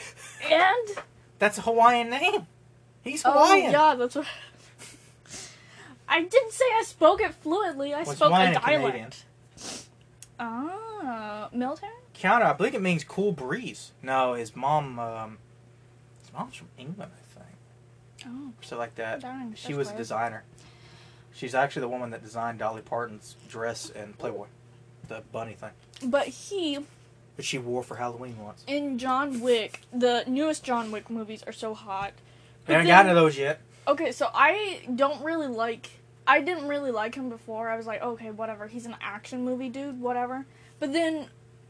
and 0.51 0.97
That's 1.37 1.59
a 1.59 1.61
Hawaiian 1.61 2.09
name. 2.09 2.47
He's 3.03 3.21
Hawaiian. 3.21 3.37
oh 3.37 3.45
Hawaiian. 3.45 3.71
yeah, 3.73 3.93
that's 3.95 4.15
what. 4.15 4.25
I 6.09 6.23
didn't 6.23 6.51
say 6.51 6.65
I 6.73 6.83
spoke 6.87 7.21
it 7.21 7.35
fluently. 7.35 7.93
I 7.93 8.01
Well, 8.01 8.15
spoke 8.15 8.29
Hawaiian 8.29 8.55
a 8.55 8.59
dialect. 8.59 9.25
Ah, 10.39 11.49
military. 11.53 11.91
Keanu, 12.15 12.41
I 12.41 12.53
believe 12.53 12.73
it 12.73 12.81
means 12.81 13.03
cool 13.03 13.31
breeze. 13.31 13.91
No, 14.01 14.33
his 14.33 14.55
mom, 14.55 14.97
um, 14.97 15.37
his 16.23 16.33
mom's 16.33 16.55
from 16.55 16.69
England, 16.79 17.11
I. 17.15 17.22
Oh, 18.27 18.51
So 18.61 18.77
like 18.77 18.95
that. 18.95 19.21
dang. 19.21 19.53
She 19.55 19.73
was 19.73 19.91
a 19.91 19.97
designer. 19.97 20.43
She's 21.33 21.55
actually 21.55 21.81
the 21.81 21.89
woman 21.89 22.11
that 22.11 22.23
designed 22.23 22.59
Dolly 22.59 22.81
Parton's 22.81 23.35
dress 23.49 23.89
in 23.89 24.13
Playboy, 24.13 24.45
the 25.07 25.21
bunny 25.31 25.53
thing, 25.55 25.71
But 26.09 26.27
he 26.27 26.79
which 27.35 27.47
she 27.47 27.57
wore 27.57 27.81
for 27.81 27.95
Halloween 27.95 28.37
once. 28.37 28.63
in 28.67 28.99
John 28.99 29.39
Wick, 29.41 29.81
the 29.91 30.23
newest 30.27 30.63
John 30.63 30.91
Wick 30.91 31.09
movies 31.09 31.43
are 31.47 31.51
so 31.53 31.73
hot. 31.73 32.13
But 32.65 32.73
haven't 32.73 32.87
then- 32.87 32.95
gotten 33.05 33.15
to 33.15 33.19
those 33.19 33.37
yet. 33.37 33.59
Okay, 33.87 34.11
so 34.11 34.29
I 34.33 34.81
don't 34.95 35.21
really 35.23 35.47
like. 35.47 35.89
I 36.25 36.39
didn't 36.39 36.67
really 36.67 36.91
like 36.91 37.15
him 37.15 37.29
before. 37.29 37.69
I 37.69 37.75
was 37.75 37.85
like, 37.87 38.01
okay, 38.01 38.31
whatever. 38.31 38.67
He's 38.67 38.85
an 38.85 38.95
action 39.01 39.43
movie 39.43 39.67
dude, 39.67 39.99
whatever. 39.99 40.45
But 40.79 40.93
then 40.93 41.27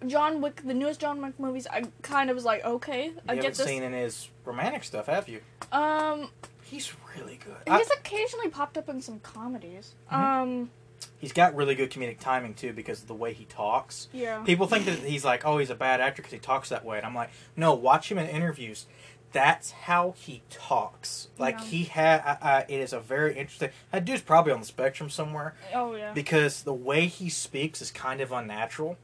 John 0.08 0.42
Wick, 0.42 0.62
the 0.66 0.74
newest 0.74 1.00
John 1.00 1.22
Wick 1.22 1.40
movies, 1.40 1.68
I 1.72 1.84
kind 2.02 2.30
of 2.30 2.36
was 2.36 2.46
like, 2.46 2.64
okay, 2.66 3.06
You 3.08 3.14
I 3.28 3.32
haven't 3.36 3.42
get 3.44 3.56
this. 3.56 3.66
seen 3.68 3.84
in 3.84 3.94
his 3.94 4.30
romantic 4.46 4.84
stuff, 4.84 5.06
have 5.08 5.28
you? 5.30 5.42
Um, 5.72 6.30
He's 6.64 6.94
really 7.18 7.38
good. 7.44 7.58
he's 7.78 7.90
occasionally 7.92 8.50
popped 8.50 8.78
up 8.78 8.90
in 8.90 9.02
some 9.02 9.20
comedies. 9.20 9.96
Mhm. 10.12 10.16
Um, 10.18 10.72
He's 11.20 11.34
got 11.34 11.56
really 11.56 11.76
good 11.76 11.92
comedic 11.92 12.20
timing 12.20 12.54
too 12.54 12.74
because 12.74 13.02
of 13.02 13.08
the 13.08 13.14
way 13.14 13.34
he 13.34 13.46
talks. 13.46 14.08
yeah. 14.14 14.42
People 14.44 14.68
think 14.68 14.86
that 14.86 15.00
he's 15.00 15.24
like, 15.26 15.46
oh, 15.46 15.58
he's 15.58 15.70
a 15.70 15.76
bad 15.76 16.00
actor 16.02 16.22
because 16.22 16.34
he 16.34 16.40
talks 16.40 16.70
that 16.70 16.84
way, 16.86 16.98
and 16.98 17.06
I'm 17.06 17.14
like, 17.16 17.30
no, 17.56 17.74
watch 17.74 18.10
him 18.12 18.18
in 18.18 18.28
interviews. 18.28 18.86
That's 19.34 19.72
how 19.72 20.14
he 20.18 20.44
talks. 20.50 21.28
Like 21.38 21.58
Yeah. 21.60 21.66
he 21.66 21.84
had, 21.86 22.22
uh, 22.26 22.36
uh, 22.46 22.64
it 22.68 22.80
is 22.80 22.94
a 22.94 23.00
very 23.00 23.36
interesting. 23.38 23.70
That 23.92 24.06
dude's 24.06 24.22
probably 24.22 24.52
on 24.54 24.60
the 24.60 24.66
spectrum 24.66 25.10
somewhere 25.10 25.56
Oh 25.74 25.96
yeah. 25.96 26.14
because 26.14 26.64
the 26.64 26.74
way 26.74 27.08
he 27.08 27.30
speaks 27.30 27.82
is 27.82 27.90
kind 27.92 28.22
of 28.22 28.32
unnatural. 28.32 28.98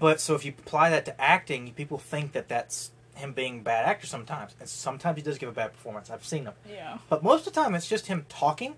But 0.00 0.20
so 0.20 0.34
if 0.34 0.44
you 0.44 0.52
apply 0.58 0.90
that 0.90 1.04
to 1.06 1.20
acting, 1.20 1.72
people 1.74 1.98
think 1.98 2.32
that 2.32 2.48
that's 2.48 2.90
him 3.14 3.32
being 3.32 3.58
a 3.60 3.62
bad 3.62 3.84
actor 3.86 4.06
sometimes, 4.06 4.54
and 4.60 4.68
sometimes 4.68 5.16
he 5.16 5.22
does 5.22 5.38
give 5.38 5.48
a 5.48 5.52
bad 5.52 5.72
performance. 5.72 6.08
I've 6.10 6.24
seen 6.24 6.44
him, 6.44 6.54
Yeah. 6.68 6.98
but 7.08 7.22
most 7.22 7.46
of 7.46 7.52
the 7.52 7.60
time 7.60 7.74
it's 7.74 7.88
just 7.88 8.06
him 8.06 8.24
talking, 8.28 8.76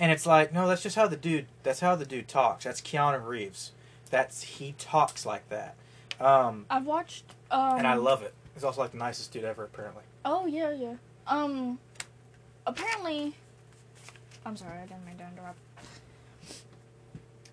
and 0.00 0.10
it's 0.10 0.24
like, 0.24 0.52
no, 0.52 0.66
that's 0.66 0.82
just 0.82 0.96
how 0.96 1.06
the 1.08 1.16
dude. 1.16 1.46
That's 1.62 1.80
how 1.80 1.94
the 1.94 2.06
dude 2.06 2.26
talks. 2.28 2.64
That's 2.64 2.80
Keanu 2.80 3.22
Reeves. 3.26 3.72
That's 4.10 4.42
he 4.44 4.74
talks 4.78 5.26
like 5.26 5.46
that, 5.50 5.74
um, 6.20 6.64
I've 6.70 6.86
watched. 6.86 7.24
Um, 7.50 7.78
and 7.78 7.86
I 7.86 7.94
love 7.94 8.22
it. 8.22 8.32
He's 8.54 8.64
also 8.64 8.80
like 8.80 8.92
the 8.92 8.98
nicest 8.98 9.32
dude 9.32 9.44
ever, 9.44 9.64
apparently. 9.64 10.04
Oh 10.24 10.46
yeah, 10.46 10.70
yeah. 10.72 10.94
Um, 11.26 11.78
apparently. 12.66 13.34
I'm 14.46 14.56
sorry, 14.56 14.78
I 14.78 14.86
didn't 14.86 15.04
mean 15.04 15.16
to 15.18 15.26
interrupt. 15.26 15.58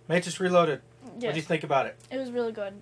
Matrix 0.08 0.40
Reloaded. 0.40 0.82
What 1.14 1.22
do 1.34 1.36
you 1.36 1.42
think 1.42 1.64
about 1.64 1.86
it? 1.86 1.98
it 2.10 2.18
was 2.18 2.32
really 2.32 2.52
good. 2.52 2.74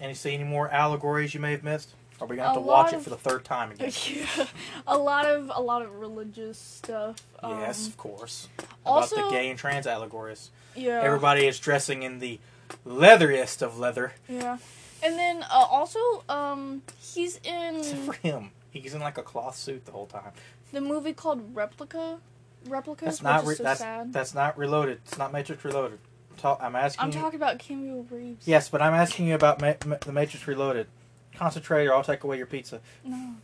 Any 0.00 0.14
see 0.14 0.34
any 0.34 0.44
more 0.44 0.68
allegories 0.70 1.34
you 1.34 1.40
may 1.40 1.52
have 1.52 1.62
missed? 1.62 1.94
Are 2.20 2.26
we 2.26 2.36
gonna 2.36 2.48
have 2.48 2.56
A 2.56 2.60
to 2.60 2.66
watch 2.66 2.92
lot 2.92 3.00
it 3.00 3.02
for 3.04 3.10
the 3.10 3.16
third 3.16 3.44
time 3.44 3.70
again? 3.72 3.90
Yeah, 4.06 4.46
a 4.86 4.96
lot 4.98 5.26
of 5.26 5.50
a 5.54 5.60
lot 5.60 5.82
of 5.82 5.94
religious 5.96 6.58
stuff. 6.58 7.16
Um, 7.42 7.58
yes, 7.60 7.86
of 7.88 7.96
course. 7.96 8.48
Also, 8.86 9.16
About 9.16 9.30
the 9.30 9.36
gay 9.36 9.50
and 9.50 9.58
trans 9.58 9.86
allegories. 9.86 10.50
yeah, 10.76 11.00
Everybody 11.02 11.46
is 11.46 11.58
dressing 11.58 12.02
in 12.02 12.18
the 12.20 12.38
leatheriest 12.86 13.62
of 13.62 13.78
leather. 13.78 14.12
yeah, 14.28 14.58
and 15.02 15.18
then 15.18 15.42
uh, 15.44 15.66
also, 15.70 15.98
um, 16.28 16.82
he's 17.00 17.38
in 17.44 17.76
Except 17.78 18.02
for 18.02 18.12
him. 18.14 18.50
He's 18.70 18.94
in 18.94 19.00
like 19.00 19.18
a 19.18 19.22
cloth 19.22 19.56
suit 19.56 19.84
the 19.84 19.92
whole 19.92 20.06
time. 20.06 20.32
the 20.72 20.80
movie 20.80 21.12
called 21.12 21.54
Replica. 21.54 22.18
Replica, 22.66 23.04
That's 23.04 23.18
which 23.18 23.24
not 23.24 23.42
is 23.42 23.48
re- 23.50 23.54
so 23.56 23.62
that's 23.62 23.80
sad. 23.80 24.12
that's 24.12 24.34
not 24.34 24.56
reloaded. 24.56 24.98
It's 25.04 25.18
not 25.18 25.32
Matrix 25.32 25.64
Reloaded. 25.64 25.98
Ta- 26.44 26.58
I'm 26.60 26.76
asking 26.76 27.02
I'm 27.02 27.10
you. 27.10 27.18
talking 27.18 27.36
about 27.38 27.58
Keanu 27.58 28.04
Reeves. 28.10 28.46
Yes, 28.46 28.68
but 28.68 28.82
I'm 28.82 28.92
asking 28.92 29.28
you 29.28 29.34
about 29.34 29.62
Ma- 29.62 29.72
Ma- 29.86 29.96
the 29.98 30.12
Matrix 30.12 30.46
Reloaded. 30.46 30.88
Concentrate, 31.34 31.86
or 31.86 31.94
I'll 31.94 32.04
take 32.04 32.22
away 32.22 32.36
your 32.36 32.44
pizza. 32.44 32.82
No, 33.02 33.36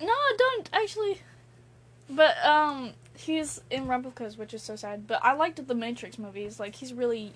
no, 0.00 0.08
I 0.08 0.34
don't 0.36 0.68
actually. 0.72 1.20
But 2.10 2.34
um, 2.44 2.94
he's 3.16 3.60
in 3.70 3.86
replicas, 3.86 4.36
which 4.36 4.52
is 4.54 4.62
so 4.62 4.74
sad. 4.74 5.06
But 5.06 5.24
I 5.24 5.34
liked 5.34 5.64
the 5.64 5.74
Matrix 5.76 6.18
movies. 6.18 6.58
Like 6.58 6.74
he's 6.74 6.92
really, 6.92 7.32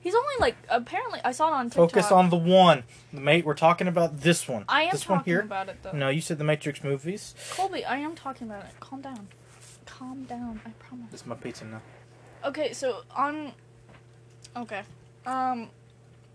he's 0.00 0.14
only 0.16 0.34
like 0.40 0.56
apparently 0.68 1.20
I 1.24 1.30
saw 1.30 1.46
it 1.50 1.54
on 1.54 1.66
TikTok. 1.66 1.90
Focus 1.92 2.10
on 2.10 2.30
the 2.30 2.36
one. 2.36 2.82
The 3.12 3.20
mate. 3.20 3.44
We're 3.44 3.54
talking 3.54 3.86
about 3.86 4.22
this 4.22 4.48
one. 4.48 4.64
I 4.68 4.82
am 4.82 4.90
this 4.90 5.02
talking 5.02 5.14
one 5.18 5.24
here. 5.24 5.40
about 5.42 5.68
it 5.68 5.76
though. 5.84 5.92
No, 5.92 6.08
you 6.08 6.20
said 6.20 6.38
the 6.38 6.44
Matrix 6.44 6.82
movies. 6.82 7.36
Colby, 7.52 7.84
I 7.84 7.98
am 7.98 8.16
talking 8.16 8.48
about 8.48 8.64
it. 8.64 8.72
Calm 8.80 9.02
down. 9.02 9.28
Calm 9.86 10.24
down. 10.24 10.60
I 10.66 10.70
promise. 10.80 11.12
This 11.12 11.20
is 11.20 11.26
my 11.28 11.36
pizza 11.36 11.64
now. 11.64 11.80
Okay, 12.44 12.72
so 12.72 13.02
on. 13.14 13.52
Okay, 14.56 14.82
um, 15.26 15.68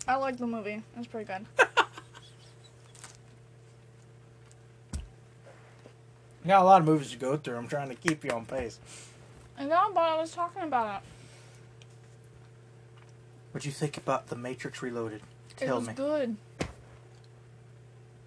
I 0.08 0.16
like 0.16 0.38
the 0.38 0.48
movie. 0.48 0.82
It's 0.98 1.08
pretty 1.08 1.26
good. 1.26 1.46
You 6.48 6.54
got 6.54 6.62
a 6.62 6.66
lot 6.66 6.80
of 6.80 6.88
movies 6.88 7.12
to 7.12 7.18
go 7.18 7.36
through. 7.36 7.58
I'm 7.58 7.68
trying 7.68 7.90
to 7.90 7.96
keep 7.96 8.24
you 8.24 8.32
on 8.32 8.46
pace. 8.46 8.80
I 9.60 9.66
know, 9.66 9.92
but 9.94 10.00
I 10.04 10.16
was 10.16 10.32
talking 10.32 10.64
about 10.64 11.02
it. 11.02 11.08
What'd 13.52 13.66
you 13.66 13.74
think 13.74 13.98
about 13.98 14.28
the 14.28 14.38
Matrix 14.38 14.82
Reloaded? 14.82 15.24
it. 15.50 15.58
Tell 15.58 15.76
it 15.76 15.80
was 15.80 15.88
me. 15.90 15.94
good. 15.94 16.38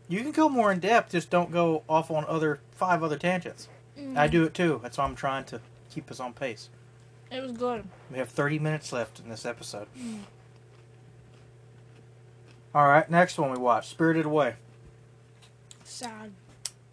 You 0.06 0.20
can 0.20 0.32
go 0.32 0.50
more 0.50 0.70
in 0.70 0.80
depth. 0.80 1.12
Just 1.12 1.30
don't 1.30 1.50
go 1.50 1.82
off 1.88 2.10
on 2.10 2.26
other 2.28 2.60
five 2.72 3.02
other 3.02 3.16
tangents. 3.16 3.68
Mm, 3.98 4.18
I 4.18 4.26
do 4.26 4.44
it 4.44 4.52
too. 4.52 4.80
That's 4.82 4.98
why 4.98 5.04
I'm 5.04 5.14
trying 5.14 5.44
to 5.44 5.62
keep 5.88 6.10
us 6.10 6.20
on 6.20 6.34
pace. 6.34 6.68
It 7.30 7.40
was 7.42 7.52
good. 7.52 7.84
We 8.10 8.18
have 8.18 8.28
30 8.28 8.58
minutes 8.58 8.92
left 8.92 9.20
in 9.20 9.28
this 9.28 9.46
episode. 9.46 9.86
Mm. 9.96 10.20
All 12.74 12.86
right, 12.88 13.08
next 13.10 13.38
one 13.38 13.50
we 13.50 13.58
watch 13.58 13.88
Spirited 13.88 14.26
Away. 14.26 14.54
Sad. 15.84 16.32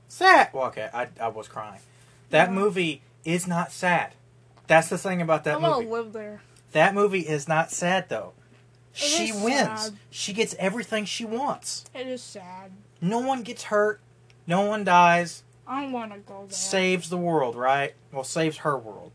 Sad. 0.07 0.49
Well, 0.53 0.65
okay, 0.67 0.89
I, 0.93 1.07
I 1.21 1.27
was 1.27 1.47
crying. 1.47 1.81
That 2.29 2.49
Yeah. 2.49 2.55
movie 2.55 3.01
is 3.23 3.47
not 3.47 3.71
sad. 3.71 4.13
That's 4.67 4.89
the 4.89 4.97
thing 4.97 5.21
about 5.21 5.43
that 5.45 5.55
I'm 5.55 5.61
gonna 5.61 5.87
live 5.87 6.13
there. 6.13 6.41
That 6.71 6.93
movie 6.93 7.21
is 7.21 7.47
not 7.47 7.71
sad 7.71 8.09
though. 8.09 8.33
It 8.93 8.97
she 8.99 9.31
wins. 9.31 9.59
sad. 9.83 9.93
She 10.09 10.33
gets 10.33 10.55
everything 10.57 11.05
she 11.05 11.23
wants. 11.25 11.85
It 11.93 12.07
is 12.07 12.21
sad. 12.23 12.71
No 12.99 13.19
one 13.19 13.43
gets 13.43 13.63
hurt. 13.63 14.01
No 14.47 14.61
one 14.61 14.83
dies. 14.83 15.43
I 15.67 15.87
want 15.91 16.11
to 16.13 16.19
go 16.19 16.45
there. 16.47 16.51
Saves 16.57 17.09
the 17.09 17.17
world, 17.17 17.55
right? 17.55 17.93
Well, 18.11 18.23
saves 18.23 18.57
her 18.57 18.77
world. 18.77 19.11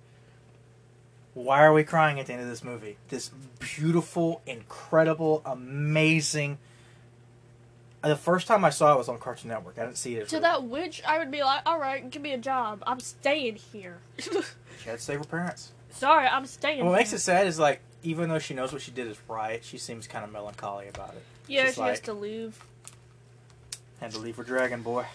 Why 1.35 1.63
are 1.65 1.73
we 1.73 1.83
crying 1.85 2.21
at 2.21 2.27
the 2.27 2.35
end 2.35 2.43
of 2.43 2.49
this 2.49 2.63
movie? 2.63 2.99
This 3.09 3.31
beautiful, 3.59 4.43
incredible, 4.47 5.43
amazing 5.47 6.59
The 8.03 8.17
first 8.17 8.47
time 8.47 8.65
I 8.65 8.71
saw 8.71 8.95
it 8.95 8.99
was 8.99 9.09
on 9.09 9.19
Cartoon 9.19 9.49
Network. 9.49 9.79
I 9.79 9.85
didn't 9.85 9.97
see 9.97 10.17
it. 10.17 10.29
To 10.29 10.41
that 10.41 10.65
witch, 10.65 11.03
I 11.07 11.19
would 11.19 11.31
be 11.31 11.43
like, 11.43 11.63
all 11.65 11.79
right, 11.79 12.09
give 12.11 12.21
me 12.21 12.33
a 12.33 12.39
job. 12.39 12.83
I'm 12.87 13.01
staying 13.01 13.57
here. 13.57 13.99
She 14.83 14.89
had 14.89 14.99
to 14.99 15.05
save 15.05 15.19
her 15.19 15.25
parents. 15.25 15.71
Sorry, 15.91 16.27
I'm 16.27 16.45
staying. 16.45 16.85
What 16.85 16.97
makes 16.97 17.13
it 17.13 17.21
sad 17.21 17.47
is 17.47 17.57
like, 17.59 17.81
even 18.03 18.29
though 18.29 18.41
she 18.41 18.53
knows 18.53 18.73
what 18.73 18.83
she 18.83 18.91
did 18.91 19.07
is 19.07 19.17
right, 19.29 19.65
she 19.65 19.79
seems 19.79 20.09
kind 20.09 20.25
of 20.25 20.33
melancholy 20.33 20.89
about 20.89 21.11
it. 21.11 21.23
Yeah, 21.47 21.67
she's 21.67 21.75
she 21.77 21.81
has 21.83 22.01
to 22.01 22.13
leave. 22.13 22.59
Had 24.01 24.11
to 24.11 24.19
leave 24.19 24.37
her 24.37 24.43
Dragon 24.43 24.83
Boy. 24.83 25.07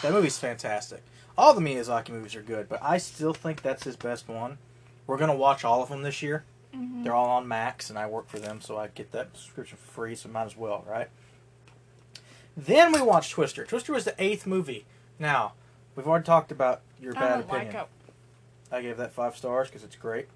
That 0.00 0.12
movie's 0.12 0.38
fantastic. 0.38 1.02
All 1.36 1.52
the 1.52 1.60
Miyazaki 1.60 2.10
movies 2.10 2.34
are 2.34 2.40
good, 2.40 2.68
but 2.68 2.82
I 2.82 2.96
still 2.96 3.34
think 3.34 3.60
that's 3.60 3.84
his 3.84 3.96
best 3.96 4.26
one. 4.26 4.56
We're 5.06 5.18
gonna 5.18 5.34
watch 5.36 5.64
all 5.64 5.82
of 5.82 5.88
them 5.88 6.02
this 6.02 6.22
year. 6.22 6.44
hmm 6.74 7.02
They're 7.04 7.14
all 7.14 7.30
on 7.30 7.46
Max, 7.48 7.90
and 7.90 7.98
I 7.98 8.06
work 8.06 8.28
for 8.28 8.38
them, 8.38 8.60
so 8.60 8.76
I 8.76 8.88
get 8.88 9.12
that 9.12 9.36
subscription 9.36 9.78
for 9.78 9.92
free. 9.92 10.14
So 10.14 10.28
might 10.28 10.44
as 10.44 10.56
well, 10.56 10.84
right? 10.88 11.08
Then 12.56 12.92
we 12.92 13.00
watched 13.00 13.32
Twister. 13.32 13.64
Twister 13.64 13.92
was 13.92 14.04
the 14.04 14.14
eighth 14.22 14.46
movie. 14.46 14.84
Now, 15.18 15.52
we've 15.96 16.06
already 16.06 16.24
talked 16.24 16.52
about 16.52 16.82
your 17.00 17.14
bad 17.14 17.40
opinion. 17.40 17.74
like. 17.74 17.88
I 18.70 18.80
gave 18.82 18.96
that 18.98 19.12
five 19.12 19.36
stars 19.36 19.68
because 19.68 19.84
it's 19.84 19.96
great. 19.96 20.28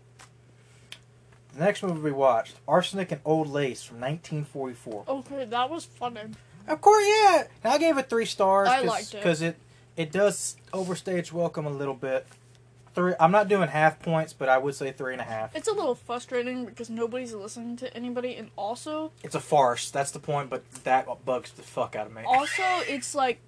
The 1.54 1.60
next 1.64 1.82
movie 1.82 2.00
we 2.00 2.12
watched, 2.12 2.56
Arsenic 2.68 3.12
and 3.12 3.20
Old 3.24 3.48
Lace 3.48 3.82
from 3.82 3.98
1944. 4.00 5.04
Okay, 5.08 5.44
that 5.46 5.70
was 5.70 5.84
funny. 5.86 6.20
Of 6.68 6.80
course, 6.80 7.04
yeah. 7.06 7.44
And 7.64 7.72
I 7.72 7.78
gave 7.78 7.96
it 7.96 8.10
three 8.10 8.26
stars 8.26 8.68
I 8.68 8.82
liked 8.82 9.14
it. 9.14 9.16
because 9.18 9.40
it 9.40 9.56
it 9.96 10.12
does 10.12 10.56
overstay 10.74 11.18
its 11.18 11.32
welcome 11.32 11.64
a 11.66 11.70
little 11.70 11.94
bit. 11.94 12.26
Three. 12.96 13.12
I'm 13.20 13.30
not 13.30 13.48
doing 13.48 13.68
half 13.68 14.00
points, 14.00 14.32
but 14.32 14.48
I 14.48 14.56
would 14.56 14.74
say 14.74 14.90
three 14.90 15.12
and 15.12 15.20
a 15.20 15.24
half. 15.24 15.54
It's 15.54 15.68
a 15.68 15.72
little 15.72 15.94
frustrating 15.94 16.64
because 16.64 16.88
nobody's 16.88 17.34
listening 17.34 17.76
to 17.76 17.94
anybody, 17.94 18.36
and 18.36 18.48
also, 18.56 19.12
It's 19.22 19.34
a 19.34 19.40
farce. 19.40 19.90
That's 19.90 20.12
the 20.12 20.18
point. 20.18 20.48
But 20.48 20.68
that 20.84 21.06
bugs 21.26 21.52
the 21.52 21.60
fuck 21.60 21.94
out 21.94 22.06
of 22.06 22.14
me. 22.14 22.22
also, 22.26 22.62
it's 22.88 23.14
like 23.14 23.40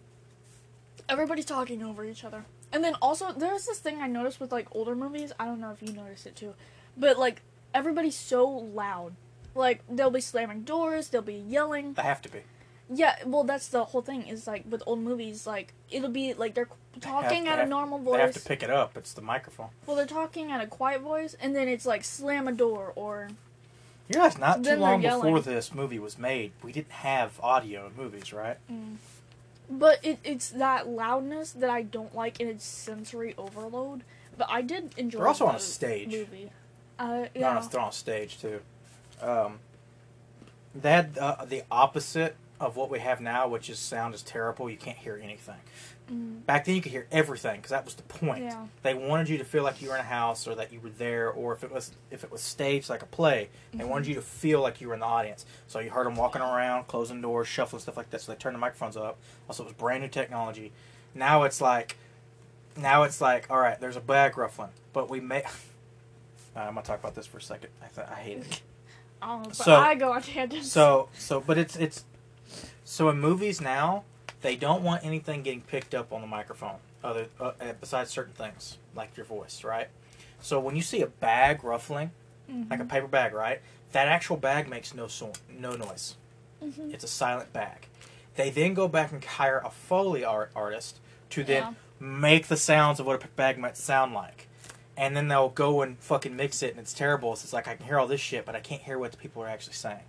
everybody's 1.09 1.47
talking 1.47 1.83
over 1.83 2.05
each 2.05 2.25
other. 2.25 2.45
And 2.75 2.85
then 2.85 2.95
also, 3.01 3.33
there's 3.33 3.65
this 3.65 3.79
thing 3.79 4.03
I 4.03 4.07
noticed 4.07 4.39
with 4.39 4.53
like 4.53 4.67
older 4.73 4.95
movies. 4.95 5.33
I 5.41 5.47
don't 5.47 5.61
know 5.61 5.71
if 5.71 5.81
you 5.81 5.95
noticed 5.95 6.27
it 6.27 6.37
too, 6.37 6.53
but 6.95 7.19
like 7.19 7.41
everybody's 7.73 8.17
so 8.17 8.47
loud. 8.47 9.15
Like 9.55 9.83
they'll 9.89 10.11
be 10.11 10.21
slamming 10.21 10.65
doors, 10.65 11.09
they'll 11.09 11.23
be 11.23 11.33
yelling. 11.33 11.95
They 11.95 12.03
have 12.03 12.21
to 12.21 12.29
be. 12.29 12.41
Yeah, 12.93 13.17
well, 13.27 13.45
that's 13.45 13.69
the 13.69 13.85
whole 13.85 14.01
thing. 14.03 14.27
Is 14.27 14.47
like 14.47 14.65
with 14.69 14.83
old 14.87 15.01
movies, 15.01 15.47
like 15.47 15.75
it'll 15.91 16.09
be 16.09 16.33
like 16.35 16.55
they're 16.55 16.69
talking 17.01 17.45
they 17.45 17.51
at 17.51 17.57
a 17.59 17.61
have- 17.61 17.69
normal 17.69 17.99
voice. 17.99 18.15
They 18.17 18.21
have 18.23 18.35
to 18.35 18.41
pick 18.41 18.63
it 18.63 18.71
up. 18.71 18.97
It's 18.97 19.13
the 19.13 19.21
microphone. 19.21 19.69
well, 19.87 19.97
they're 19.97 20.07
talking 20.07 20.51
at 20.51 20.61
a 20.63 20.67
quiet 20.67 21.03
voice, 21.03 21.37
and 21.41 21.55
then 21.55 21.69
it's 21.69 21.85
like 21.85 22.03
slam 22.05 22.49
a 22.49 22.53
door 22.53 22.93
or 22.97 23.29
You 24.09 24.15
realize 24.15 24.39
not 24.39 24.65
too 24.65 24.77
long 24.77 25.03
before 25.03 25.41
this 25.41 25.75
movie 25.75 25.99
was 25.99 26.19
made, 26.19 26.53
we 26.63 26.73
didn't 26.73 26.93
have 26.93 27.39
audio 27.43 27.87
in 27.89 27.97
movies, 27.97 28.33
right? 28.33 28.57
But 29.71 30.03
it, 30.03 30.19
it's 30.25 30.49
that 30.49 30.89
loudness 30.89 31.53
that 31.53 31.69
I 31.69 31.83
don't 31.83 32.15
like, 32.15 32.41
and 32.41 32.49
it's 32.49 32.65
sensory 32.65 33.35
overload. 33.37 34.03
But 34.39 34.47
I 34.51 34.63
did 34.63 34.95
enjoy. 34.97 35.19
They're 35.19 35.29
also 35.29 35.47
on 35.47 35.57
a 35.57 35.61
stage. 35.61 36.11
Movie. 36.11 36.51
Uh, 36.99 37.09
They're 37.09 37.29
yeah. 37.35 37.51
on 37.59 37.63
a, 37.65 37.69
they're 37.69 37.81
on 37.81 37.93
stage 37.93 38.41
too. 38.41 38.61
Um, 39.21 39.59
they 40.75 40.91
had 40.91 41.19
uh, 41.19 41.45
the 41.45 41.65
opposite 41.71 42.35
of 42.61 42.77
what 42.77 42.91
we 42.91 42.99
have 42.99 43.21
now, 43.21 43.47
which 43.49 43.71
is 43.71 43.79
sound 43.79 44.15
is 44.15 44.23
terrible. 44.23 44.69
You 44.69 44.77
can't 44.77 44.97
hear 44.99 45.21
anything. 45.23 45.57
Mm, 46.11 46.45
Back 46.47 46.65
then, 46.65 46.75
you 46.75 46.81
could 46.81 46.91
hear 46.93 47.07
everything 47.13 47.57
because 47.57 47.71
that 47.71 47.85
was 47.85 47.95
the 47.95 48.03
point. 48.03 48.43
Yeah. 48.45 48.67
They 48.83 48.95
wanted 48.95 49.29
you 49.29 49.39
to 49.39 49.45
feel 49.45 49.63
like 49.63 49.81
you 49.83 49.91
were 49.91 49.95
in 49.95 50.01
a 50.01 50.05
house 50.05 50.49
or 50.49 50.55
that 50.57 50.73
you 50.73 50.81
were 50.81 50.89
there, 50.91 51.31
or 51.31 51.53
if 51.53 51.63
it 51.63 51.71
was 51.71 51.93
if 52.11 52.25
it 52.25 52.33
was 52.33 52.41
staged 52.41 52.89
like 52.91 53.03
a 53.03 53.07
play, 53.07 53.49
they 53.73 53.79
Mm-hmm. 53.81 53.89
wanted 53.89 54.09
you 54.09 54.15
to 54.17 54.23
feel 54.23 54.61
like 54.61 54.81
you 54.81 54.89
were 54.89 54.95
in 54.95 55.01
the 55.01 55.07
audience. 55.07 55.45
So 55.69 55.79
you 55.79 55.91
heard 55.91 56.07
them 56.07 56.17
walking 56.17 56.41
around, 56.43 56.87
closing 56.89 57.21
doors, 57.21 57.47
shuffling 57.47 57.81
stuff 57.81 57.97
like 57.97 58.11
that. 58.11 58.23
So 58.23 58.33
they 58.33 58.39
turned 58.39 58.55
the 58.55 58.61
microphones 58.61 58.97
up. 58.97 59.19
Also, 59.49 59.63
it 59.63 59.67
was 59.67 59.75
brand 59.75 60.03
new 60.03 60.09
technology. 60.09 60.73
Now 61.15 61.43
it's 61.45 61.61
like, 61.61 61.97
now 62.77 63.03
it's 63.05 63.21
like, 63.21 63.51
all 63.51 63.59
right, 63.59 63.79
there's 63.81 63.97
a 63.97 64.01
bag 64.01 64.37
ruffling, 64.39 64.71
but 64.93 65.09
we 65.11 65.21
may. 65.21 65.45
I'm 66.57 66.75
gonna 66.75 66.83
talk 66.83 66.99
about 66.99 67.15
this 67.15 67.27
for 67.27 67.39
a 67.39 67.43
second. 67.43 67.71
I, 67.83 67.87
th- 67.95 68.09
I 68.09 68.15
hate 68.15 68.39
it. 68.39 68.63
I 69.23 69.43
but 69.45 69.55
So- 69.55 69.75
I 69.77 69.95
go 69.95 70.13
on 70.13 70.23
tangents. 70.23 70.73
So 70.73 71.09
so 71.19 71.41
but 71.41 71.59
it's 71.59 71.77
it's 71.77 72.05
so 72.91 73.09
in 73.11 73.21
movies 73.21 73.61
now 73.61 74.03
they 74.41 74.57
don't 74.57 74.83
want 74.83 75.05
anything 75.05 75.43
getting 75.43 75.61
picked 75.61 75.95
up 75.95 76.11
on 76.13 76.21
the 76.23 76.27
microphone 76.27 76.77
other 77.05 77.27
uh, 77.39 77.53
uh, 77.61 77.73
besides 77.81 78.11
certain 78.11 78.33
things 78.33 78.79
like 78.97 79.17
your 79.17 79.27
voice, 79.27 79.63
right? 79.63 79.89
So 80.41 80.59
when 80.59 80.75
you 80.75 80.83
see 80.83 81.03
a 81.03 81.07
bag 81.07 81.63
ruffling, 81.63 82.11
Mhm. 82.51 82.71
like 82.71 82.81
a 82.81 82.85
paper 82.85 83.07
bag, 83.07 83.33
right? 83.35 83.61
That 83.93 84.09
actual 84.09 84.37
bag 84.39 84.69
makes 84.69 84.95
no 84.95 85.07
so- 85.07 85.33
no 85.51 85.73
noise. 85.77 86.17
Mhm. 86.63 86.93
It's 86.95 87.05
a 87.05 87.09
silent 87.09 87.53
bag. 87.53 87.87
They 88.37 88.49
then 88.51 88.73
go 88.75 88.89
back 88.89 89.13
and 89.13 89.23
hire 89.23 89.59
a 89.59 89.71
foley 89.71 90.25
art 90.25 90.51
artist 90.57 90.99
to 91.31 91.45
then 91.45 91.63
Yeah. 91.63 91.73
make 92.01 92.47
the 92.49 92.57
sounds 92.57 92.99
of 93.01 93.07
what 93.07 93.23
a 93.23 93.29
bag 93.29 93.59
might 93.59 93.77
sound 93.77 94.15
like. 94.15 94.49
And 94.97 95.17
then 95.17 95.29
they'll 95.29 95.51
go 95.51 95.83
and 95.83 95.99
fucking 96.01 96.35
mix 96.35 96.63
it, 96.63 96.71
and 96.71 96.81
it's 96.81 96.93
terrible. 96.95 97.37
So 97.37 97.45
it's 97.45 97.53
like 97.53 97.69
I 97.69 97.77
can 97.77 97.87
hear 97.87 97.99
all 97.99 98.07
this 98.09 98.21
shit, 98.21 98.45
but 98.47 98.57
I 98.57 98.61
can't 98.61 98.83
hear 98.83 98.99
what 98.99 99.11
the 99.13 99.19
people 99.19 99.43
are 99.43 99.49
actually 99.49 99.75
saying 99.75 100.05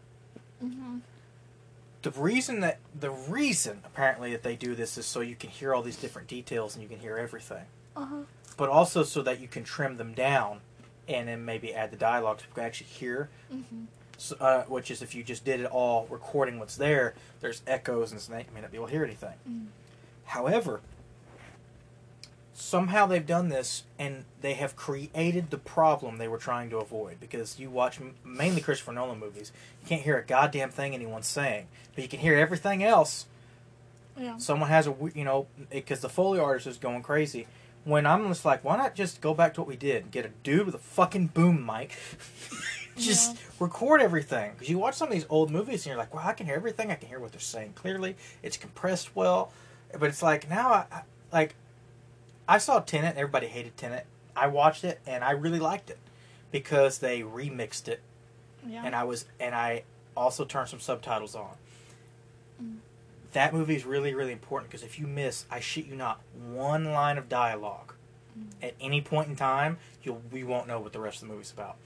Mhm. 0.63 1.01
The 2.01 2.11
reason 2.11 2.61
that 2.61 2.79
the 2.97 3.11
reason 3.11 3.81
apparently 3.85 4.31
that 4.31 4.43
they 4.43 4.55
do 4.55 4.75
this 4.75 4.97
is 4.97 5.05
so 5.05 5.19
you 5.21 5.35
can 5.35 5.49
hear 5.49 5.73
all 5.73 5.81
these 5.81 5.97
different 5.97 6.27
details 6.27 6.75
and 6.75 6.83
you 6.83 6.89
can 6.89 6.99
hear 6.99 7.17
everything 7.17 7.65
Uh-huh. 7.95 8.21
but 8.57 8.69
also 8.69 9.03
so 9.03 9.21
that 9.23 9.39
you 9.39 9.47
can 9.47 9.63
trim 9.63 9.97
them 9.97 10.13
down 10.13 10.61
and 11.07 11.27
then 11.27 11.43
maybe 11.45 11.73
add 11.73 11.91
the 11.91 11.97
dialogue 11.97 12.39
so 12.39 12.45
you 12.47 12.53
can 12.53 12.63
actually 12.63 12.87
hear 12.87 13.29
Mhm. 13.53 13.85
so, 14.17 14.35
uh, 14.39 14.63
which 14.65 14.91
is 14.91 15.01
if 15.01 15.13
you 15.15 15.23
just 15.23 15.43
did 15.43 15.59
it 15.59 15.65
all 15.65 16.07
recording 16.09 16.59
what's 16.59 16.77
there 16.77 17.15
there's 17.41 17.61
echoes 17.67 18.11
and 18.11 18.21
they 18.21 18.45
may 18.53 18.61
not 18.61 18.71
be 18.71 18.77
able 18.77 18.87
to 18.87 18.93
hear 18.93 19.03
anything 19.03 19.35
Mm. 19.49 19.67
however 20.25 20.81
somehow 22.59 23.05
they've 23.05 23.25
done 23.25 23.47
this 23.49 23.83
and 23.97 24.25
they 24.41 24.53
have 24.53 24.75
created 24.75 25.49
the 25.49 25.57
problem 25.57 26.17
they 26.17 26.27
were 26.27 26.37
trying 26.37 26.69
to 26.69 26.77
avoid. 26.77 27.19
Because 27.19 27.57
you 27.59 27.69
watch 27.69 27.99
mainly 28.25 28.59
christopher 28.61 28.91
nolan 28.91 29.17
movies 29.19 29.51
you 29.81 29.87
can't 29.87 30.01
hear 30.01 30.17
a 30.17 30.23
goddamn 30.23 30.69
thing 30.69 30.93
anyone's 30.93 31.27
saying. 31.27 31.67
But 31.95 32.03
you 32.03 32.09
can 32.09 32.19
hear 32.19 32.35
everything 32.35 32.83
else. 32.83 33.25
Yeah. 34.17 34.37
someone 34.37 34.67
has 34.69 34.85
a 34.87 34.95
you 35.15 35.23
know 35.23 35.47
because 35.69 36.01
the 36.01 36.09
foley 36.09 36.39
artist 36.39 36.67
is 36.67 36.77
going 36.77 37.01
crazy. 37.03 37.47
When 37.85 38.05
i'm 38.05 38.27
just 38.27 38.43
like 38.43 38.63
why 38.65 38.75
not 38.75 38.93
just 38.93 39.21
go 39.21 39.33
back 39.33 39.53
to 39.53 39.61
what 39.61 39.67
we 39.69 39.77
did? 39.77 40.03
And 40.03 40.11
get 40.11 40.25
a 40.25 40.29
dude 40.43 40.65
with 40.65 40.75
a 40.75 40.79
fucking 40.79 41.27
boom 41.27 41.65
mic. 41.65 41.95
Just 42.97 43.35
Yeah. 43.35 43.41
record 43.61 44.01
everything. 44.01 44.51
Because 44.53 44.67
you 44.69 44.77
watch 44.77 44.95
some 44.95 45.07
of 45.07 45.13
these 45.13 45.25
old 45.29 45.49
movies 45.51 45.85
and 45.85 45.91
you're 45.91 45.97
like 45.97 46.13
well 46.13 46.27
i 46.27 46.33
can 46.33 46.45
hear 46.45 46.55
everything. 46.55 46.91
I 46.91 46.95
can 46.95 47.07
hear 47.07 47.19
what 47.19 47.31
they're 47.31 47.39
saying 47.39 47.71
clearly. 47.75 48.17
It's 48.43 48.57
compressed 48.57 49.15
well. 49.15 49.53
But 49.97 50.09
it's 50.09 50.21
like 50.21 50.49
now 50.49 50.73
i, 50.73 50.85
I 50.91 51.01
like 51.31 51.55
i 52.49 52.57
saw 52.57 52.79
tenet 52.81 53.15
everybody 53.15 53.47
hated 53.47 53.77
tenet 53.77 54.05
i 54.35 54.45
watched 54.47 54.83
it 54.83 54.99
and 55.07 55.23
i 55.23 55.31
really 55.31 55.59
liked 55.59 55.89
it 55.89 55.97
because 56.51 56.97
they 56.99 57.21
remixed 57.21 57.87
it 57.87 58.01
Yeah. 58.67 58.81
and 58.85 58.93
I 58.95 59.03
was 59.05 59.25
and 59.39 59.55
I 59.55 59.83
also 60.17 60.43
turned 60.43 60.67
some 60.67 60.79
subtitles 60.81 61.33
on. 61.35 61.55
Mm. 62.61 62.77
That 63.33 63.53
movie 63.53 63.75
is 63.75 63.85
really 63.85 64.13
really 64.13 64.33
important 64.33 64.69
because 64.69 64.83
if 64.83 64.99
you 64.99 65.07
miss, 65.07 65.45
I 65.49 65.59
shit 65.61 65.85
you 65.85 65.95
not, 65.95 66.19
one 66.51 66.85
line 66.91 67.17
of 67.17 67.29
dialogue 67.29 67.93
Mm. 68.37 68.67
at 68.67 68.73
any 68.81 69.01
point 69.01 69.27
in 69.29 69.35
time, 69.35 69.77
you'll 70.03 70.21
we 70.31 70.43
won't 70.43 70.67
know 70.67 70.79
what 70.79 70.91
the 70.93 70.99
rest 70.99 71.21
of 71.21 71.27
the 71.27 71.33
movie's 71.33 71.51
about. 71.51 71.77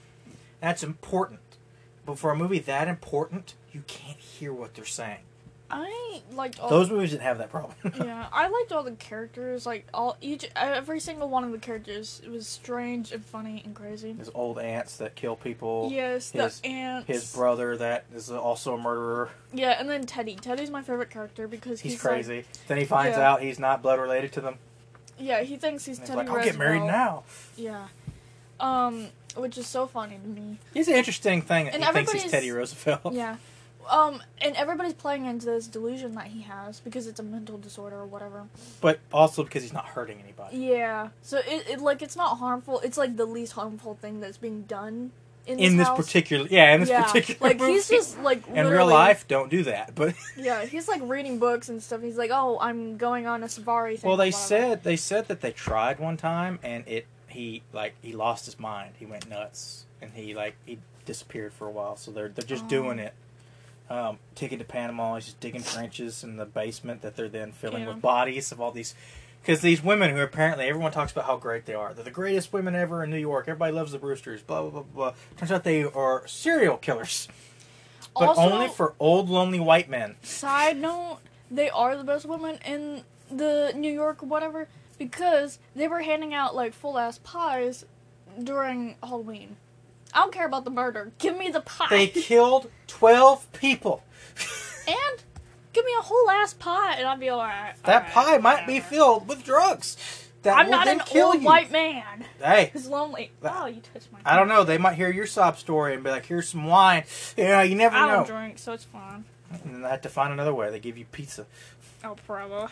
That's 0.62 0.82
important. 0.84 1.42
But 2.06 2.18
for 2.18 2.32
a 2.32 2.36
movie 2.36 2.60
that 2.60 2.88
important, 2.88 3.54
you 3.74 3.84
can't 3.88 4.18
hear 4.18 4.52
what 4.54 4.74
they're 4.76 4.86
saying. 4.86 5.24
I 5.76 6.22
liked 6.34 6.60
all. 6.60 6.70
Those 6.70 6.90
movies 6.90 7.12
didn't 7.12 7.24
have 7.24 7.38
that 7.40 7.50
problem. 7.50 7.74
yeah, 7.98 8.28
I 8.32 8.48
liked 8.48 8.72
all 8.72 8.84
the 8.84 8.92
characters. 8.92 9.66
Like 9.66 9.88
all 9.94 10.18
each 10.22 10.48
every 10.56 11.00
single 11.00 11.30
one 11.30 11.44
of 11.44 11.52
the 11.52 11.58
characters. 11.58 12.22
It 12.24 12.30
was 12.32 12.48
strange 12.48 13.12
and 13.12 13.26
funny 13.26 13.62
and 13.66 13.76
crazy. 13.76 14.14
His 14.14 14.30
old 14.34 14.60
aunts 14.60 14.98
that 14.98 15.16
kill 15.16 15.36
people. 15.36 15.90
Yes, 15.92 16.32
his- 16.32 16.60
the 16.62 16.68
ants. 16.68 17.08
His 17.08 17.34
brother 17.34 17.76
that 17.78 18.06
is 18.16 18.30
also 18.32 18.76
a 18.76 18.78
murderer. 18.78 19.30
Yeah, 19.54 19.76
and 19.80 19.90
then 19.90 20.06
Teddy. 20.06 20.36
Teddy's 20.36 20.70
my 20.70 20.82
favorite 20.82 21.10
character 21.10 21.48
because 21.48 21.80
He's, 21.82 21.94
he's, 21.94 22.02
crazy. 22.02 22.38
Like, 22.38 22.46
then 22.68 22.78
he 22.78 22.86
finds 22.86 23.18
Yeah. 23.18 23.32
out 23.32 23.42
he's 23.42 23.60
not 23.60 23.82
blood 23.82 24.00
related 24.00 24.32
to 24.34 24.42
them. 24.42 24.58
yeah, 25.18 25.42
he 25.42 25.58
thinks 25.58 25.86
he's 25.86 25.98
he's 26.00 26.08
Teddy 26.08 26.18
like, 26.18 26.30
I'll 26.30 26.44
get 26.44 26.58
married 26.58 26.84
now. 26.84 27.24
Yeah, 27.56 27.88
um, 28.60 29.08
which 29.36 29.58
is 29.58 29.68
so 29.68 29.88
funny 29.88 30.18
to 30.22 30.28
me. 30.28 30.58
He's 30.74 30.88
an 30.88 30.96
interesting 30.96 31.42
thing 31.42 31.66
that 31.66 31.76
And 31.76 31.84
he 31.84 31.92
thinks 31.92 32.12
he's 32.12 32.32
Teddy 32.32 32.52
Roosevelt. 32.52 33.14
Yeah. 33.14 33.38
Um, 33.90 34.22
and 34.42 34.56
everybody's 34.56 34.94
playing 34.94 35.26
into 35.26 35.46
this 35.48 35.68
delusion 35.68 36.16
that 36.16 36.28
he 36.28 36.42
has 36.44 36.80
because 36.80 37.08
it's 37.08 37.20
a 37.20 37.24
mental 37.24 37.58
disorder 37.58 37.98
or 37.98 38.06
whatever. 38.06 38.46
But 38.82 39.00
also 39.12 39.44
because 39.44 39.64
he's 39.64 39.74
not 39.74 39.86
hurting 39.86 40.20
anybody. 40.22 40.58
Yeah. 40.58 41.10
So 41.22 41.38
it, 41.40 41.68
it 41.70 41.80
like 41.82 42.02
it's 42.02 42.16
not 42.16 42.38
harmful. 42.38 42.80
It's 42.82 42.98
like 42.98 43.18
the 43.18 43.26
least 43.26 43.54
harmful 43.54 43.96
thing 43.96 44.20
that's 44.22 44.38
being 44.38 44.64
done 44.64 45.12
in 45.46 45.58
this, 45.58 45.68
In 45.72 45.76
this 45.78 45.90
particular, 45.90 46.48
yeah, 46.50 46.74
in 46.74 46.80
this 46.80 46.90
yeah. 46.90 47.04
particular 47.04 47.50
like 47.50 47.60
movie. 47.60 47.74
he's 47.74 47.90
just 47.90 48.18
like 48.22 48.48
in 48.48 48.66
real 48.66 48.88
life, 48.88 49.28
don't 49.28 49.50
do 49.50 49.64
that. 49.64 49.94
But 49.94 50.16
Yeah, 50.38 50.64
he's 50.66 50.88
like 50.88 51.02
reading 51.04 51.38
books 51.38 51.68
and 51.68 51.84
stuff. 51.84 52.02
He's 52.02 52.18
like, 52.18 52.32
"Oh, 52.34 52.58
I'm 52.62 52.96
going 52.96 53.28
on 53.28 53.44
a 53.44 53.50
safari 53.50 53.98
thing." 53.98 54.08
well, 54.08 54.16
they 54.16 54.32
said 54.32 54.84
they 54.84 54.96
said 54.96 55.28
that 55.28 55.42
they 55.42 55.52
tried 55.52 56.00
one 56.00 56.16
time 56.16 56.60
and 56.64 56.88
it 56.88 57.08
he 57.28 57.62
like 57.74 57.96
he 58.02 58.14
lost 58.14 58.46
his 58.46 58.58
mind. 58.58 58.94
He 58.98 59.06
went 59.06 59.28
nuts 59.30 59.86
and 60.02 60.12
he 60.14 60.34
like 60.34 60.56
he 60.66 60.78
disappeared 61.06 61.52
for 61.52 61.68
a 61.68 61.72
while. 61.72 61.98
So 61.98 62.12
they're 62.12 62.30
they're 62.30 62.46
just 62.48 62.64
Oh. 62.64 62.70
doing 62.70 63.00
it 63.00 63.14
um, 63.94 64.18
to 64.36 64.64
Panama. 64.64 65.16
He's 65.16 65.26
just 65.26 65.40
digging 65.40 65.64
trenches 65.64 66.24
in 66.24 66.38
the 66.38 66.46
basement 66.46 67.02
that 67.02 67.16
they're 67.16 67.30
then 67.30 67.52
filling 67.52 67.84
Yeah. 67.84 67.90
with 67.90 68.02
bodies 68.02 68.52
of 68.52 68.60
all 68.60 68.72
these. 68.72 68.96
Because 69.42 69.62
these 69.62 69.84
women 69.84 70.16
who 70.16 70.22
apparently 70.22 70.66
everyone 70.68 70.92
talks 70.94 71.12
about 71.12 71.26
how 71.26 71.36
great 71.36 71.66
they 71.66 71.74
are. 71.74 71.94
They're 71.94 72.04
the 72.06 72.12
greatest 72.12 72.54
women 72.54 72.76
ever 72.76 73.04
in 73.04 73.10
New 73.10 73.18
York. 73.18 73.46
Everybody 73.48 73.74
loves 73.74 73.92
the 73.92 74.00
Brewsters. 74.00 74.42
Blah 74.42 74.62
blah 74.62 74.70
blah 74.70 74.82
blah. 74.82 75.14
Turns 75.38 75.52
out 75.52 75.64
they 75.64 75.84
are 75.84 76.26
serial 76.28 76.78
killers, 76.78 77.28
but 78.16 78.30
Also- 78.30 78.42
only 78.42 78.70
for 78.70 78.96
old 79.00 79.30
lonely 79.30 79.60
white 79.60 79.90
men. 79.90 80.16
Side 80.24 80.78
note: 80.78 81.20
They 81.52 81.70
are 81.70 81.96
the 81.98 82.06
best 82.06 82.26
women 82.26 82.58
in 82.66 83.04
the 83.30 83.74
New 83.76 83.92
York 83.92 84.22
whatever 84.22 84.70
because 84.98 85.60
they 85.76 85.88
were 85.90 86.02
handing 86.02 86.34
out 86.34 86.56
like 86.56 86.74
full 86.74 86.98
ass 86.98 87.20
pies 87.24 87.84
during 88.42 88.96
Halloween. 89.04 89.58
I 90.14 90.20
don't 90.20 90.32
care 90.34 90.46
about 90.46 90.66
the 90.66 90.72
murder. 90.72 91.12
Give 91.18 91.38
me 91.38 91.50
the 91.50 91.62
pie. 91.62 91.88
They 91.90 92.08
killed 92.08 92.70
twelve 92.88 93.52
people. 93.54 94.04
and 94.88 95.24
give 95.74 95.86
me 95.86 95.92
a 95.98 96.02
whole 96.04 96.30
ass 96.30 96.54
pie, 96.54 96.96
and 96.96 97.08
I'll 97.08 97.18
be 97.18 97.30
alright. 97.30 97.76
That 97.84 98.04
alright, 98.04 98.14
pie 98.14 98.38
might 98.38 98.68
be 98.68 98.80
filled 98.80 99.28
with 99.28 99.44
drugs. 99.44 99.98
That 100.44 100.58
I'm 100.58 100.70
not 100.70 100.88
an 100.90 101.00
kill 101.00 101.28
old 101.28 101.42
you. 101.42 101.46
white 101.46 101.72
man 101.72 102.26
Hey, 102.42 102.70
who's 102.74 102.90
lonely. 102.90 103.32
Oh, 103.44 103.66
you 103.66 103.80
touched 103.94 104.12
my. 104.12 104.20
I 104.26 104.36
don't 104.36 104.50
know. 104.50 104.66
They 104.66 104.78
might 104.78 104.96
hear 104.96 105.10
your 105.10 105.26
sob 105.26 105.58
story 105.58 105.94
and 105.94 106.04
be 106.04 106.10
like, 106.10 106.26
"Here's 106.26 106.50
some 106.50 106.66
wine." 106.66 107.06
Yeah, 107.38 107.62
you 107.64 107.76
never 107.76 107.96
I 107.96 108.08
know. 108.08 108.16
don't 108.18 108.28
drink, 108.28 108.60
so 108.60 108.74
it's 108.74 108.84
fine. 108.84 109.24
And 109.64 109.76
then 109.76 109.86
I 109.86 109.90
have 109.90 110.02
to 110.02 110.10
find 110.10 110.34
another 110.34 110.54
way. 110.54 110.70
They 110.70 110.80
give 110.80 110.98
you 110.98 111.06
pizza. 111.06 111.46
Oh, 112.04 112.16
probably. 112.28 112.68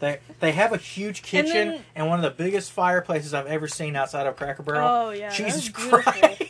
They 0.00 0.18
they 0.40 0.52
have 0.52 0.72
a 0.72 0.76
huge 0.76 1.22
kitchen 1.22 1.56
and, 1.56 1.84
then- 1.96 2.06
one 2.06 2.22
of 2.22 2.22
the 2.22 2.42
biggest 2.44 2.70
fireplaces 2.72 3.34
I've 3.34 3.46
ever 3.46 3.66
seen 3.68 3.96
outside 3.96 4.26
of 4.26 4.36
Cracker 4.36 4.62
Barrel. 4.62 4.86
Oh 4.88 5.10
yeah, 5.10 5.30
Jesus. 5.30 5.68
Christ! 5.68 6.42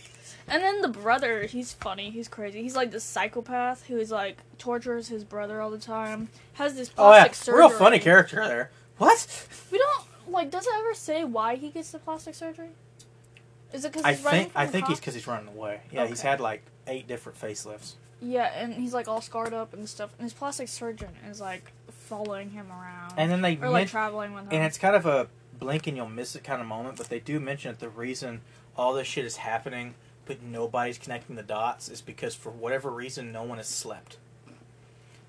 And 0.51 0.62
then 0.62 0.80
the 0.80 0.88
brother, 0.88 1.42
he's 1.44 1.72
funny. 1.74 2.11
He's 2.11 2.26
crazy. 2.28 2.62
He's 2.62 2.74
like 2.76 2.90
the 2.90 3.01
psychopath 3.01 3.86
who 3.86 3.99
is 3.99 4.11
like 4.11 4.38
tortures 4.59 5.09
his 5.09 5.22
brother 5.24 5.61
all 5.61 5.70
the 5.70 5.78
time. 5.78 6.28
Has 6.55 6.74
this 6.74 6.90
Oh 6.96 7.12
yeah, 7.12 7.24
plastic 7.24 7.34
surgery. 7.44 7.59
real 7.61 7.70
funny 7.70 7.99
character 7.99 8.46
there. 8.46 8.70
What? 8.96 9.46
We 9.70 9.78
don't 9.78 10.32
like. 10.32 10.51
Does 10.51 10.66
it 10.66 10.72
ever 10.78 10.94
say 10.94 11.24
why 11.24 11.57
he 11.57 11.68
gets 11.70 11.90
the 11.92 11.99
plastic 11.99 12.34
surgery? 12.34 12.70
Is 13.72 13.84
it 13.84 13.92
because 13.92 14.05
I 14.05 14.14
he's 14.14 14.24
running 14.24 14.40
think 14.44 14.53
I 14.57 14.66
think 14.66 14.86
he's 14.88 14.99
because 15.01 15.14
he's 15.14 15.26
running 15.26 15.49
away. 15.49 15.80
Yeah, 15.92 16.07
he's 16.07 16.22
had 16.22 16.40
like 16.40 16.62
eight 16.86 17.07
different 17.07 17.38
facelifts. 17.40 17.94
Yeah, 18.20 18.51
and 18.57 18.72
he's 18.74 18.94
like 18.94 19.07
all 19.07 19.20
scarred 19.20 19.53
up 19.55 19.74
and 19.74 19.88
stuff. 19.88 20.11
And 20.18 20.24
his 20.24 20.32
plastic 20.32 20.68
surgeon 20.68 21.11
is 21.30 21.40
like 21.40 21.72
following 22.09 22.50
him 22.50 22.70
around. 22.70 23.14
And 23.16 23.30
then 23.30 23.42
they 23.42 23.56
or 23.56 23.68
like 23.70 23.82
men- 23.82 23.86
traveling 23.88 24.32
with 24.34 24.44
him. 24.44 24.48
and 24.52 24.64
it's 24.64 24.78
kind 24.78 24.96
of 24.96 25.06
a 25.06 25.28
blink 25.59 25.86
and 25.86 25.96
you'll 25.96 26.09
miss 26.09 26.34
it 26.36 26.44
kind 26.44 26.61
of 26.61 26.66
moment, 26.66 26.96
but 26.96 27.09
they 27.09 27.20
do 27.20 27.38
mention 27.40 27.72
that 27.72 27.80
the 27.80 27.88
reason 27.88 28.40
all 28.76 28.92
this 28.94 29.06
shit 29.06 29.24
is 29.24 29.36
happening, 29.38 29.94
but 30.26 30.42
nobody's 30.42 30.98
connecting 30.98 31.36
the 31.36 31.42
dots, 31.42 31.88
is 31.88 32.00
because 32.00 32.34
for 32.34 32.50
whatever 32.50 32.90
reason, 32.90 33.32
no 33.32 33.42
one 33.42 33.59
has 33.59 33.68
slept. 33.68 34.16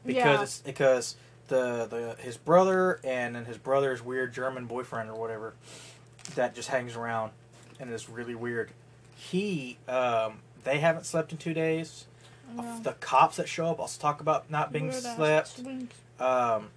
Because 0.05 0.25
Yeah. 0.25 0.41
it's 0.43 0.57
because 0.59 1.15
the 1.47 1.85
the 1.85 2.15
his 2.21 2.37
brother 2.37 2.99
and 3.03 3.35
then 3.35 3.45
his 3.45 3.57
brother's 3.57 4.03
weird 4.03 4.33
German 4.33 4.65
boyfriend 4.65 5.09
or 5.09 5.15
whatever 5.15 5.53
that 6.35 6.53
just 6.55 6.69
hangs 6.69 6.95
around 6.95 7.31
and 7.79 7.89
is 7.91 8.07
really 8.09 8.35
weird. 8.35 8.69
He 9.15 9.77
um, 9.87 10.39
they 10.63 10.79
haven't 10.79 11.05
slept 11.05 11.31
in 11.31 11.37
two 11.37 11.53
days. 11.53 12.05
Yeah. 12.55 12.79
The 12.83 12.93
cops 12.93 13.37
that 13.37 13.49
show 13.49 13.67
up 13.67 13.79
also 13.79 13.99
talk 14.01 14.21
about 14.21 14.49
not 14.49 14.71
being 14.71 14.87
Weird 14.89 15.03
slept. 15.03 15.61
Um, 16.19 16.69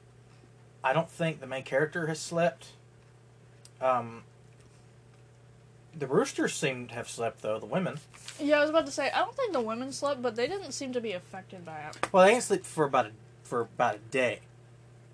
I 0.84 0.93
don't 0.93 1.11
think 1.11 1.40
the 1.40 1.47
main 1.47 1.62
character 1.64 2.07
has 2.07 2.20
slept. 2.20 2.68
Um, 3.80 4.22
the 5.99 6.07
Brewsters 6.07 6.55
seem 6.55 6.86
to 6.88 6.95
have 6.95 7.09
slept 7.09 7.43
though. 7.43 7.59
The 7.59 7.66
women. 7.66 7.99
Yeah, 8.40 8.59
I 8.59 8.61
was 8.61 8.70
about 8.70 8.86
to 8.86 8.93
say 8.93 9.11
I 9.11 9.18
don't 9.18 9.36
think 9.36 9.53
the 9.53 9.61
women 9.61 9.93
slept, 9.93 10.22
but 10.22 10.36
they 10.36 10.47
didn't 10.47 10.72
seem 10.72 10.93
to 10.93 11.01
be 11.01 11.12
affected 11.12 11.64
by 11.64 11.80
it. 11.80 12.09
Well, 12.12 12.24
they 12.24 12.32
didn't 12.32 12.45
sleep 12.45 12.64
for 12.64 12.84
about 12.84 13.07
a 13.07 13.11
for 13.43 13.61
about 13.62 13.97
a 13.97 13.99
day, 14.11 14.40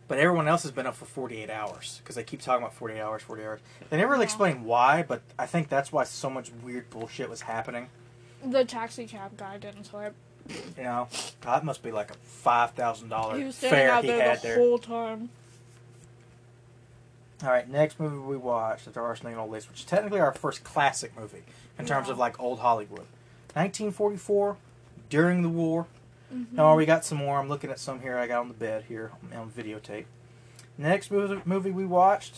but 0.07 0.19
everyone 0.19 0.47
else 0.47 0.63
has 0.63 0.71
been 0.73 0.87
up 0.87 0.95
for 0.95 1.07
forty 1.07 1.39
eight 1.43 1.51
hours 1.51 2.01
because 2.03 2.15
they 2.17 2.23
keep 2.23 2.41
talking 2.41 2.63
about 2.63 2.75
forty 2.75 2.95
eight 2.95 3.01
hours, 3.01 3.23
forty 3.23 3.43
hours. 3.43 3.61
They 3.91 3.97
never 3.97 4.11
really 4.13 4.21
Yeah. 4.23 4.27
explain 4.27 4.65
why, 4.65 5.03
but 5.03 5.23
I 5.39 5.47
think 5.47 5.69
that's 5.69 5.91
why 5.91 6.05
so 6.05 6.31
much 6.31 6.51
weird 6.63 6.91
bullshit 6.91 7.29
was 7.29 7.43
happening. 7.43 7.89
The 8.45 8.65
taxi 8.65 9.07
cab 9.07 9.37
guy 9.37 9.59
didn't 9.59 9.85
sleep. 9.85 10.13
You 10.49 10.83
know, 10.85 11.09
that 11.43 11.65
must 11.65 11.83
be 11.83 11.91
like 11.93 12.11
a 12.11 12.15
five 12.15 12.71
thousand 12.73 13.09
dollar 13.11 13.37
He 13.37 13.45
was 13.45 13.57
standing 13.57 13.79
fare 13.79 13.91
out 13.93 14.05
he 14.05 14.11
had 14.11 14.39
the 14.39 14.49
there. 14.49 14.57
whole 14.57 14.79
time. 14.79 15.29
All 17.43 17.51
right, 17.51 17.69
next 17.69 18.01
movie 18.01 18.17
we 18.17 18.37
watched 18.37 18.87
at 18.89 18.95
the 18.95 19.01
Arsenic 19.01 19.33
and 19.33 19.41
Old 19.41 19.51
Lace, 19.53 19.69
which 19.69 19.81
is 19.81 19.85
technically 19.85 20.19
our 20.21 20.33
first 20.35 20.65
classic 20.65 21.17
movie 21.17 21.43
in 21.79 21.87
terms 21.87 22.09
Yeah. 22.09 22.13
of 22.15 22.19
like 22.19 22.41
old 22.41 22.61
Hollywood. 22.61 23.07
1944, 23.55 24.57
during 25.09 25.43
the 25.43 25.49
war. 25.49 25.87
Mhm. 26.33 26.53
No, 26.53 26.75
we 26.75 26.85
got 26.85 27.05
some 27.05 27.19
more. 27.19 27.39
I'm 27.39 27.49
looking 27.49 27.71
at 27.71 27.79
some 27.79 28.01
here. 28.01 28.19
I 28.19 28.27
got 28.27 28.41
on 28.41 28.49
the 28.49 28.55
bed 28.55 28.85
here 28.89 29.13
on 29.35 29.51
videotape. 29.51 30.05
Next 30.77 31.11
movie, 31.11 31.41
movie 31.45 31.71
we 31.71 31.85
watched, 31.87 32.35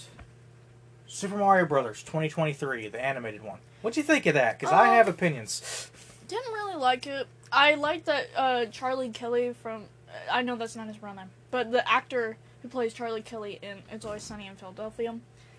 Super 1.06 1.36
Mario 1.36 1.64
Brothers 1.66 2.02
2023, 2.02 2.88
the 2.88 3.00
animated 3.02 3.42
one. 3.42 3.58
What'd 3.82 3.96
you 3.96 4.02
think 4.02 4.26
of 4.26 4.34
that? 4.34 4.58
Because 4.58 4.72
I 4.72 4.88
Um, 4.88 4.94
have 4.94 5.08
opinions. 5.08 5.90
Didn't 6.28 6.52
really 6.52 6.76
like 6.76 7.06
it. 7.06 7.26
I 7.52 7.74
like 7.74 8.04
that 8.04 8.28
uh, 8.36 8.66
Charlie 8.66 9.10
Kelly 9.10 9.54
from. 9.62 9.84
I 10.30 10.42
know 10.42 10.56
that's 10.56 10.76
not 10.76 10.86
his 10.88 11.02
real 11.02 11.14
name, 11.14 11.30
but 11.50 11.70
the 11.70 11.88
actor 11.90 12.36
who 12.62 12.68
plays 12.68 12.92
Charlie 12.92 13.22
Kelly 13.22 13.58
in 13.62 13.78
It's 13.90 14.04
Always 14.04 14.22
Sunny 14.22 14.46
in 14.46 14.56
Philadelphia, 14.56 15.18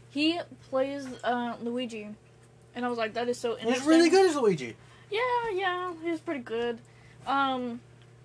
he 0.10 0.40
plays 0.70 1.08
uh, 1.24 1.56
Luigi, 1.62 2.10
and 2.76 2.86
I 2.86 2.90
was 2.90 2.98
like, 2.98 3.14
that 3.14 3.28
is 3.30 3.40
so 3.40 3.52
interesting. 3.54 3.74
He's 3.74 3.88
really 3.88 4.10
good 4.10 4.30
as 4.30 4.36
Luigi. 4.36 4.76
Yeah, 5.10 5.20
yeah, 5.54 5.94
he 6.04 6.12
was 6.12 6.20
pretty 6.20 6.42
good. 6.42 6.80
Um, 7.26 7.82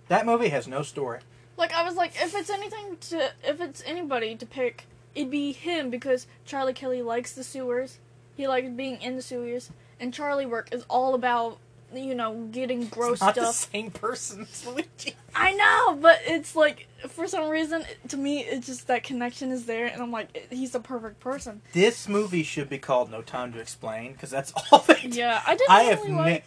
That 0.09 0.27
movie 0.27 0.49
has 0.49 0.67
no 0.69 0.83
story. 0.83 1.21
like 1.57 1.73
I 1.73 1.83
was 1.85 1.95
like, 1.97 2.13
if 2.21 2.35
it's 2.35 2.51
anything 2.51 2.97
to, 3.11 3.31
if 3.45 3.61
it's 3.61 3.83
anybody 3.87 4.35
to 4.37 4.47
pick, 4.47 4.87
it'd 5.15 5.31
be 5.31 5.53
him 5.53 5.91
because 5.91 6.27
Charlie 6.45 6.73
Kelly 6.75 7.03
likes 7.03 7.33
the 7.33 7.45
sewers. 7.45 7.99
He 8.37 8.47
likes 8.47 8.69
being 8.69 9.01
in 9.01 9.17
the 9.17 9.23
sewers, 9.23 9.71
and 9.99 10.13
Charlie 10.13 10.45
work 10.47 10.69
is 10.73 10.85
all 10.91 11.15
about 11.15 11.59
you 11.95 12.15
know 12.15 12.49
getting 12.51 12.87
gross 12.87 13.13
It's 13.15 13.21
not 13.23 13.35
the 13.35 13.53
stuff. 13.53 13.71
same 13.73 13.91
person 13.91 14.47
Luigi. 14.67 15.15
I 15.35 15.53
know, 15.53 15.95
but 16.01 16.21
it's 16.27 16.57
like 16.57 16.89
for 17.09 17.27
some 17.29 17.49
reason 17.49 17.85
to 18.09 18.17
me 18.17 18.41
it's 18.41 18.67
just 18.67 18.87
that 18.89 19.03
connection 19.05 19.51
is 19.53 19.67
there, 19.67 19.87
and 19.87 20.03
I'm 20.03 20.11
like 20.11 20.47
he's 20.51 20.73
the 20.73 20.81
perfect 20.81 21.21
person. 21.21 21.63
This 21.73 22.09
movie 22.09 22.43
should 22.43 22.69
be 22.69 22.79
called 22.79 23.11
No 23.11 23.23
Time 23.23 23.53
to 23.53 23.59
Explain 23.61 24.13
because 24.13 24.31
that's 24.31 24.53
all 24.73 24.81
they 24.81 24.95
do. 25.09 25.19
Yeah, 25.19 25.43
I 25.47 25.55
didn't 25.57 25.71
I 25.71 25.83
have 25.85 26.03
really 26.03 26.15
ne- 26.25 26.43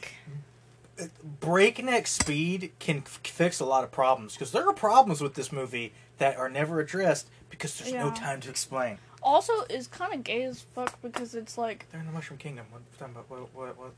breakneck 1.40 2.08
speed 2.08 2.72
can 2.80 2.98
f- 2.98 3.20
fix 3.24 3.60
a 3.60 3.66
lot 3.66 3.84
of 3.84 3.92
problems 3.92 4.34
because 4.34 4.52
there 4.52 4.68
are 4.68 4.74
problems 4.74 5.22
with 5.22 5.36
this 5.36 5.52
movie 5.52 5.94
that 6.18 6.36
are 6.38 6.50
never 6.50 6.80
addressed 6.80 7.30
because 7.50 7.78
there's 7.80 7.94
no 7.94 8.12
time 8.12 8.42
to 8.42 8.50
explain. 8.50 8.98
Also, 9.22 9.54
is 9.70 9.88
kind 9.88 10.14
of 10.14 10.24
gay 10.24 10.44
as 10.44 10.62
fuck 10.62 11.02
because 11.02 11.36
it's 11.36 11.58
like 11.58 11.86
They're 11.92 12.00
in 12.00 12.08
the 12.08 12.14
Mushroom 12.14 12.38
Kingdom. 12.38 12.66
What, 12.72 12.82
talking 12.98 13.16
about, 13.16 13.30
what, 13.30 13.54
what, 13.54 13.78
what? 13.78 13.92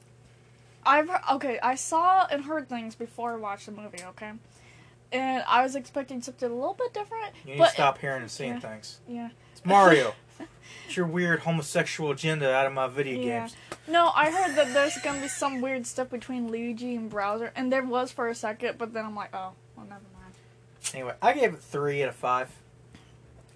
I've 0.86 1.10
okay, 1.34 1.60
I 1.62 1.76
saw 1.76 2.26
and 2.26 2.44
heard 2.44 2.70
things 2.70 2.96
before 2.96 3.34
I 3.34 3.36
watched 3.36 3.66
the 3.68 3.72
movie. 3.72 4.04
Okay, 4.10 4.32
and 5.12 5.44
I 5.48 5.64
was 5.64 5.76
expecting 5.76 6.22
something 6.22 6.50
a 6.50 6.54
little 6.54 6.74
bit 6.74 6.94
different. 6.94 7.34
You 7.46 7.52
need 7.52 7.58
but 7.60 7.68
to 7.68 7.74
stop 7.74 7.98
hearing 7.98 8.22
and 8.22 8.32
seeing 8.32 8.54
yeah. 8.54 8.60
things. 8.60 9.00
Yeah. 9.08 9.30
It's 9.54 9.66
Mario. 9.66 10.14
It's 10.88 10.98
your 10.98 11.06
weird 11.06 11.42
homosexual 11.42 12.12
agenda 12.12 12.52
out 12.54 12.66
of 12.66 12.74
my 12.74 12.88
video 12.88 13.22
Yeah. 13.22 13.40
games. 13.42 13.56
No, 13.88 14.12
I 14.16 14.32
heard 14.32 14.56
that 14.56 14.74
there's 14.74 14.98
gonna 14.98 15.22
be 15.22 15.28
some 15.28 15.62
weird 15.62 15.86
stuff 15.86 16.10
between 16.10 16.50
Luigi 16.50 16.96
and 16.96 17.10
Bowser, 17.10 17.52
and 17.56 17.72
there 17.72 17.84
was 17.84 18.12
for 18.12 18.28
a 18.28 18.36
second, 18.36 18.78
but 18.78 18.94
then 18.94 19.06
I'm 19.06 19.16
like, 19.16 19.30
oh, 19.34 19.52
well, 19.76 19.86
never 19.86 20.02
mind. 20.20 20.34
Anyway, 20.94 21.14
I 21.22 21.34
gave 21.34 21.54
it 21.54 21.60
three 21.62 22.02
out 22.04 22.10
of 22.10 22.16
five. 22.16 22.50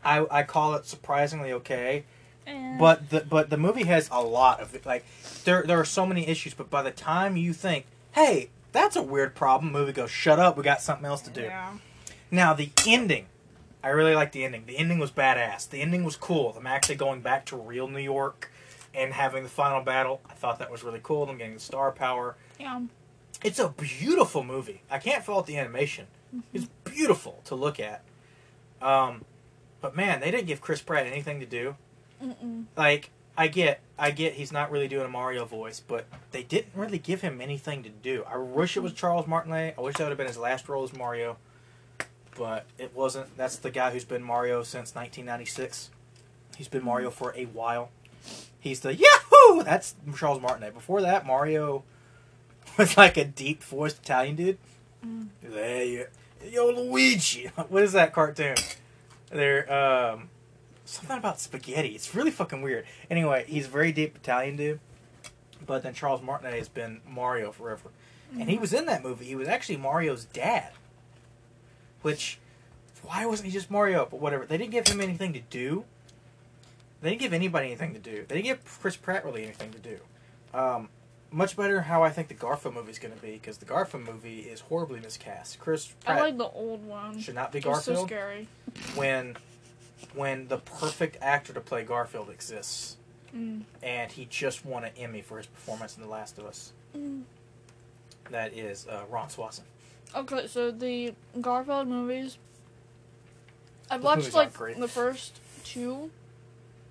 I 0.03 0.25
I 0.29 0.43
call 0.43 0.75
it 0.75 0.85
surprisingly 0.85 1.51
okay. 1.53 2.05
And 2.45 2.79
But 2.79 3.09
the 3.09 3.21
but 3.21 3.49
the 3.49 3.57
movie 3.57 3.83
has 3.83 4.09
a 4.11 4.21
lot 4.21 4.59
of 4.59 4.75
it. 4.75 4.85
Like 4.85 5.05
there 5.43 5.63
there 5.63 5.79
are 5.79 5.85
so 5.85 6.05
many 6.05 6.27
issues, 6.27 6.53
but 6.53 6.69
by 6.69 6.81
the 6.81 6.91
time 6.91 7.37
you 7.37 7.53
think, 7.53 7.85
hey, 8.13 8.49
that's 8.71 8.95
a 8.95 9.01
weird 9.01 9.35
problem, 9.35 9.71
movie 9.71 9.93
goes, 9.93 10.11
shut 10.11 10.39
up, 10.39 10.57
we 10.57 10.63
got 10.63 10.81
something 10.81 11.05
else 11.05 11.21
to 11.21 11.29
do. 11.29 11.41
Yeah. 11.41 11.73
Now 12.31 12.53
the 12.53 12.71
ending, 12.87 13.27
I 13.83 13.89
really 13.89 14.15
like 14.15 14.31
the 14.31 14.43
ending. 14.43 14.65
The 14.65 14.77
ending 14.77 14.99
was 14.99 15.11
badass. 15.11 15.69
The 15.69 15.81
ending 15.81 16.03
was 16.03 16.15
cool. 16.15 16.51
Them 16.51 16.67
actually 16.67 16.95
going 16.95 17.21
back 17.21 17.45
to 17.47 17.55
real 17.55 17.87
New 17.87 17.99
York 17.99 18.51
and 18.93 19.13
having 19.13 19.43
the 19.43 19.49
final 19.49 19.81
battle. 19.81 20.21
I 20.29 20.33
thought 20.33 20.59
that 20.59 20.71
was 20.71 20.83
really 20.83 20.99
cool. 21.01 21.25
Them 21.25 21.37
getting 21.37 21.53
the 21.53 21.59
star 21.59 21.91
power. 21.91 22.35
Yeah. 22.59 22.81
It's 23.43 23.59
a 23.59 23.69
beautiful 23.69 24.43
movie. 24.43 24.81
I 24.89 24.97
can't 24.97 25.23
fault 25.23 25.45
the 25.45 25.57
animation. 25.57 26.07
It's 26.53 26.67
beautiful 26.83 27.41
to 27.45 27.55
look 27.55 27.79
at. 27.79 28.03
Um, 28.81 29.23
but 29.81 29.95
man, 29.95 30.19
they 30.19 30.31
didn't 30.31 30.47
give 30.47 30.61
Chris 30.61 30.81
Pratt 30.81 31.05
anything 31.05 31.39
to 31.39 31.45
do. 31.45 31.75
Mm-mm. 32.23 32.65
Like 32.75 33.11
I 33.37 33.47
get, 33.47 33.81
I 33.97 34.11
get 34.11 34.33
he's 34.33 34.51
not 34.51 34.71
really 34.71 34.87
doing 34.87 35.05
a 35.05 35.09
Mario 35.09 35.45
voice, 35.45 35.81
but 35.85 36.05
they 36.31 36.43
didn't 36.43 36.73
really 36.75 36.97
give 36.97 37.21
him 37.21 37.41
anything 37.41 37.83
to 37.83 37.89
do. 37.89 38.23
I 38.27 38.37
wish 38.37 38.77
it 38.77 38.81
was 38.81 38.93
Charles 38.93 39.27
Martinet. 39.27 39.75
I 39.77 39.81
wish 39.81 39.95
that 39.95 40.03
would 40.03 40.09
have 40.09 40.17
been 40.17 40.27
his 40.27 40.37
last 40.37 40.67
role 40.69 40.83
as 40.83 40.93
Mario, 40.93 41.37
but 42.37 42.65
it 42.77 42.95
wasn't. 42.95 43.35
That's 43.37 43.57
the 43.57 43.71
guy 43.71 43.91
who's 43.91 44.05
been 44.05 44.23
Mario 44.23 44.63
since 44.63 44.95
1996. 44.95 45.89
He's 46.57 46.67
been 46.67 46.83
Mario 46.83 47.09
for 47.09 47.33
a 47.35 47.45
while. 47.45 47.89
He's 48.59 48.79
the 48.79 48.95
Yahoo! 48.95 49.63
That's 49.63 49.95
Charles 50.17 50.41
Martinet. 50.41 50.73
Before 50.73 51.01
that, 51.01 51.25
Mario 51.25 51.83
was 52.77 52.97
like 52.97 53.17
a 53.17 53.25
deep 53.25 53.61
voiced 53.63 53.99
Italian 53.99 54.35
dude. 54.35 54.57
Mm. 55.05 55.27
Hey, 55.41 56.05
Yo, 56.51 56.69
Luigi. 56.69 57.49
What 57.69 57.83
is 57.83 57.93
that 57.93 58.13
cartoon? 58.13 58.55
They're 59.29 59.71
um, 59.71 60.29
something 60.85 61.17
about 61.17 61.39
spaghetti. 61.39 61.89
It's 61.89 62.15
really 62.15 62.31
fucking 62.31 62.61
weird. 62.61 62.85
Anyway, 63.09 63.45
he's 63.47 63.65
a 63.65 63.69
very 63.69 63.91
deep 63.91 64.15
Italian 64.15 64.55
dude. 64.55 64.79
But 65.65 65.83
then 65.83 65.93
Charles 65.93 66.21
Martinet 66.21 66.53
has 66.53 66.69
been 66.69 67.01
Mario 67.09 67.51
forever, 67.51 67.89
and 68.39 68.49
he 68.49 68.57
was 68.57 68.71
in 68.71 68.85
that 68.85 69.03
movie. 69.03 69.25
He 69.25 69.35
was 69.35 69.47
actually 69.47 69.77
Mario's 69.77 70.25
dad. 70.25 70.69
Which, 72.03 72.37
why 73.03 73.25
wasn't 73.25 73.47
he 73.47 73.53
just 73.53 73.71
Mario? 73.71 74.07
But 74.09 74.19
whatever. 74.19 74.45
They 74.45 74.57
didn't 74.57 74.71
give 74.71 74.87
him 74.87 75.01
anything 75.01 75.33
to 75.33 75.39
do. 75.39 75.85
They 77.01 77.09
didn't 77.09 77.21
give 77.21 77.33
anybody 77.33 77.67
anything 77.67 77.93
to 77.93 77.99
do. 77.99 78.25
They 78.27 78.35
didn't 78.35 78.45
give 78.45 78.79
Chris 78.79 78.95
Pratt 78.95 79.25
really 79.25 79.43
anything 79.43 79.71
to 79.71 79.79
do. 79.79 79.97
Um, 80.53 80.89
much 81.31 81.57
better 81.57 81.81
how 81.81 82.03
I 82.03 82.09
think 82.11 82.27
the 82.27 82.33
Garfield 82.35 82.75
movie 82.75 82.91
is 82.91 82.99
going 82.99 83.13
to 83.15 83.21
be 83.21 83.31
because 83.33 83.57
the 83.57 83.65
Garfield 83.65 84.03
movie 84.05 84.41
is 84.41 84.61
horribly 84.61 84.99
miscast. 84.99 85.59
Chris 85.59 85.87
Pratt 86.03 86.17
I 86.17 86.21
like 86.21 86.37
the 86.37 86.47
old 86.49 86.85
one. 86.85 87.19
should 87.19 87.35
not 87.35 87.51
be 87.51 87.57
It's 87.59 87.65
so 87.65 87.71
Garfield 87.71 88.07
scary. 88.07 88.47
when 88.95 89.35
when 90.13 90.47
the 90.47 90.57
perfect 90.57 91.17
actor 91.21 91.53
to 91.53 91.61
play 91.61 91.83
Garfield 91.83 92.29
exists, 92.29 92.97
Mm. 93.35 93.63
and 93.83 94.11
he 94.13 94.25
just 94.25 94.65
won 94.65 94.85
an 94.85 94.91
Emmy 94.97 95.21
for 95.21 95.37
his 95.37 95.47
performance 95.47 95.97
in 95.97 96.01
The 96.03 96.07
Last 96.07 96.37
of 96.37 96.45
Us. 96.45 96.71
Mm. 96.95 97.23
That 98.31 98.53
is 98.53 98.87
uh, 98.87 99.03
Ron 99.09 99.29
Swanson. 99.29 99.65
Okay, 100.15 100.47
so 100.47 100.71
the 100.71 101.13
Garfield 101.41 101.87
movies. 101.89 102.37
I've 103.91 104.01
Those 104.01 104.31
watched 104.33 104.33
like 104.33 104.77
the 104.79 104.87
first 104.87 105.39
two. 105.63 106.11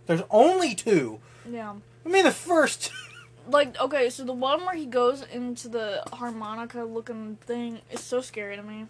There's 0.06 0.22
only 0.30 0.74
two. 0.74 1.20
Yeah. 1.50 1.74
I 2.04 2.08
mean, 2.08 2.24
the 2.24 2.30
first. 2.32 2.90
Like 3.46 3.78
okay, 3.78 4.08
so 4.08 4.24
the 4.24 4.32
one 4.32 4.64
where 4.64 4.74
he 4.74 4.86
goes 4.86 5.20
into 5.30 5.68
the 5.68 6.02
harmonica 6.14 6.82
looking 6.84 7.36
thing 7.44 7.82
is 7.90 8.00
so 8.00 8.22
scary 8.22 8.56
to 8.56 8.62
me. 8.62 8.86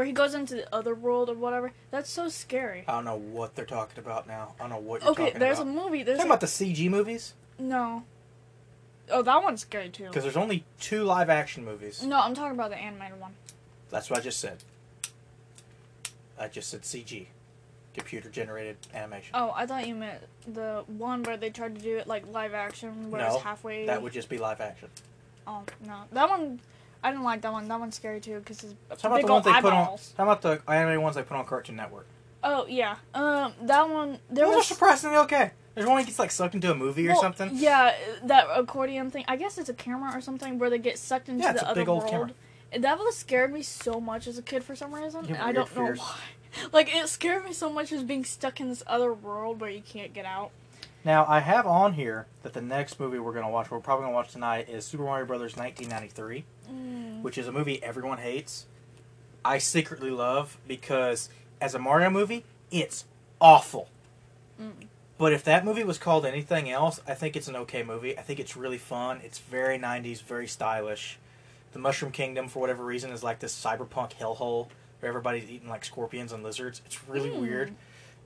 Where 0.00 0.06
he 0.06 0.14
goes 0.14 0.32
into 0.32 0.54
the 0.54 0.74
other 0.74 0.94
world 0.94 1.28
or 1.28 1.34
whatever. 1.34 1.72
That's 1.90 2.08
so 2.08 2.30
scary. 2.30 2.84
I 2.88 2.92
don't 2.92 3.04
know 3.04 3.18
what 3.18 3.54
they're 3.54 3.66
talking 3.66 3.98
about 3.98 4.26
now. 4.26 4.54
I 4.58 4.62
don't 4.62 4.70
know 4.70 4.78
what 4.78 5.02
you're 5.02 5.10
Okay, 5.10 5.24
talking 5.26 5.40
there's 5.40 5.58
about. 5.58 5.68
a 5.70 5.74
movie. 5.74 6.02
There's 6.02 6.16
talking 6.16 6.30
a, 6.30 6.32
about 6.32 6.40
the 6.40 6.46
CG 6.46 6.88
movies 6.88 7.34
no. 7.58 8.04
Oh, 9.10 9.20
that 9.20 9.42
one's 9.42 9.60
scary 9.60 9.90
too. 9.90 10.04
because 10.04 10.22
there's 10.22 10.38
only 10.38 10.64
two 10.80 11.04
live 11.04 11.28
action 11.28 11.66
movies. 11.66 12.02
No, 12.02 12.18
I'm 12.18 12.32
talking 12.32 12.54
about 12.54 12.70
the 12.70 12.78
animated 12.78 13.20
one. 13.20 13.32
That's 13.90 14.08
what 14.08 14.20
I 14.20 14.22
just 14.22 14.40
said. 14.40 14.64
I 16.38 16.48
just 16.48 16.70
said 16.70 16.80
CG, 16.80 17.26
computer 17.92 18.30
generated 18.30 18.78
animation. 18.94 19.32
Oh, 19.34 19.52
I 19.54 19.66
thought 19.66 19.86
you 19.86 19.96
meant 19.96 20.22
the 20.50 20.82
one 20.86 21.24
where 21.24 21.36
they 21.36 21.50
tried 21.50 21.74
to 21.74 21.82
do 21.82 21.98
it 21.98 22.06
like 22.06 22.26
live 22.32 22.54
action, 22.54 23.10
where 23.10 23.20
No, 23.20 23.34
it's 23.34 23.42
halfway. 23.42 23.84
That 23.84 24.00
would 24.00 24.14
just 24.14 24.30
be 24.30 24.38
live 24.38 24.62
action. 24.62 24.88
Oh 25.46 25.62
no, 25.86 26.04
that 26.12 26.26
one. 26.30 26.60
I 27.02 27.10
didn't 27.10 27.24
like 27.24 27.40
that 27.42 27.52
one. 27.52 27.66
That 27.68 27.80
one's 27.80 27.96
scary 27.96 28.20
too 28.20 28.38
because 28.40 28.64
it's 28.64 29.02
How 29.02 29.08
about 29.08 29.16
big 29.18 29.26
the 29.26 29.32
ones 29.32 29.46
old 29.46 29.54
they 29.56 29.60
put 29.60 29.72
on? 29.72 29.82
eyeballs. 29.82 30.14
How 30.16 30.24
about 30.24 30.42
the 30.42 30.60
animated 30.68 31.00
ones 31.02 31.16
they 31.16 31.22
put 31.22 31.36
on 31.36 31.44
Cartoon 31.46 31.76
Network? 31.76 32.06
Oh 32.42 32.66
yeah, 32.66 32.96
um, 33.14 33.52
that 33.62 33.88
one. 33.88 34.18
There 34.30 34.44
Those 34.46 34.54
are 34.54 34.56
was 34.58 34.66
surprisingly 34.66 35.16
okay. 35.18 35.50
There's 35.74 35.86
one 35.86 35.98
that 35.98 36.06
gets 36.06 36.18
like 36.18 36.30
sucked 36.30 36.54
into 36.54 36.70
a 36.70 36.74
movie 36.74 37.08
or 37.08 37.14
something. 37.14 37.50
Yeah, 37.54 37.94
that 38.24 38.46
accordion 38.54 39.10
thing. 39.10 39.24
I 39.28 39.36
guess 39.36 39.56
it's 39.56 39.68
a 39.68 39.74
camera 39.74 40.10
or 40.16 40.20
something 40.20 40.58
where 40.58 40.68
they 40.68 40.78
get 40.78 40.98
sucked 40.98 41.28
into 41.28 41.44
Yeah, 41.44 41.52
it's 41.52 41.60
the 41.60 41.66
a 41.68 41.70
other 41.70 41.80
big 41.82 41.88
old 41.88 42.00
world. 42.00 42.10
camera. 42.10 42.30
That 42.78 42.98
was 42.98 43.16
scared 43.16 43.52
me 43.52 43.62
so 43.62 44.00
much 44.00 44.26
as 44.26 44.36
a 44.38 44.42
kid 44.42 44.62
for 44.64 44.74
some 44.76 44.94
reason. 44.94 45.26
And 45.26 45.36
I 45.38 45.52
don't 45.52 45.74
know 45.76 45.92
why. 45.92 46.16
Like 46.72 46.92
it 46.92 47.08
scared 47.08 47.44
me 47.44 47.52
so 47.52 47.70
much 47.70 47.92
as 47.92 48.02
being 48.02 48.24
stuck 48.24 48.60
in 48.60 48.68
this 48.68 48.82
other 48.88 49.12
world 49.14 49.60
where 49.60 49.70
you 49.70 49.82
can't 49.82 50.12
get 50.12 50.24
out. 50.24 50.50
Now 51.04 51.24
I 51.28 51.40
have 51.40 51.66
on 51.66 51.94
here 51.94 52.26
that 52.42 52.52
the 52.52 52.60
next 52.60 53.00
movie 53.00 53.18
we're 53.18 53.32
gonna 53.32 53.48
watch, 53.50 53.70
we're 53.70 53.80
probably 53.80 54.04
gonna 54.04 54.14
watch 54.14 54.32
tonight, 54.32 54.68
is 54.68 54.84
Super 54.84 55.04
Mario 55.04 55.26
Brothers 55.26 55.56
1993, 55.56 56.44
Mm. 56.70 57.22
which 57.22 57.38
is 57.38 57.48
a 57.48 57.52
movie 57.52 57.82
everyone 57.82 58.18
hates. 58.18 58.66
I 59.44 59.58
secretly 59.58 60.10
love 60.10 60.58
because 60.68 61.30
as 61.60 61.74
a 61.74 61.78
Mario 61.78 62.10
movie, 62.10 62.44
it's 62.70 63.04
awful. 63.40 63.88
Mm. 64.60 64.88
But 65.16 65.32
if 65.32 65.42
that 65.44 65.64
movie 65.64 65.84
was 65.84 65.98
called 65.98 66.24
anything 66.26 66.70
else, 66.70 67.00
I 67.06 67.14
think 67.14 67.36
it's 67.36 67.48
an 67.48 67.56
okay 67.56 67.82
movie. 67.82 68.18
I 68.18 68.22
think 68.22 68.38
it's 68.40 68.56
really 68.56 68.78
fun. 68.78 69.20
It's 69.24 69.38
very 69.38 69.78
90s, 69.78 70.20
very 70.22 70.46
stylish. 70.46 71.18
The 71.72 71.78
Mushroom 71.78 72.12
Kingdom, 72.12 72.48
for 72.48 72.58
whatever 72.60 72.84
reason, 72.84 73.10
is 73.10 73.22
like 73.22 73.38
this 73.38 73.54
cyberpunk 73.58 74.12
hellhole 74.14 74.68
where 75.00 75.08
everybody's 75.08 75.48
eating 75.50 75.68
like 75.68 75.84
scorpions 75.84 76.32
and 76.32 76.42
lizards. 76.42 76.82
It's 76.84 77.06
really 77.08 77.30
Mm. 77.30 77.40
weird. 77.40 77.74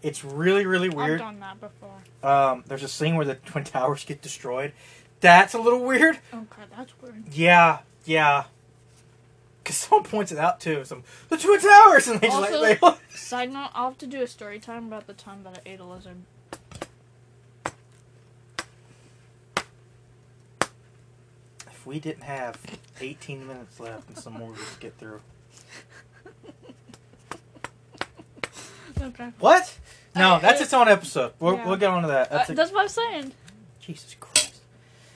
It's 0.04 0.22
really, 0.22 0.66
really 0.66 0.90
weird. 0.90 1.12
I've 1.20 1.26
done 1.26 1.40
that 1.40 1.58
before. 1.60 1.96
Um, 2.22 2.62
there's 2.66 2.82
a 2.82 2.88
scene 2.88 3.16
where 3.16 3.24
the 3.24 3.34
Twin 3.46 3.64
Towers 3.64 4.04
get 4.04 4.20
destroyed. 4.20 4.72
That's 5.20 5.54
a 5.54 5.58
little 5.58 5.82
weird. 5.82 6.18
Okay, 6.32 6.62
that's 6.76 6.92
weird. 7.00 7.24
Yeah, 7.32 7.78
yeah. 8.04 8.44
Because 9.62 9.78
someone 9.78 10.04
points 10.04 10.30
it 10.30 10.36
out 10.38 10.60
too. 10.60 10.84
Some 10.84 11.04
the 11.30 11.38
Twin 11.38 11.58
Towers, 11.58 12.06
and 12.08 12.20
they 12.20 12.26
just 12.26 12.36
Also- 12.38 12.60
like 12.60 12.80
they, 12.80 12.94
Side 13.16 13.50
note: 13.50 13.70
I'll 13.74 13.88
have 13.88 13.98
to 13.98 14.06
do 14.06 14.20
a 14.20 14.26
story 14.26 14.58
time 14.58 14.86
about 14.86 15.06
the 15.06 15.14
time 15.14 15.42
that 15.44 15.62
I 15.64 15.68
ate 15.70 15.80
a 15.80 15.84
lizard. 15.84 16.16
If 21.66 21.86
we 21.86 21.98
didn't 21.98 22.24
have 22.24 22.58
18 23.00 23.46
minutes 23.46 23.80
left 23.80 24.08
and 24.08 24.18
some 24.18 24.34
more 24.34 24.54
to 24.54 24.80
get 24.80 24.96
through. 24.98 25.20
Okay. 29.00 29.30
What? 29.38 29.78
No, 30.16 30.38
that's 30.38 30.60
its 30.60 30.72
own 30.72 30.88
episode. 30.88 31.32
We'll, 31.40 31.54
Yeah. 31.54 31.66
we'll 31.66 31.76
get 31.76 31.90
on 31.90 32.02
to 32.02 32.08
that. 32.08 32.30
That's 32.30 32.50
Uh, 32.50 32.52
a- 32.52 32.56
that's 32.56 32.72
what 32.72 32.82
I'm 32.82 32.88
saying. 32.88 33.32
Jesus 33.80 34.14
Christ. 34.20 34.60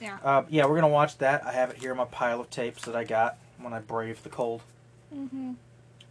Yeah. 0.01 0.19
Um, 0.23 0.47
yeah, 0.49 0.67
we're 0.67 0.75
gonna 0.77 0.89
watch 0.89 1.19
that. 1.19 1.45
I 1.47 1.53
have 1.53 1.71
it 1.71 1.77
here 1.79 1.91
in 1.93 1.97
my 1.97 2.05
pile 2.05 2.41
of 2.41 2.51
tapes 2.51 2.85
that 2.85 2.95
I 2.97 3.05
got 3.05 3.37
when 3.59 3.73
I 3.73 3.79
braved 3.81 4.25
the 4.25 4.29
cold. 4.31 4.63
Mm-hmm. 5.15 5.53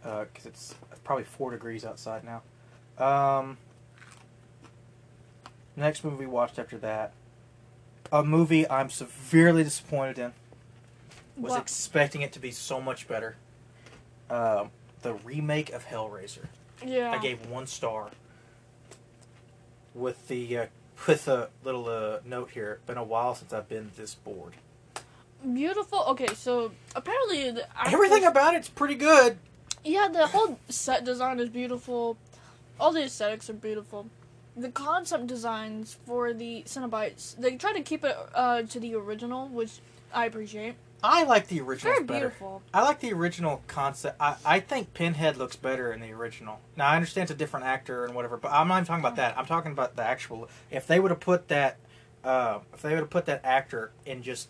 because 0.02 0.46
it's 0.46 0.74
probably 1.04 1.24
four 1.24 1.50
degrees 1.52 1.84
outside 1.84 2.22
now. 2.24 2.42
Um, 3.04 3.58
next 5.76 6.02
movie 6.04 6.16
we 6.16 6.26
watched 6.26 6.58
after 6.58 6.78
that, 6.78 7.12
a 8.10 8.24
movie 8.24 8.68
I'm 8.68 8.90
severely 8.90 9.62
disappointed 9.64 10.18
in. 10.18 10.32
Was 11.36 11.50
What? 11.50 11.60
expecting 11.62 12.22
it 12.22 12.32
to 12.32 12.38
be 12.40 12.50
so 12.50 12.80
much 12.80 13.06
better. 13.06 13.36
Um, 14.30 14.70
the 15.02 15.14
remake 15.14 15.70
of 15.72 15.86
Hellraiser. 15.86 16.46
Yeah. 16.84 17.12
I 17.12 17.18
gave 17.18 17.46
one 17.46 17.66
star. 17.66 18.10
With 19.98 20.28
the 20.28 20.58
uh, 20.58 20.66
with 21.06 21.26
a 21.26 21.50
little 21.64 21.88
uh, 21.88 22.18
note 22.24 22.50
here. 22.52 22.78
Been 22.86 22.98
a 22.98 23.04
while 23.04 23.34
since 23.34 23.52
I've 23.52 23.68
been 23.68 23.90
this 23.96 24.14
bored. 24.14 24.54
Beautiful. 25.42 26.04
Okay, 26.08 26.28
so 26.34 26.72
apparently 26.94 27.62
Everything 27.86 28.24
about 28.24 28.54
it's 28.54 28.68
pretty 28.68 28.94
good. 28.94 29.38
Yeah, 29.84 30.08
the 30.08 30.28
whole 30.28 30.58
set 30.68 31.04
design 31.04 31.40
is 31.40 31.48
beautiful. 31.48 32.16
All 32.78 32.92
the 32.92 33.04
aesthetics 33.04 33.50
are 33.50 33.54
beautiful. 33.54 34.08
The 34.56 34.70
concept 34.70 35.26
designs 35.28 35.96
for 36.06 36.32
the 36.32 36.64
Cenobites, 36.66 37.36
they 37.36 37.56
try 37.56 37.72
to 37.72 37.82
keep 37.82 38.04
it 38.04 38.16
uh, 38.34 38.62
to 38.62 38.80
the 38.80 38.94
original, 38.96 39.48
which 39.48 39.78
I 40.12 40.26
appreciate. 40.26 40.74
I 41.02 41.22
like 41.24 41.48
the 41.48 41.60
original 41.60 41.92
Very 41.94 42.04
better. 42.04 42.20
beautiful. 42.28 42.62
I 42.74 42.82
like 42.82 43.00
the 43.00 43.12
original 43.12 43.62
concept. 43.66 44.16
I, 44.20 44.36
I 44.44 44.60
think 44.60 44.94
Pinhead 44.94 45.36
looks 45.36 45.56
better 45.56 45.92
in 45.92 46.00
the 46.00 46.10
original. 46.12 46.60
Now 46.76 46.88
I 46.88 46.96
understand 46.96 47.24
it's 47.24 47.32
a 47.32 47.36
different 47.36 47.66
actor 47.66 48.04
and 48.04 48.14
whatever, 48.14 48.36
but 48.36 48.50
I'm 48.52 48.68
not 48.68 48.76
even 48.76 48.86
talking 48.86 49.04
about 49.04 49.16
that. 49.16 49.38
I'm 49.38 49.46
talking 49.46 49.72
about 49.72 49.96
the 49.96 50.02
actual. 50.02 50.48
If 50.70 50.86
they 50.86 50.98
would 50.98 51.10
have 51.10 51.20
put 51.20 51.48
that, 51.48 51.76
uh, 52.24 52.60
if 52.74 52.82
they 52.82 52.90
would 52.90 53.00
have 53.00 53.10
put 53.10 53.26
that 53.26 53.44
actor 53.44 53.92
in 54.04 54.22
just 54.22 54.48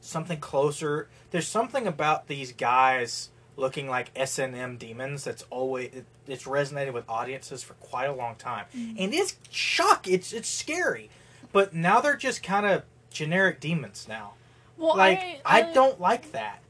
something 0.00 0.38
closer, 0.38 1.08
there's 1.30 1.46
something 1.48 1.86
about 1.86 2.28
these 2.28 2.52
guys 2.52 3.28
looking 3.56 3.88
like 3.88 4.10
S 4.16 4.38
and 4.38 4.54
M 4.54 4.78
demons 4.78 5.24
that's 5.24 5.44
always 5.50 5.92
it, 5.92 6.06
it's 6.26 6.44
resonated 6.44 6.94
with 6.94 7.04
audiences 7.08 7.62
for 7.62 7.74
quite 7.74 8.06
a 8.06 8.14
long 8.14 8.36
time, 8.36 8.64
and 8.72 9.12
it's 9.12 9.36
shock. 9.50 10.08
It's 10.08 10.32
it's 10.32 10.48
scary, 10.48 11.10
but 11.52 11.74
now 11.74 12.00
they're 12.00 12.16
just 12.16 12.42
kind 12.42 12.64
of 12.64 12.84
generic 13.10 13.60
demons 13.60 14.06
now. 14.08 14.32
Well, 14.80 14.96
like 14.96 15.40
I, 15.44 15.60
I, 15.60 15.72
don't 15.72 16.00
like 16.00 16.32
that. 16.32 16.60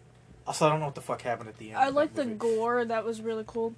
Also, 0.46 0.66
I 0.66 0.70
don't 0.70 0.80
know 0.80 0.86
what 0.86 0.94
the 0.96 1.00
fuck 1.00 1.22
happened 1.22 1.48
at 1.48 1.58
the 1.58 1.68
end. 1.70 1.78
I 1.78 1.88
like 1.88 2.14
the 2.14 2.24
gore. 2.24 2.84
That 2.84 3.04
was 3.04 3.22
really 3.22 3.44
cool. 3.46 3.74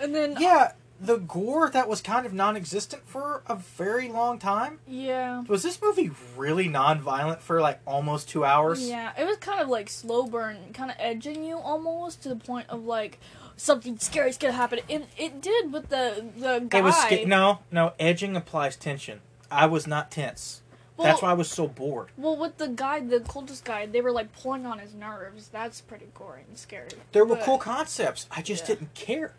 And 0.00 0.14
then 0.14 0.36
uh, 0.36 0.40
Yeah, 0.40 0.72
the 1.00 1.16
gore 1.16 1.68
that 1.70 1.88
was 1.88 2.00
kind 2.00 2.24
of 2.26 2.32
non-existent 2.32 3.02
for 3.06 3.42
a 3.46 3.56
very 3.56 4.08
long 4.08 4.38
time. 4.38 4.78
yeah, 4.86 5.42
Was 5.48 5.62
this 5.62 5.80
movie 5.82 6.10
really 6.36 6.68
non-violent 6.68 7.42
for 7.42 7.60
like 7.60 7.80
almost 7.86 8.28
two 8.28 8.44
hours? 8.44 8.88
yeah, 8.88 9.12
it 9.18 9.26
was 9.26 9.36
kind 9.38 9.60
of 9.60 9.68
like 9.68 9.90
slow 9.90 10.26
burn, 10.26 10.56
kind 10.72 10.90
of 10.90 10.96
edging 10.98 11.44
you 11.44 11.58
almost 11.58 12.22
to 12.22 12.28
the 12.28 12.36
point 12.36 12.68
of 12.68 12.84
like 12.84 13.18
something 13.56 13.98
scary's 13.98 14.38
gonna 14.38 14.52
happen. 14.52 14.80
And 14.88 15.06
it 15.18 15.40
did 15.40 15.72
with 15.72 15.88
the 15.88 16.24
the 16.36 16.60
guy. 16.68 16.78
It 16.78 16.84
was 16.84 16.96
sca- 16.96 17.26
no, 17.26 17.60
no. 17.70 17.92
Edging 17.98 18.36
applies 18.36 18.76
tension. 18.76 19.20
I 19.50 19.66
was 19.66 19.86
not 19.86 20.10
tense. 20.10 20.62
Well, 20.96 21.06
That's 21.08 21.20
why 21.20 21.30
I 21.30 21.34
was 21.34 21.50
so 21.50 21.68
bored. 21.68 22.08
Well, 22.16 22.36
with 22.36 22.56
the 22.56 22.68
guy, 22.68 23.00
the 23.00 23.20
cultist 23.20 23.64
guy, 23.64 23.84
they 23.84 24.00
were 24.00 24.12
like 24.12 24.32
pulling 24.40 24.64
on 24.64 24.78
his 24.78 24.94
nerves. 24.94 25.48
That's 25.48 25.80
pretty 25.82 26.06
gory 26.14 26.42
and 26.48 26.56
scary. 26.56 26.88
There 27.12 27.24
were 27.24 27.36
But- 27.36 27.44
cool 27.44 27.58
concepts. 27.58 28.26
I 28.30 28.40
just 28.40 28.62
Yeah. 28.62 28.76
didn't 28.76 28.94
care. 28.94 29.34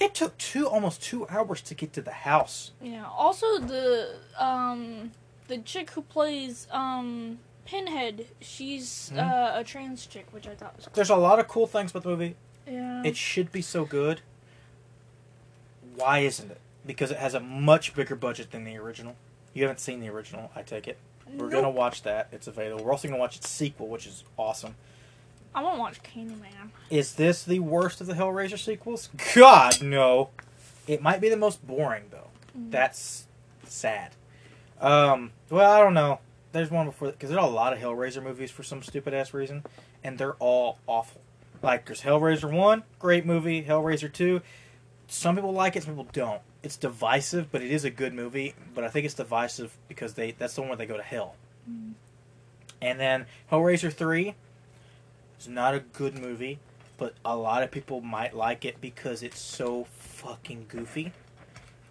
It 0.00 0.14
took 0.14 0.36
two 0.38 0.66
almost 0.68 1.00
two 1.02 1.28
hours 1.28 1.60
to 1.62 1.74
get 1.74 1.92
to 1.92 2.02
the 2.02 2.10
house. 2.10 2.72
Yeah. 2.82 3.06
Also, 3.06 3.58
the 3.60 4.16
um, 4.36 5.12
the 5.46 5.58
chick 5.58 5.90
who 5.90 6.02
plays 6.02 6.66
um 6.72 7.38
Pinhead, 7.66 8.26
she's 8.40 9.10
Hmm? 9.10 9.20
uh, 9.20 9.52
a 9.54 9.64
trans 9.64 10.04
chick, 10.06 10.26
which 10.32 10.46
I 10.48 10.54
thought 10.56 10.76
was 10.76 10.84
cool. 10.86 10.92
There's 10.94 11.08
a 11.10 11.16
lot 11.16 11.38
of 11.38 11.46
cool 11.48 11.66
things 11.68 11.92
about 11.92 12.02
the 12.02 12.08
movie. 12.10 12.36
Yeah. 12.66 13.02
It 13.04 13.16
should 13.16 13.52
be 13.52 13.62
so 13.62 13.84
good. 13.84 14.20
Why 15.94 16.18
isn't 16.18 16.50
it? 16.50 16.60
Because 16.84 17.10
it 17.10 17.18
has 17.18 17.32
a 17.34 17.40
much 17.40 17.94
bigger 17.94 18.16
budget 18.16 18.50
than 18.50 18.64
the 18.64 18.76
original. 18.76 19.16
You 19.54 19.62
haven't 19.62 19.80
seen 19.80 20.00
the 20.00 20.08
original, 20.08 20.50
I 20.54 20.62
take 20.62 20.88
it. 20.88 20.98
We're 21.32 21.48
gonna 21.48 21.70
watch 21.70 22.02
that. 22.02 22.28
It's 22.32 22.46
available. 22.46 22.84
We're 22.84 22.92
also 22.92 23.08
gonna 23.08 23.20
watch 23.20 23.36
its 23.36 23.48
sequel, 23.48 23.88
which 23.88 24.06
is 24.06 24.24
awesome. 24.36 24.74
I 25.54 25.62
want 25.62 25.76
to 25.76 25.80
watch 25.80 26.02
Candyman. 26.02 26.70
Is 26.90 27.14
this 27.14 27.44
the 27.44 27.60
worst 27.60 28.00
of 28.00 28.08
the 28.08 28.14
Hellraiser 28.14 28.58
sequels? 28.58 29.08
God, 29.34 29.80
no. 29.82 30.30
It 30.88 31.00
might 31.00 31.20
be 31.20 31.28
the 31.28 31.36
most 31.36 31.64
boring 31.66 32.04
though. 32.10 32.28
Mm. 32.58 32.70
That's 32.70 33.26
sad. 33.64 34.10
Um, 34.80 35.30
well, 35.50 35.70
I 35.70 35.80
don't 35.80 35.94
know. 35.94 36.18
There's 36.52 36.70
one 36.70 36.86
before 36.86 37.10
because 37.10 37.30
there's 37.30 37.42
a 37.42 37.46
lot 37.46 37.72
of 37.72 37.78
Hellraiser 37.78 38.22
movies 38.22 38.50
for 38.50 38.62
some 38.62 38.82
stupid 38.82 39.14
ass 39.14 39.32
reason, 39.32 39.64
and 40.02 40.18
they're 40.18 40.34
all 40.34 40.78
awful. 40.86 41.20
Like 41.62 41.86
there's 41.86 42.02
Hellraiser 42.02 42.52
one, 42.52 42.82
great 42.98 43.24
movie. 43.24 43.64
Hellraiser 43.64 44.12
two, 44.12 44.42
some 45.08 45.36
people 45.36 45.52
like 45.52 45.76
it, 45.76 45.84
some 45.84 45.94
people 45.94 46.08
don't. 46.12 46.42
It's 46.64 46.76
divisive, 46.76 47.52
but 47.52 47.62
it 47.62 47.70
is 47.70 47.84
a 47.84 47.90
good 47.90 48.14
movie. 48.14 48.54
But 48.74 48.84
I 48.84 48.88
think 48.88 49.04
it's 49.04 49.14
divisive 49.14 49.76
because 49.86 50.14
they 50.14 50.32
that's 50.32 50.54
the 50.54 50.62
one 50.62 50.70
where 50.70 50.78
they 50.78 50.86
go 50.86 50.96
to 50.96 51.02
hell. 51.02 51.36
Mm. 51.70 51.92
And 52.80 52.98
then 52.98 53.26
Hellraiser 53.52 53.92
three, 53.92 54.34
is 55.38 55.48
not 55.48 55.74
a 55.74 55.80
good 55.80 56.18
movie, 56.18 56.58
but 56.96 57.14
a 57.24 57.36
lot 57.36 57.62
of 57.62 57.70
people 57.70 58.00
might 58.00 58.34
like 58.34 58.64
it 58.64 58.80
because 58.80 59.22
it's 59.22 59.38
so 59.38 59.84
fucking 59.98 60.66
goofy. 60.68 61.12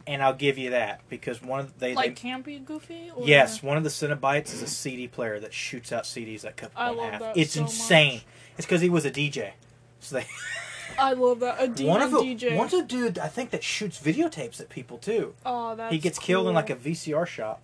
And 0.05 0.21
I'll 0.21 0.34
give 0.34 0.57
you 0.57 0.71
that 0.71 1.01
because 1.07 1.41
one 1.41 1.61
of 1.61 1.80
they, 1.80 1.95
like 1.95 2.19
they 2.19 2.30
campy, 2.30 2.63
goofy. 2.63 3.11
Or... 3.15 3.26
yes, 3.26 3.63
one 3.63 3.78
of 3.78 3.84
the 3.84 3.89
Cenobites 3.89 4.53
is 4.53 4.61
a 4.61 4.67
CD 4.67 5.07
player 5.07 5.39
that 5.39 5.53
shoots 5.53 5.91
out 5.91 6.03
CDs 6.03 6.41
that 6.41 6.57
cut 6.57 6.71
I 6.76 6.91
half. 6.93 7.38
it's 7.38 7.53
so 7.53 7.61
insane. 7.61 8.15
much. 8.15 8.26
It's 8.57 8.65
because 8.65 8.82
he 8.82 8.89
was 8.89 9.05
a 9.05 9.11
DJ. 9.11 9.51
So 9.99 10.17
they 10.17 10.26
I 10.97 11.13
love 11.13 11.39
that. 11.41 11.55
A 11.61 11.67
demon 11.67 11.89
one 11.91 12.01
of 12.01 12.11
the 12.11 12.17
DJ. 12.19 12.55
one's 12.55 12.73
a 12.73 12.84
dude 12.84 13.17
I 13.19 13.27
think 13.27 13.51
that 13.51 13.63
shoots 13.63 13.99
videotapes 13.99 14.59
at 14.59 14.69
people 14.69 14.97
too. 14.97 15.34
oh, 15.45 15.75
that's 15.75 15.91
he 15.93 15.99
gets 15.99 16.19
killed 16.19 16.47
in 16.47 16.53
like 16.53 16.69
a 16.69 16.75
VCR 16.75 17.25
shop. 17.27 17.63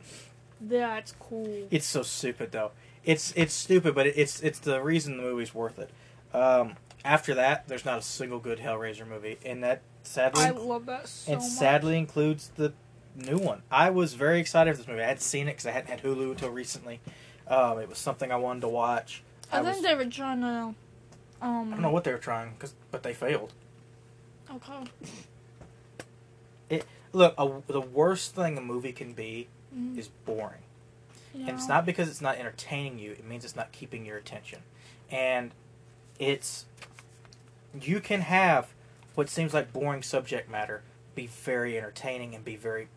That's 0.61 1.13
cool. 1.19 1.67
It's 1.71 1.85
so 1.85 2.03
stupid 2.03 2.51
though. 2.51 2.71
It's 3.05 3.33
it's 3.35 3.53
stupid, 3.53 3.95
but 3.95 4.07
it's 4.07 4.41
it's 4.41 4.59
the 4.59 4.81
reason 4.81 5.17
the 5.17 5.23
movie's 5.23 5.53
worth 5.55 5.79
it. 5.79 5.89
Um, 6.35 6.75
after 7.05 7.33
that, 7.35 7.67
there's 7.67 7.85
not 7.85 7.97
a 7.99 8.01
single 8.01 8.39
good 8.39 8.59
Hellraiser 8.59 9.07
movie, 9.07 9.37
and 9.45 9.63
that 9.63 9.81
sadly 10.03 10.43
I 10.43 10.49
love 10.51 10.85
that 10.87 11.07
so 11.07 11.31
and 11.33 11.41
much. 11.41 11.49
sadly 11.49 11.97
includes 11.97 12.51
the 12.57 12.73
new 13.15 13.37
one. 13.37 13.61
I 13.71 13.89
was 13.89 14.13
very 14.15 14.39
excited 14.39 14.71
for 14.73 14.77
this 14.79 14.87
movie. 14.87 15.01
I 15.01 15.05
hadn't 15.07 15.21
seen 15.21 15.47
it 15.47 15.51
because 15.51 15.65
I 15.65 15.71
hadn't 15.71 15.89
had 15.89 16.03
Hulu 16.03 16.31
until 16.31 16.49
recently. 16.49 16.99
Um, 17.47 17.79
it 17.79 17.87
was 17.89 17.97
something 17.97 18.31
I 18.31 18.35
wanted 18.35 18.61
to 18.61 18.67
watch. 18.69 19.23
I, 19.51 19.59
I 19.59 19.63
think 19.63 19.75
was- 19.77 19.83
they 19.85 19.95
were 19.95 20.05
trying 20.05 20.41
to. 20.41 20.75
Um. 21.41 21.67
I 21.69 21.71
don't 21.71 21.81
know 21.81 21.91
what 21.91 22.03
they 22.03 22.11
were 22.11 22.17
trying, 22.17 22.55
cause, 22.59 22.73
but 22.91 23.03
they 23.03 23.13
failed. 23.13 23.53
Okay. 24.53 24.83
It 26.69 26.85
Look, 27.13 27.33
a, 27.37 27.49
the 27.67 27.81
worst 27.81 28.35
thing 28.35 28.57
a 28.57 28.61
movie 28.61 28.91
can 28.91 29.13
be 29.13 29.47
Mm, 29.75 29.95
is 29.99 30.07
boring. 30.25 30.61
yeah. 31.31 31.41
And 31.41 31.49
it's 31.51 31.67
not 31.67 31.85
because 31.85 32.09
it's 32.09 32.21
not 32.21 32.37
entertaining 32.39 32.97
you, 32.97 33.11
it 33.11 33.23
means 33.23 33.45
it's 33.45 33.55
not 33.55 33.71
keeping 33.71 34.03
your 34.03 34.17
attention. 34.17 34.59
And 35.11 35.51
it's. 36.17 36.65
You 37.79 37.99
can 37.99 38.21
have 38.21 38.69
what 39.13 39.29
seems 39.29 39.53
like 39.53 39.71
boring 39.71 40.01
subject 40.01 40.49
matter 40.49 40.81
be 41.13 41.27
very 41.27 41.77
entertaining 41.77 42.33
and 42.33 42.43
be 42.43 42.55
very. 42.55 42.87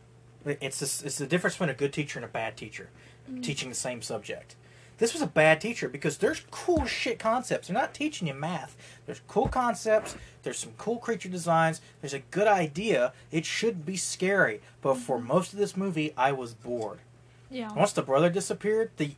It's 0.46 0.78
this, 0.80 1.02
it's 1.02 1.18
the 1.18 1.26
difference 1.26 1.56
between 1.56 1.68
a 1.68 1.74
good 1.74 1.92
teacher 1.92 2.18
and 2.18 2.24
a 2.24 2.28
bad 2.28 2.56
teacher 2.56 2.88
Mm. 3.30 3.42
teaching 3.42 3.68
the 3.68 3.74
same 3.74 4.00
subject. 4.02 4.56
This 5.02 5.14
was 5.14 5.20
a 5.22 5.26
bad 5.26 5.60
teacher 5.60 5.88
because 5.88 6.18
there's 6.18 6.44
cool 6.52 6.84
shit 6.84 7.18
concepts. 7.18 7.66
They're 7.66 7.74
not 7.74 7.92
teaching 7.92 8.28
you 8.28 8.34
math. 8.34 8.76
There's 9.04 9.20
cool 9.26 9.48
concepts. 9.48 10.14
There's 10.44 10.60
some 10.60 10.74
cool 10.78 10.98
creature 10.98 11.28
designs. 11.28 11.80
There's 12.00 12.14
a 12.14 12.20
good 12.20 12.46
idea. 12.46 13.12
It 13.32 13.44
should 13.44 13.84
be 13.84 13.96
scary. 13.96 14.60
But 14.80 14.98
for 14.98 15.18
most 15.18 15.52
of 15.52 15.58
this 15.58 15.76
movie, 15.76 16.14
I 16.16 16.30
was 16.30 16.54
bored. 16.54 17.00
Yeah. 17.50 17.72
Once 17.72 17.90
the 17.92 18.02
brother 18.02 18.30
disappeared, 18.30 18.92
the 18.96 19.16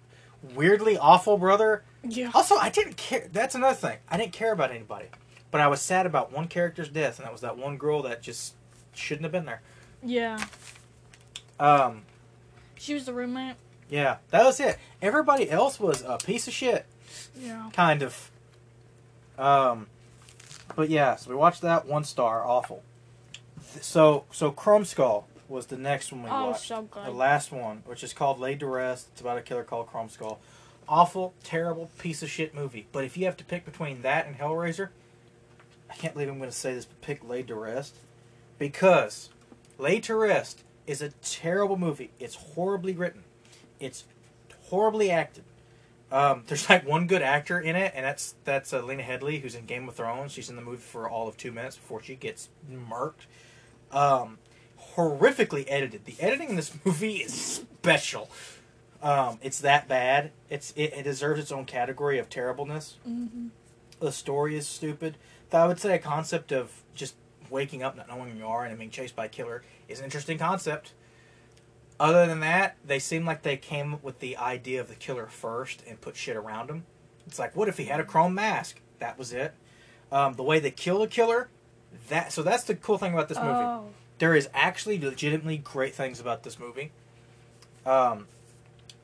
weirdly 0.54 0.96
awful 0.96 1.36
brother. 1.36 1.82
Yeah. 2.02 2.30
Also, 2.32 2.56
I 2.56 2.70
didn't 2.70 2.96
care. 2.96 3.28
That's 3.30 3.54
another 3.54 3.76
thing. 3.76 3.98
I 4.08 4.16
didn't 4.16 4.32
care 4.32 4.52
about 4.54 4.70
anybody. 4.70 5.08
But 5.50 5.60
I 5.60 5.66
was 5.66 5.82
sad 5.82 6.06
about 6.06 6.32
one 6.32 6.48
character's 6.48 6.88
death, 6.88 7.18
and 7.18 7.26
that 7.26 7.32
was 7.32 7.42
that 7.42 7.58
one 7.58 7.76
girl 7.76 8.00
that 8.04 8.22
just 8.22 8.54
shouldn't 8.94 9.24
have 9.24 9.32
been 9.32 9.44
there. 9.44 9.60
Yeah. 10.02 10.42
Um, 11.60 12.04
She 12.76 12.94
was 12.94 13.04
the 13.04 13.12
roommate. 13.12 13.56
Yeah, 13.94 14.16
that 14.30 14.44
was 14.44 14.58
it. 14.58 14.76
Everybody 15.00 15.48
else 15.48 15.78
was 15.78 16.02
a 16.02 16.18
piece 16.18 16.48
of 16.48 16.52
shit. 16.52 16.84
Yeah. 17.40 17.70
kind 17.72 18.02
of. 18.02 18.30
Um, 19.38 19.86
but 20.74 20.90
yeah, 20.90 21.14
so 21.14 21.30
we 21.30 21.36
watched 21.36 21.62
that 21.62 21.86
one 21.86 22.02
star, 22.02 22.44
awful. 22.44 22.82
So 23.80 24.24
so 24.32 24.50
Chrome 24.50 24.84
Skull 24.84 25.28
was 25.48 25.66
the 25.66 25.76
next 25.76 26.10
one 26.12 26.24
we 26.24 26.30
Oh, 26.30 26.46
watched, 26.50 26.66
so 26.66 26.88
the 26.92 27.10
last 27.12 27.52
one, 27.52 27.82
which 27.86 28.02
is 28.02 28.12
called 28.12 28.40
Laid 28.40 28.60
to 28.60 28.66
Rest. 28.66 29.08
It's 29.12 29.20
about 29.20 29.38
a 29.38 29.42
killer 29.42 29.62
called 29.62 29.86
Chrome 29.86 30.08
Skull. 30.08 30.40
Awful, 30.88 31.32
terrible 31.44 31.90
piece 31.98 32.22
of 32.22 32.28
shit 32.30 32.52
movie. 32.54 32.86
But 32.90 33.04
if 33.04 33.16
you 33.16 33.24
have 33.26 33.36
to 33.38 33.44
pick 33.44 33.64
between 33.64 34.02
that 34.02 34.26
and 34.26 34.36
Hellraiser, 34.38 34.88
I 35.88 35.94
can't 35.94 36.14
believe 36.14 36.28
I'm 36.28 36.38
going 36.38 36.50
to 36.50 36.56
say 36.56 36.74
this, 36.74 36.84
but 36.84 37.00
pick 37.00 37.22
Laid 37.28 37.46
to 37.48 37.54
Rest 37.54 37.94
because 38.58 39.30
Laid 39.78 40.02
to 40.04 40.16
Rest 40.16 40.62
is 40.86 41.00
a 41.00 41.10
terrible 41.22 41.76
movie. 41.76 42.10
It's 42.18 42.34
horribly 42.34 42.94
written. 42.94 43.22
It's 43.80 44.04
horribly 44.68 45.10
acted. 45.10 45.44
Um, 46.12 46.44
there's 46.48 46.68
like 46.68 46.86
one 46.86 47.06
good 47.06 47.22
actor 47.22 47.58
in 47.60 47.76
it, 47.76 47.92
and 47.94 48.04
that's 48.04 48.34
that's 48.44 48.72
uh, 48.72 48.82
Lena 48.82 49.02
Headey, 49.02 49.40
who's 49.40 49.54
in 49.54 49.66
Game 49.66 49.88
of 49.88 49.94
Thrones. 49.94 50.32
She's 50.32 50.50
in 50.50 50.56
the 50.56 50.62
movie 50.62 50.78
for 50.78 51.08
all 51.08 51.28
of 51.28 51.36
two 51.36 51.52
minutes 51.52 51.76
before 51.76 52.02
she 52.02 52.14
gets 52.14 52.48
murked. 52.70 53.26
Um, 53.90 54.38
horrifically 54.96 55.64
edited. 55.68 56.04
The 56.04 56.16
editing 56.20 56.50
in 56.50 56.56
this 56.56 56.72
movie 56.84 57.16
is 57.16 57.32
special. 57.34 58.30
Um, 59.02 59.38
it's 59.42 59.60
that 59.60 59.88
bad. 59.88 60.30
It's 60.48 60.72
it, 60.76 60.92
it 60.94 61.02
deserves 61.02 61.40
its 61.40 61.52
own 61.52 61.64
category 61.64 62.18
of 62.18 62.28
terribleness. 62.30 62.96
hmm 63.04 63.48
The 64.00 64.12
story 64.12 64.56
is 64.56 64.66
stupid. 64.66 65.16
Though 65.50 65.58
I 65.58 65.66
would 65.66 65.78
say 65.78 65.94
a 65.94 65.98
concept 65.98 66.52
of 66.52 66.82
just 66.94 67.14
waking 67.50 67.82
up 67.82 67.96
not 67.96 68.08
knowing 68.08 68.30
who 68.30 68.38
you 68.38 68.46
are 68.46 68.64
and 68.64 68.76
being 68.78 68.90
chased 68.90 69.14
by 69.14 69.26
a 69.26 69.28
killer 69.28 69.62
is 69.88 69.98
an 69.98 70.04
interesting 70.06 70.38
concept. 70.38 70.94
Other 72.00 72.26
than 72.26 72.40
that, 72.40 72.76
they 72.84 72.98
seem 72.98 73.24
like 73.24 73.42
they 73.42 73.56
came 73.56 73.94
up 73.94 74.02
with 74.02 74.18
the 74.18 74.36
idea 74.36 74.80
of 74.80 74.88
the 74.88 74.94
killer 74.96 75.26
first 75.26 75.82
and 75.88 76.00
put 76.00 76.16
shit 76.16 76.36
around 76.36 76.68
him. 76.68 76.84
It's 77.26 77.38
like, 77.38 77.54
what 77.54 77.68
if 77.68 77.78
he 77.78 77.84
had 77.84 78.00
a 78.00 78.04
chrome 78.04 78.34
mask? 78.34 78.80
That 78.98 79.18
was 79.18 79.32
it. 79.32 79.54
Um, 80.10 80.34
the 80.34 80.42
way 80.42 80.58
they 80.58 80.70
kill 80.70 80.98
the 81.00 81.06
killer, 81.06 81.48
that 82.08 82.32
so 82.32 82.42
that's 82.42 82.64
the 82.64 82.74
cool 82.74 82.98
thing 82.98 83.12
about 83.12 83.28
this 83.28 83.38
movie. 83.38 83.50
Oh. 83.52 83.86
There 84.18 84.34
is 84.34 84.48
actually 84.54 85.00
legitimately 85.00 85.58
great 85.58 85.94
things 85.94 86.20
about 86.20 86.42
this 86.42 86.58
movie 86.58 86.92
um, 87.86 88.26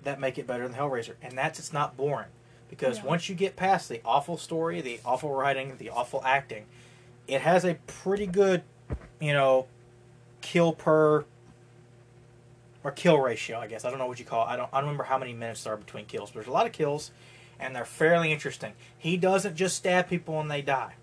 that 0.03 0.21
make 0.21 0.39
it 0.39 0.47
better 0.47 0.67
than 0.67 0.77
Hellraiser, 0.77 1.15
and 1.23 1.37
that's 1.37 1.59
it's 1.59 1.73
not 1.73 1.97
boring 1.97 2.29
because 2.69 2.99
Yeah. 2.99 3.07
once 3.07 3.29
you 3.29 3.35
get 3.35 3.57
past 3.57 3.89
the 3.89 4.01
awful 4.05 4.37
story, 4.37 4.81
the 4.81 5.01
awful 5.05 5.33
writing, 5.35 5.77
the 5.79 5.91
awful 5.91 6.23
acting, 6.25 6.67
it 7.27 7.41
has 7.41 7.65
a 7.65 7.75
pretty 7.87 8.27
good, 8.27 8.63
you 9.21 9.33
know, 9.33 9.67
kill 10.41 10.73
per 10.73 11.25
or 12.85 12.91
kill 12.91 13.19
ratio. 13.19 13.59
I 13.59 13.67
guess 13.67 13.85
I 13.85 13.91
don't 13.91 13.99
know 13.99 14.07
what 14.07 14.19
you 14.19 14.25
call. 14.25 14.47
It. 14.47 14.51
I 14.51 14.57
don't. 14.57 14.69
I 14.73 14.79
don't 14.79 14.89
remember 14.89 15.05
how 15.05 15.19
many 15.19 15.33
minutes 15.33 15.65
there 15.65 15.75
are 15.75 15.77
between 15.77 16.07
kills. 16.07 16.31
But 16.31 16.41
there's 16.41 16.49
a 16.49 16.53
lot 16.53 16.67
of 16.67 16.73
kills, 16.73 17.11
and 17.59 17.75
they're 17.75 17.85
fairly 17.85 18.33
interesting. 18.33 18.73
He 18.97 19.17
doesn't 19.17 19.57
just 19.57 19.77
stab 19.77 20.09
people 20.09 20.41
and 20.41 20.51
they 20.51 20.63
die. 20.63 20.95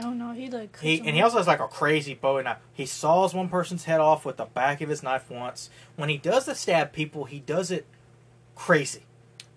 Oh 0.00 0.10
no, 0.10 0.32
he 0.32 0.48
like. 0.50 0.78
He 0.80 0.98
and 0.98 1.14
he 1.16 1.20
also 1.20 1.38
has 1.38 1.46
like 1.46 1.60
a 1.60 1.68
crazy 1.68 2.14
bow 2.14 2.38
and 2.38 2.46
knife. 2.46 2.58
He 2.72 2.86
saws 2.86 3.34
one 3.34 3.48
person's 3.48 3.84
head 3.84 4.00
off 4.00 4.24
with 4.24 4.38
the 4.38 4.46
back 4.46 4.80
of 4.80 4.88
his 4.88 5.02
knife 5.02 5.30
once. 5.30 5.68
When 5.96 6.08
he 6.08 6.16
does 6.16 6.46
the 6.46 6.54
stab 6.54 6.92
people, 6.92 7.24
he 7.24 7.40
does 7.40 7.70
it 7.70 7.86
crazy. 8.54 9.02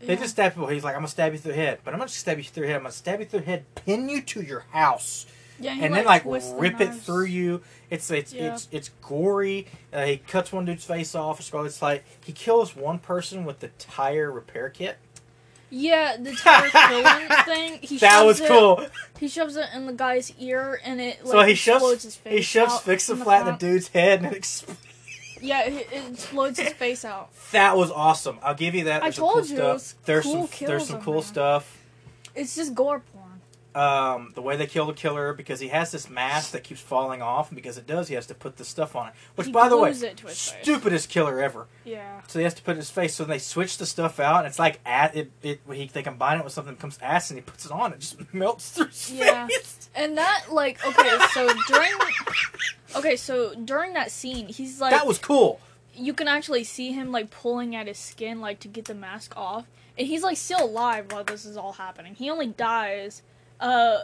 off. 0.01 0.07
They 0.07 0.15
just 0.17 0.31
stab 0.31 0.53
people. 0.53 0.67
He's 0.67 0.83
like, 0.83 0.93
I'm 0.93 1.01
gonna 1.01 1.07
stab 1.07 1.31
you 1.31 1.39
through 1.39 1.53
the 1.53 1.57
head, 1.57 1.79
but 1.83 1.93
I'm 1.93 1.99
not 1.99 2.09
just 2.09 2.19
stab 2.19 2.37
you 2.37 2.43
through 2.43 2.63
the 2.63 2.67
head. 2.67 2.77
I'm 2.77 2.83
gonna 2.83 2.91
stab 2.91 3.19
you 3.21 3.25
through 3.25 3.41
the 3.41 3.45
head, 3.45 3.75
pin 3.75 4.09
you 4.09 4.21
to 4.23 4.41
your 4.41 4.65
house, 4.71 5.25
Yeah, 5.59 5.77
and 5.79 5.93
then 5.93 6.05
like 6.05 6.23
the 6.23 6.55
rip 6.57 6.81
it 6.81 6.93
through 6.93 7.25
you. 7.25 7.61
It's 7.89 8.09
it's 8.11 8.33
Yeah. 8.33 8.53
it's 8.53 8.67
it's 8.71 8.89
gory. 9.01 9.67
Uh, 9.93 10.05
he 10.05 10.17
cuts 10.17 10.51
one 10.51 10.65
dude's 10.65 10.85
face 10.85 11.15
off. 11.15 11.39
It's 11.39 11.81
like 11.81 12.03
he 12.25 12.33
kills 12.33 12.75
one 12.75 12.99
person 12.99 13.45
with 13.45 13.59
the 13.59 13.69
tire 13.79 14.31
repair 14.31 14.69
kit. 14.69 14.97
Yeah, 15.69 16.17
the 16.17 16.31
tire 16.35 17.43
thing. 17.43 17.79
He 17.81 17.97
that 17.99 18.23
was 18.25 18.39
it, 18.39 18.47
cool. 18.47 18.85
He 19.19 19.27
shoves 19.27 19.55
it 19.55 19.67
in 19.73 19.87
the 19.87 19.93
guy's 19.93 20.33
ear, 20.39 20.79
and 20.83 21.01
it 21.01 21.25
like 21.25 21.31
so 21.31 21.41
he 21.43 21.51
explodes 21.53 21.81
shoves 21.83 22.03
his 22.03 22.15
face. 22.15 22.33
he 22.37 22.41
shoves 22.41 22.79
fix 22.79 23.07
the 23.07 23.13
in 23.13 23.19
flat 23.19 23.41
in 23.41 23.53
the 23.53 23.57
dude's 23.57 23.87
head 23.89 24.23
and 24.23 24.31
it 24.33 24.37
explodes. 24.37 24.79
Yeah, 25.41 25.63
it, 25.65 25.87
it 25.91 26.11
explodes 26.13 26.59
his 26.59 26.73
face 26.73 27.03
out. 27.05 27.29
That 27.51 27.77
was 27.77 27.91
awesome. 27.91 28.39
I'll 28.43 28.55
give 28.55 28.75
you 28.75 28.85
that. 28.85 29.01
I 29.01 29.05
There's 29.05 29.15
some 29.15 29.21
told 29.21 29.33
cool 29.35 29.45
you, 29.45 29.55
stuff. 29.79 29.95
There's 30.05 30.23
cool 30.23 30.47
some 30.47 30.67
there's 30.67 30.87
some 30.87 31.01
cool 31.01 31.13
there. 31.15 31.21
stuff. 31.23 31.81
It's 32.35 32.55
just 32.55 32.73
gore. 32.75 33.01
Um, 33.75 34.31
the 34.35 34.41
way 34.41 34.55
they 34.55 34.65
kill 34.67 34.85
the 34.85 34.93
killer 34.93 35.33
because 35.33 35.59
he 35.59 35.67
has 35.67 35.91
this 35.91 36.09
mask 36.09 36.51
that 36.51 36.63
keeps 36.63 36.79
falling 36.81 37.21
off, 37.21 37.49
and 37.49 37.55
because 37.55 37.77
it 37.77 37.85
does, 37.85 38.07
he 38.07 38.15
has 38.15 38.25
to 38.27 38.33
put 38.33 38.57
this 38.57 38.67
stuff 38.69 38.95
on 38.95 39.09
it. 39.09 39.13
Which, 39.35 39.47
He 39.47 39.53
by 39.53 39.67
the 39.69 39.77
way, 39.77 39.89
glues 39.89 40.03
it 40.03 40.17
to 40.17 40.27
his 40.27 40.49
face. 40.49 40.61
stupidest 40.63 41.09
killer 41.09 41.41
ever. 41.41 41.67
Yeah. 41.83 42.21
So 42.27 42.39
he 42.39 42.43
has 42.43 42.53
to 42.53 42.61
put 42.61 42.71
it 42.71 42.73
in 42.73 42.77
his 42.77 42.89
face. 42.89 43.13
So 43.15 43.25
they 43.25 43.37
switch 43.39 43.77
the 43.77 43.85
stuff 43.85 44.19
out, 44.19 44.37
and 44.39 44.47
it's 44.47 44.59
like 44.59 44.79
at 44.85 45.15
it. 45.15 45.31
it 45.43 45.59
he, 45.71 45.87
they 45.87 46.03
combine 46.03 46.39
it 46.39 46.43
with 46.43 46.53
something 46.53 46.75
that 46.75 46.79
comes 46.79 46.97
acid, 47.01 47.37
and 47.37 47.45
he 47.45 47.51
puts 47.51 47.65
it 47.65 47.71
on. 47.71 47.91
It 47.93 47.99
just 47.99 48.33
melts 48.33 48.69
through 48.69 48.87
his 48.87 49.11
Yeah. 49.11 49.47
face. 49.47 49.89
And 49.93 50.17
that 50.17 50.45
like 50.51 50.85
okay, 50.85 51.17
so 51.33 51.47
during 51.67 51.91
Okay, 52.95 53.15
so 53.17 53.53
during 53.55 53.93
that 53.93 54.09
scene, 54.11 54.47
he's 54.47 54.79
like 54.79 54.91
that 54.91 55.05
was 55.07 55.17
cool. 55.17 55.59
you 55.93 56.13
can 56.13 56.27
actually 56.27 56.63
see 56.63 56.91
him 56.93 57.11
like 57.11 57.29
pulling 57.29 57.75
at 57.75 57.87
his 57.87 57.97
skin 57.97 58.39
like 58.41 58.59
to 58.61 58.67
get 58.67 58.85
the 58.85 58.93
mask 58.95 59.35
off. 59.35 59.65
And 59.97 60.07
he's 60.07 60.23
like 60.23 60.37
still 60.37 60.63
alive 60.65 61.11
while 61.11 61.23
this 61.23 61.45
is 61.45 61.55
all 61.57 61.73
happening. 61.73 62.15
He 62.15 62.29
only 62.29 62.47
dies 62.47 63.21
uh 63.59 63.97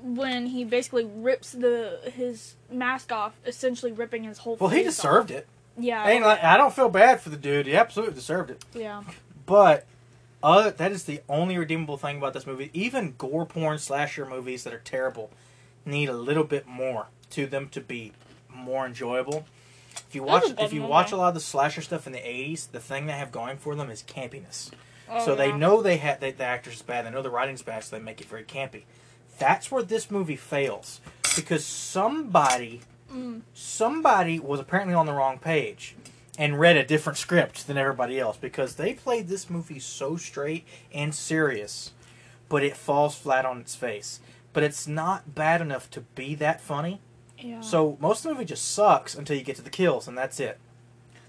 when 0.00 0.46
he 0.46 0.64
basically 0.64 1.04
rips 1.04 1.52
the 1.52 1.98
his 2.14 2.54
mask 2.70 3.10
off, 3.10 3.34
essentially 3.44 3.90
ripping 3.92 4.24
his 4.24 4.38
whole 4.38 4.56
Well, 4.56 4.70
he 4.70 4.82
deserved 4.84 5.30
off. 5.32 5.38
it. 5.38 5.46
Yeah. 5.76 6.06
Ain't 6.08 6.24
like, 6.24 6.42
I 6.42 6.56
don't 6.56 6.72
feel 6.72 6.88
bad 6.88 7.20
for 7.20 7.30
the 7.30 7.36
dude. 7.36 7.66
He 7.66 7.74
absolutely 7.76 8.14
deserved 8.14 8.50
it. 8.50 8.64
yeah. 8.74 9.02
But 9.46 9.86
uh, 10.42 10.70
that 10.70 10.92
is 10.92 11.04
the 11.04 11.20
only 11.28 11.56
redeemable 11.58 11.96
thing 11.96 12.18
about 12.18 12.32
this 12.32 12.46
movie. 12.46 12.70
Even 12.72 13.14
gore 13.18 13.44
porn 13.46 13.78
slasher 13.78 14.24
movies 14.26 14.62
that 14.64 14.72
are 14.72 14.78
terrible 14.78 15.30
need 15.84 16.08
a 16.08 16.12
little 16.12 16.44
bit 16.44 16.66
more 16.66 17.06
to 17.30 17.46
them 17.46 17.68
to 17.70 17.80
be 17.80 18.12
more 18.48 18.86
enjoyable. 18.86 19.46
If 20.08 20.14
you 20.14 20.22
watch, 20.22 20.44
a 20.48 20.62
if 20.64 20.72
you 20.72 20.80
movie. 20.80 20.90
watch 20.92 21.10
a 21.12 21.16
lot 21.16 21.28
of 21.28 21.34
the 21.34 21.40
slasher 21.40 21.82
stuff 21.82 22.06
in 22.06 22.12
the 22.12 22.18
'80s, 22.20 22.70
the 22.70 22.78
thing 22.80 23.06
they 23.06 23.12
have 23.14 23.32
going 23.32 23.56
for 23.56 23.74
them 23.74 23.90
is 23.90 24.02
campiness. 24.02 24.70
Oh, 25.10 25.24
so 25.24 25.34
they 25.34 25.50
know 25.50 25.82
they 25.82 25.96
had 25.96 26.20
the 26.20 26.40
actors 26.42 26.74
is 26.74 26.82
bad. 26.82 27.04
They 27.06 27.10
know 27.10 27.22
the 27.22 27.30
writing's 27.30 27.62
bad, 27.62 27.82
so 27.82 27.96
they 27.96 28.02
make 28.02 28.20
it 28.20 28.28
very 28.28 28.44
campy. 28.44 28.82
That's 29.38 29.70
where 29.70 29.82
this 29.82 30.10
movie 30.10 30.36
fails 30.36 31.00
because 31.36 31.64
somebody 31.64 32.80
Mm. 33.12 33.40
somebody 33.54 34.38
was 34.38 34.60
apparently 34.60 34.92
on 34.92 35.06
the 35.06 35.14
wrong 35.14 35.38
page 35.38 35.96
and 36.36 36.60
read 36.60 36.76
a 36.76 36.84
different 36.84 37.16
script 37.16 37.66
than 37.66 37.78
everybody 37.78 38.20
else 38.20 38.36
because 38.36 38.74
they 38.74 38.92
played 38.92 39.28
this 39.28 39.48
movie 39.48 39.78
so 39.80 40.18
straight 40.18 40.66
and 40.92 41.14
serious, 41.14 41.92
but 42.50 42.62
it 42.62 42.76
falls 42.76 43.16
flat 43.16 43.46
on 43.46 43.60
its 43.60 43.74
face. 43.74 44.20
But 44.52 44.62
it's 44.62 44.86
not 44.86 45.34
bad 45.34 45.62
enough 45.62 45.90
to 45.92 46.02
be 46.02 46.34
that 46.34 46.60
funny. 46.60 47.00
Yeah. 47.38 47.62
So 47.62 47.96
most 47.98 48.18
of 48.18 48.24
the 48.24 48.34
movie 48.34 48.44
just 48.44 48.70
sucks 48.74 49.14
until 49.14 49.38
you 49.38 49.42
get 49.42 49.56
to 49.56 49.62
the 49.62 49.70
kills, 49.70 50.06
and 50.06 50.16
that's 50.18 50.38
it. 50.38 50.58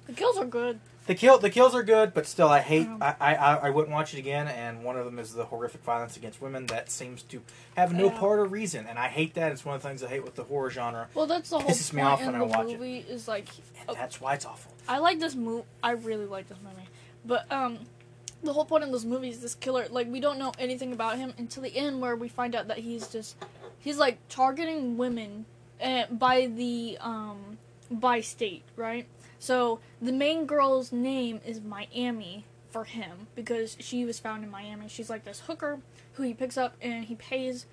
the 0.06 0.12
kills 0.14 0.38
are 0.38 0.46
good. 0.46 0.82
The 1.08 1.16
kill 1.16 1.40
the 1.40 1.50
kills 1.50 1.74
are 1.74 1.82
good, 1.82 2.14
but 2.14 2.28
still, 2.28 2.50
I 2.50 2.60
hate. 2.60 2.88
I, 3.02 3.16
I 3.20 3.34
I 3.36 3.70
wouldn't 3.72 3.92
watch 3.92 4.14
it 4.14 4.20
again. 4.20 4.48
And 4.48 4.84
one 4.84 4.96
of 4.96 5.06
them 5.06 5.18
is 5.18 5.34
the 5.34 5.46
horrific 5.46 5.82
violence 5.84 6.16
against 6.18 6.40
women 6.40 6.68
that 6.68 6.92
seems 6.92 7.24
to 7.24 7.42
have 7.76 7.94
no 7.94 8.06
Yeah. 8.12 8.20
part 8.20 8.40
or 8.40 8.46
reason, 8.46 8.86
and 8.88 9.00
I 9.00 9.08
hate 9.08 9.34
that. 9.34 9.52
It's 9.52 9.66
one 9.66 9.76
of 9.76 9.82
the 9.82 9.88
things 9.88 10.04
I 10.04 10.08
hate 10.08 10.24
with 10.24 10.36
the 10.36 10.44
horror 10.44 10.70
genre, 10.70 11.08
Well, 11.16 11.26
that's 11.26 11.50
the 11.50 11.58
whole 11.60 11.72
Pisses 11.72 11.92
me 11.94 12.02
point 12.04 12.14
off 12.14 12.20
in 12.22 12.26
when 12.28 12.36
I 12.36 12.40
the 12.40 12.46
watch 12.46 12.68
it. 12.70 12.74
movie 12.80 13.00
is 13.10 13.28
like 13.28 13.48
and 13.88 13.98
that's 13.98 14.22
why 14.22 14.36
it's 14.36 14.46
awful. 14.46 14.72
I 14.88 15.00
like 15.00 15.20
this 15.20 15.34
movie. 15.34 15.64
I 15.82 15.92
really 15.92 16.28
like 16.28 16.48
this 16.48 16.60
movie. 16.64 16.88
But 17.26 17.52
um, 17.52 17.80
the 18.44 18.54
whole 18.54 18.66
point 18.66 18.84
of 18.84 18.92
this 18.92 19.04
movie 19.04 19.30
is 19.30 19.40
this 19.40 19.56
killer. 19.56 19.88
Like 19.90 20.08
we 20.12 20.20
don't 20.20 20.38
know 20.38 20.52
anything 20.60 20.94
about 20.94 21.18
him 21.18 21.34
until 21.40 21.64
the 21.64 21.76
end, 21.76 22.02
where 22.02 22.16
we 22.16 22.28
find 22.28 22.54
out 22.56 22.68
that 22.68 22.78
he's 22.78 23.08
just 23.08 23.36
he's 23.80 23.98
like 23.98 24.20
targeting 24.30 24.96
women 24.96 25.46
uh, 25.84 26.04
by 26.12 26.46
the 26.46 27.00
um 27.02 27.58
by 27.90 28.22
state, 28.22 28.62
right? 28.76 29.08
So 29.40 29.80
the 30.02 30.12
main 30.12 30.46
girl's 30.46 30.92
name 30.92 31.40
is 31.46 31.62
Miami 31.62 32.46
for 32.70 32.84
him 32.84 33.28
because 33.36 33.78
she 33.80 34.06
was 34.06 34.20
found 34.20 34.44
in 34.44 34.52
Miami. 34.52 34.88
She's 34.88 35.10
like 35.10 35.24
this 35.26 35.42
hooker 35.48 35.80
who 36.14 36.24
he 36.24 36.34
picks 36.34 36.58
up 36.58 36.76
and 36.82 37.06
he 37.06 37.16
pays. 37.16 37.66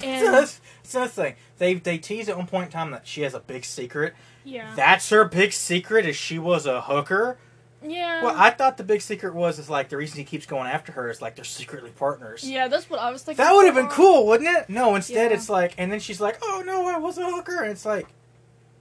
So 0.00 0.06
And 0.06 0.34
that's, 0.34 0.60
so 0.82 1.00
that's 1.00 1.14
the 1.14 1.22
thing. 1.22 1.34
They 1.58 1.74
they 1.74 1.98
tease 1.98 2.28
at 2.28 2.36
one 2.36 2.46
point 2.46 2.66
in 2.66 2.70
time 2.72 2.90
that 2.90 3.06
she 3.06 3.22
has 3.22 3.34
a 3.34 3.40
big 3.40 3.64
secret. 3.64 4.14
yeah, 4.44 4.72
That's 4.74 5.08
her 5.10 5.24
big 5.24 5.52
secret 5.52 6.06
is 6.06 6.16
she 6.16 6.38
was 6.38 6.66
a 6.66 6.80
hooker. 6.82 7.38
yeah, 7.82 8.22
Well, 8.24 8.34
I 8.36 8.50
thought 8.50 8.76
the 8.78 8.84
big 8.84 9.00
secret 9.02 9.34
was 9.34 9.58
is 9.58 9.68
like 9.70 9.88
the 9.90 9.96
reason 9.96 10.18
he 10.18 10.24
keeps 10.24 10.46
going 10.46 10.66
after 10.68 10.92
her 10.92 11.08
is 11.10 11.22
like 11.22 11.36
they're 11.36 11.44
secretly 11.44 11.90
partners. 11.90 12.48
yeah. 12.48 12.68
That's 12.68 12.88
what 12.90 13.00
I 13.00 13.10
was 13.10 13.22
thinking. 13.22 13.44
That 13.44 13.52
would 13.54 13.66
have 13.66 13.74
been 13.74 13.88
cool, 13.88 14.26
wouldn't 14.26 14.48
it? 14.50 14.68
No, 14.68 14.94
instead 14.96 15.30
Yeah. 15.30 15.36
it's 15.36 15.48
like, 15.48 15.74
and 15.78 15.92
then 15.92 16.00
she's 16.00 16.20
like, 16.20 16.38
"Oh 16.42 16.62
no, 16.66 16.88
I 16.88 16.98
was 16.98 17.16
a 17.18 17.24
hooker," 17.24 17.62
and 17.62 17.70
it's 17.70 17.84
like, 17.86 18.06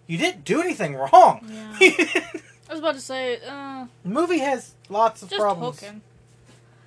you 0.07 0.17
didn't 0.17 0.43
do 0.43 0.61
anything 0.61 0.95
wrong. 0.95 1.47
Yeah. 1.49 1.77
I 2.69 2.73
was 2.73 2.79
about 2.79 2.95
to 2.95 3.01
say, 3.01 3.39
uh, 3.47 3.85
the 4.03 4.09
movie 4.09 4.39
has 4.39 4.75
lots 4.89 5.21
of 5.21 5.29
just 5.29 5.39
problems. 5.41 5.79
hooking. 5.81 6.01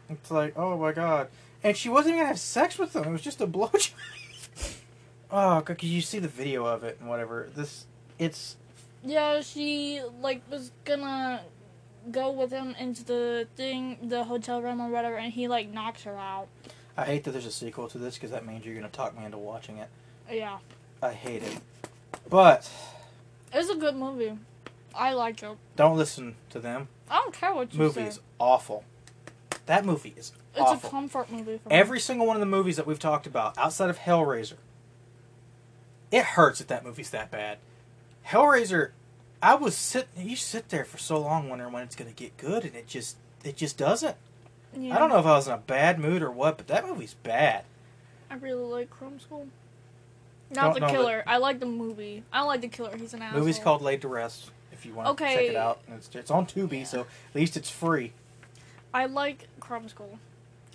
It's 0.09 0.31
like, 0.31 0.57
oh 0.57 0.77
my 0.79 0.93
god, 0.93 1.29
and 1.62 1.77
she 1.77 1.89
wasn't 1.89 2.11
even 2.15 2.21
gonna 2.21 2.29
have 2.29 2.39
sex 2.41 2.79
with 2.79 2.95
him. 2.97 3.05
It 3.05 3.11
was 3.11 3.23
just 3.23 3.41
a 3.41 3.47
blowjob. 3.49 3.93
oh, 5.31 5.62
could 5.65 5.83
you 5.83 6.01
see 6.01 6.19
the 6.19 6.29
video 6.29 6.65
of 6.67 6.85
it 6.85 6.99
and 7.01 7.09
whatever? 7.09 7.49
This, 7.55 7.87
it's 8.19 8.57
Yeah, 9.03 9.41
she 9.43 10.01
like 10.21 10.43
was 10.51 10.71
gonna 10.85 11.43
go 12.11 12.31
with 12.31 12.51
him 12.51 12.75
into 12.79 13.05
the 13.05 13.49
thing, 13.57 13.99
the 14.03 14.25
hotel 14.25 14.61
room 14.62 14.81
or 14.81 14.89
whatever, 14.91 15.17
and 15.17 15.33
he 15.33 15.49
like 15.49 15.71
knocks 15.71 16.05
her 16.05 16.17
out. 16.17 16.49
I 16.97 17.05
hate 17.05 17.25
that 17.25 17.33
there's 17.33 17.47
a 17.47 17.51
sequel 17.53 17.89
to 17.89 17.99
this 17.99 18.15
because 18.15 18.31
that 18.31 18.47
means 18.47 18.65
you're 18.65 18.75
gonna 18.75 18.89
talk 18.89 19.17
me 19.19 19.25
into 19.25 19.39
watching 19.39 19.79
it. 19.79 19.89
Yeah, 20.31 20.59
I 21.03 21.12
hate 21.12 21.43
it, 21.43 21.59
but 22.31 22.71
it's 23.55 23.70
a 23.70 23.76
good 23.76 23.96
movie. 23.96 24.38
I 24.94 25.12
like 25.12 25.42
it. 25.42 25.57
don't 25.76 25.96
listen 25.96 26.36
to 26.50 26.61
them. 26.61 26.88
I 27.11 27.16
don't 27.16 27.34
care 27.34 27.55
what 27.55 27.72
you 27.72 27.78
movie 27.78 28.02
say. 28.02 28.07
is 28.07 28.20
awful. 28.38 28.84
That 29.66 29.84
movie 29.84 30.14
is 30.16 30.30
awful. 30.30 30.62
It's 30.62 30.70
awful. 30.70 30.88
a 30.88 30.90
comfort 30.90 31.32
movie 31.32 31.59
for 31.59 31.68
me. 31.68 31.74
Every 31.74 32.00
single 32.00 32.26
one 32.26 32.36
of 32.36 32.40
the 32.40 32.46
movies 32.46 32.76
that 32.76 32.86
we've 32.86 32.98
talked 32.98 33.26
about, 33.26 33.59
outside 33.59 33.90
of 33.90 33.98
Hellraiser, 33.98 34.57
it 36.11 36.24
hurts 36.24 36.59
that 36.59 36.68
that 36.68 36.84
movie's 36.84 37.11
that 37.11 37.30
bad. 37.30 37.59
Hellraiser, 38.28 38.90
I 39.42 39.55
was 39.57 39.74
sitting. 39.76 40.28
You 40.28 40.36
sit 40.36 40.68
there 40.68 40.84
for 40.84 40.98
so 40.98 41.18
long 41.18 41.48
wondering 41.48 41.72
when 41.72 41.82
it's 41.82 41.96
going 41.96 42.11
to 42.11 42.16
get 42.16 42.36
good, 42.36 42.64
and 42.64 42.74
it 42.74 42.86
just 42.86 43.16
it 43.42 43.57
just 43.57 43.76
doesn't. 43.76 44.16
Yeah. 44.76 44.94
I 44.94 44.98
don't 44.98 45.09
know 45.09 45.18
if 45.18 45.26
I 45.26 45.32
was 45.32 45.46
in 45.46 45.55
a 45.55 45.59
bad 45.59 45.98
mood 45.98 46.22
or 46.22 46.30
what, 46.30 46.57
but 46.57 46.66
that 46.68 46.86
movie's 46.86 47.14
bad. 47.14 47.64
I 48.30 48.36
really 48.36 48.64
like 48.64 48.90
Chrome 48.90 49.20
Skull. 49.20 49.46
Don't 50.55 50.64
Not 50.64 50.74
the 50.74 50.80
know, 50.80 50.86
but- 50.86 50.92
killer. 50.92 51.24
I 51.26 51.36
like 51.38 51.61
the 51.61 51.66
movie. 51.66 52.22
I 52.32 52.38
don't 52.38 52.46
like 52.48 52.61
the 52.62 52.68
killer. 52.68 52.96
He's 52.96 53.14
an 53.14 53.22
asshole. 53.22 53.40
movie's 53.40 53.59
called 53.59 53.82
Laid 53.82 54.00
to 54.02 54.09
Rest. 54.09 54.50
If 54.72 54.84
you 54.86 54.94
want 54.94 55.16
to 55.18 55.24
check 55.24 55.38
it 55.40 55.57
out, 55.57 55.80
And 55.86 55.96
it's, 55.96 56.14
it's 56.14 56.30
on 56.30 56.46
Tubi, 56.46 56.78
Yeah. 56.80 56.84
so 56.84 57.00
at 57.02 57.07
least 57.34 57.57
it's 57.57 57.70
free. 57.70 58.12
I 58.92 59.07
like 59.07 59.48
Chrome 59.61 59.88
Skull. 59.88 60.18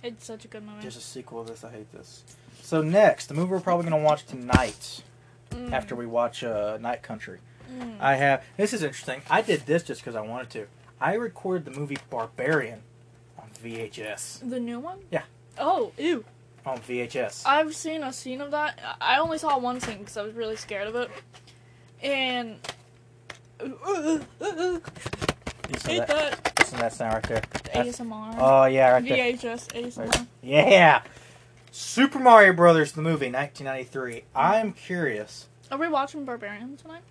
It's 0.02 0.24
such 0.24 0.44
a 0.44 0.48
good 0.48 0.64
movie. 0.64 0.80
There's 0.82 0.96
a 0.96 1.00
sequel 1.00 1.44
to 1.44 1.52
this. 1.52 1.62
I 1.64 1.70
hate 1.70 1.92
this. 1.92 2.24
So 2.62 2.82
next, 2.82 3.26
the 3.26 3.34
movie 3.34 3.50
we're 3.52 3.60
probably 3.60 3.88
going 3.88 4.00
to 4.00 4.04
watch 4.06 4.24
tonight 4.26 5.02
Mm, 5.50 5.72
after 5.72 5.96
we 5.96 6.06
watch 6.06 6.44
uh, 6.44 6.78
Night 6.80 7.02
Country. 7.02 7.40
mm. 7.72 7.96
I 8.00 8.14
have. 8.14 8.44
This 8.56 8.72
is 8.72 8.84
interesting. 8.84 9.20
I 9.28 9.42
did 9.42 9.66
this 9.66 9.82
just 9.82 10.00
because 10.00 10.14
I 10.14 10.20
wanted 10.20 10.48
to. 10.50 10.66
I 11.00 11.14
recorded 11.14 11.64
the 11.64 11.78
movie 11.78 11.98
Barbarian 12.08 12.82
on 13.36 13.48
VHS. 13.62 14.48
the 14.48 14.60
new 14.60 14.78
one. 14.78 14.98
Yeah. 15.10 15.22
Oh, 15.58 15.90
ew. 15.98 16.24
On 16.66 16.78
VHS. 16.78 17.42
I've 17.46 17.74
seen 17.74 18.02
a 18.02 18.12
scene 18.12 18.40
of 18.40 18.50
that. 18.50 18.78
I 19.00 19.18
only 19.18 19.38
saw 19.38 19.58
one 19.58 19.80
scene 19.80 19.98
because 19.98 20.16
I 20.16 20.22
was 20.22 20.34
really 20.34 20.56
scared 20.56 20.88
of 20.88 20.96
it. 20.96 21.10
And. 22.02 22.56
You 23.62 23.78
Hate 25.86 26.06
that? 26.06 26.44
that. 26.44 26.66
So 26.66 26.76
that's 26.76 26.98
not 27.00 27.14
right 27.14 27.22
there. 27.24 27.42
That's- 27.64 28.00
ASMR. 28.00 28.34
oh 28.38 28.64
yeah, 28.66 28.90
right 28.90 29.08
there. 29.08 29.32
VHS 29.32 29.68
ASMR. 29.72 30.26
Yeah. 30.42 31.02
Super 31.70 32.18
Mario 32.18 32.52
Brothers 32.52 32.92
the 32.92 33.02
movie, 33.02 33.30
1993. 33.30 34.24
I'm 34.34 34.72
curious. 34.72 35.48
Are 35.70 35.78
we 35.78 35.88
watching 35.88 36.24
Barbarian 36.24 36.76
tonight? 36.76 37.02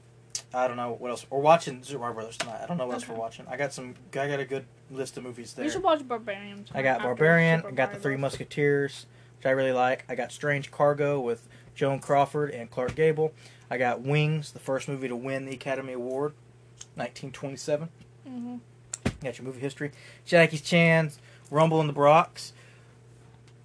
I 0.53 0.67
don't 0.67 0.77
know 0.77 0.95
what 0.99 1.11
else. 1.11 1.25
We're 1.29 1.39
watching 1.39 1.81
Super 1.83 1.99
Mario 1.99 2.15
Brothers 2.15 2.37
tonight. 2.37 2.59
I 2.63 2.67
don't 2.67 2.77
know 2.77 2.87
what 2.87 2.95
else 2.95 3.07
we're 3.07 3.15
watching. 3.15 3.45
I 3.49 3.55
got 3.55 3.71
some. 3.71 3.95
I 4.13 4.27
got 4.27 4.39
a 4.39 4.45
good 4.45 4.65
list 4.91 5.17
of 5.17 5.23
movies 5.23 5.53
there. 5.53 5.63
We 5.63 5.71
should 5.71 5.83
watch 5.83 6.05
Barbarian. 6.07 6.65
Tonight. 6.65 6.79
I 6.79 6.83
got 6.83 7.01
Barbarian. 7.01 7.63
I 7.65 7.71
got 7.71 7.93
The 7.93 7.99
Three. 7.99 8.17
Musketeers, 8.17 9.05
which 9.39 9.45
I 9.45 9.51
really 9.51 9.71
like. 9.71 10.03
I 10.09 10.15
got 10.15 10.33
Strange 10.33 10.69
Cargo 10.69 11.17
with 11.19 11.47
Joan 11.73 11.99
Crawford 11.99 12.51
and 12.51 12.69
Clark 12.69 12.93
Gable. 12.95 13.31
I 13.71 13.77
got 13.77 14.01
Wings, 14.01 14.51
the 14.51 14.59
first 14.59 14.89
movie 14.89 15.07
to 15.07 15.15
win 15.15 15.45
the 15.45 15.53
Academy 15.53 15.93
Award, 15.93 16.33
1927. 16.95 17.87
Mhm. 18.27 18.59
Got 19.23 19.37
your 19.37 19.45
movie 19.45 19.61
history. 19.61 19.91
Jackie 20.25 20.57
Chan's 20.57 21.19
Rumble 21.49 21.79
in 21.79 21.87
the 21.87 21.93
Bronx. 21.93 22.51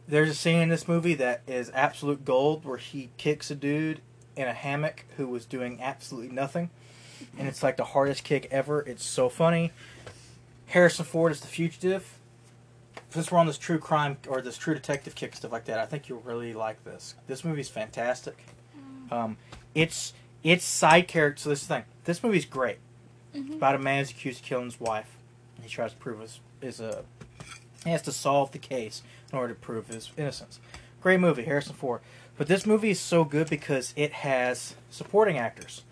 There's 0.06 0.30
a 0.30 0.34
scene 0.34 0.60
in 0.60 0.68
this 0.68 0.86
movie 0.86 1.14
that 1.14 1.42
is 1.48 1.70
absolute 1.74 2.24
gold 2.24 2.64
where 2.64 2.76
he 2.76 3.10
kicks 3.16 3.50
a 3.50 3.54
dude 3.56 4.00
in 4.36 4.46
a 4.46 4.52
hammock 4.52 5.04
who 5.16 5.26
was 5.26 5.44
doing 5.44 5.80
absolutely 5.82 6.32
nothing. 6.32 6.70
And 7.36 7.48
it's 7.48 7.62
like 7.64 7.76
the 7.76 7.84
hardest 7.84 8.22
kick 8.22 8.46
ever. 8.52 8.80
It's 8.82 9.04
so 9.04 9.28
funny. 9.28 9.72
Harrison 10.66 11.04
Ford 11.04 11.32
is 11.32 11.40
the 11.40 11.46
fugitive. 11.48 12.18
Since 13.14 13.30
we're 13.30 13.38
on 13.38 13.46
this 13.46 13.58
true 13.58 13.78
crime 13.78 14.16
or 14.28 14.42
this 14.42 14.58
true 14.58 14.74
detective 14.74 15.14
kick 15.14 15.36
stuff 15.36 15.52
like 15.52 15.66
that, 15.66 15.78
I 15.78 15.86
think 15.86 16.08
you'll 16.08 16.20
really 16.20 16.52
like 16.52 16.82
this. 16.84 17.14
This 17.28 17.44
movie's 17.44 17.68
fantastic. 17.68 18.36
Um, 19.10 19.36
it's 19.74 20.12
it's 20.42 20.64
side 20.64 21.06
character. 21.08 21.40
So 21.42 21.48
this 21.50 21.62
is 21.62 21.68
the 21.68 21.74
thing. 21.76 21.84
This 22.04 22.22
movie's 22.24 22.44
great 22.44 22.78
Mhm. 23.34 23.54
about 23.54 23.76
a 23.76 23.78
man 23.78 23.98
who's 24.00 24.10
accused 24.10 24.40
of 24.40 24.46
killing 24.46 24.64
his 24.66 24.80
wife. 24.80 25.16
He 25.62 25.68
tries 25.68 25.92
to 25.92 25.96
prove 25.98 26.20
his 26.20 26.40
is 26.60 26.80
a 26.80 27.04
he 27.84 27.90
has 27.90 28.02
to 28.02 28.12
solve 28.12 28.50
the 28.50 28.58
case 28.58 29.02
in 29.32 29.38
order 29.38 29.54
to 29.54 29.60
prove 29.60 29.86
his 29.88 30.10
innocence. 30.16 30.58
Great 31.00 31.20
movie, 31.20 31.44
Harrison 31.44 31.74
Ford. 31.74 32.00
But 32.36 32.48
this 32.48 32.66
movie 32.66 32.90
is 32.90 32.98
so 33.00 33.22
good 33.24 33.48
because 33.48 33.92
it 33.94 34.12
has 34.12 34.74
supporting 34.90 35.38
actors, 35.38 35.82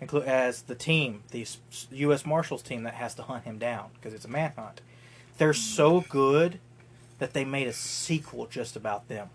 include 0.00 0.24
as 0.26 0.62
the 0.62 0.74
team, 0.76 1.24
the 1.32 1.44
U.S. 1.90 2.24
Marshals 2.24 2.62
team 2.62 2.84
that 2.84 2.94
has 2.94 3.14
to 3.16 3.22
hunt 3.24 3.44
him 3.44 3.58
down 3.58 3.90
because 3.94 4.14
it's 4.14 4.24
a 4.24 4.28
manhunt. 4.28 4.80
They're 5.38 5.54
so 5.54 6.02
good 6.02 6.60
that 7.18 7.32
they 7.32 7.44
made 7.44 7.66
a 7.66 7.72
sequel 7.72 8.46
just 8.46 8.76
about 8.76 9.08
them. 9.08 9.30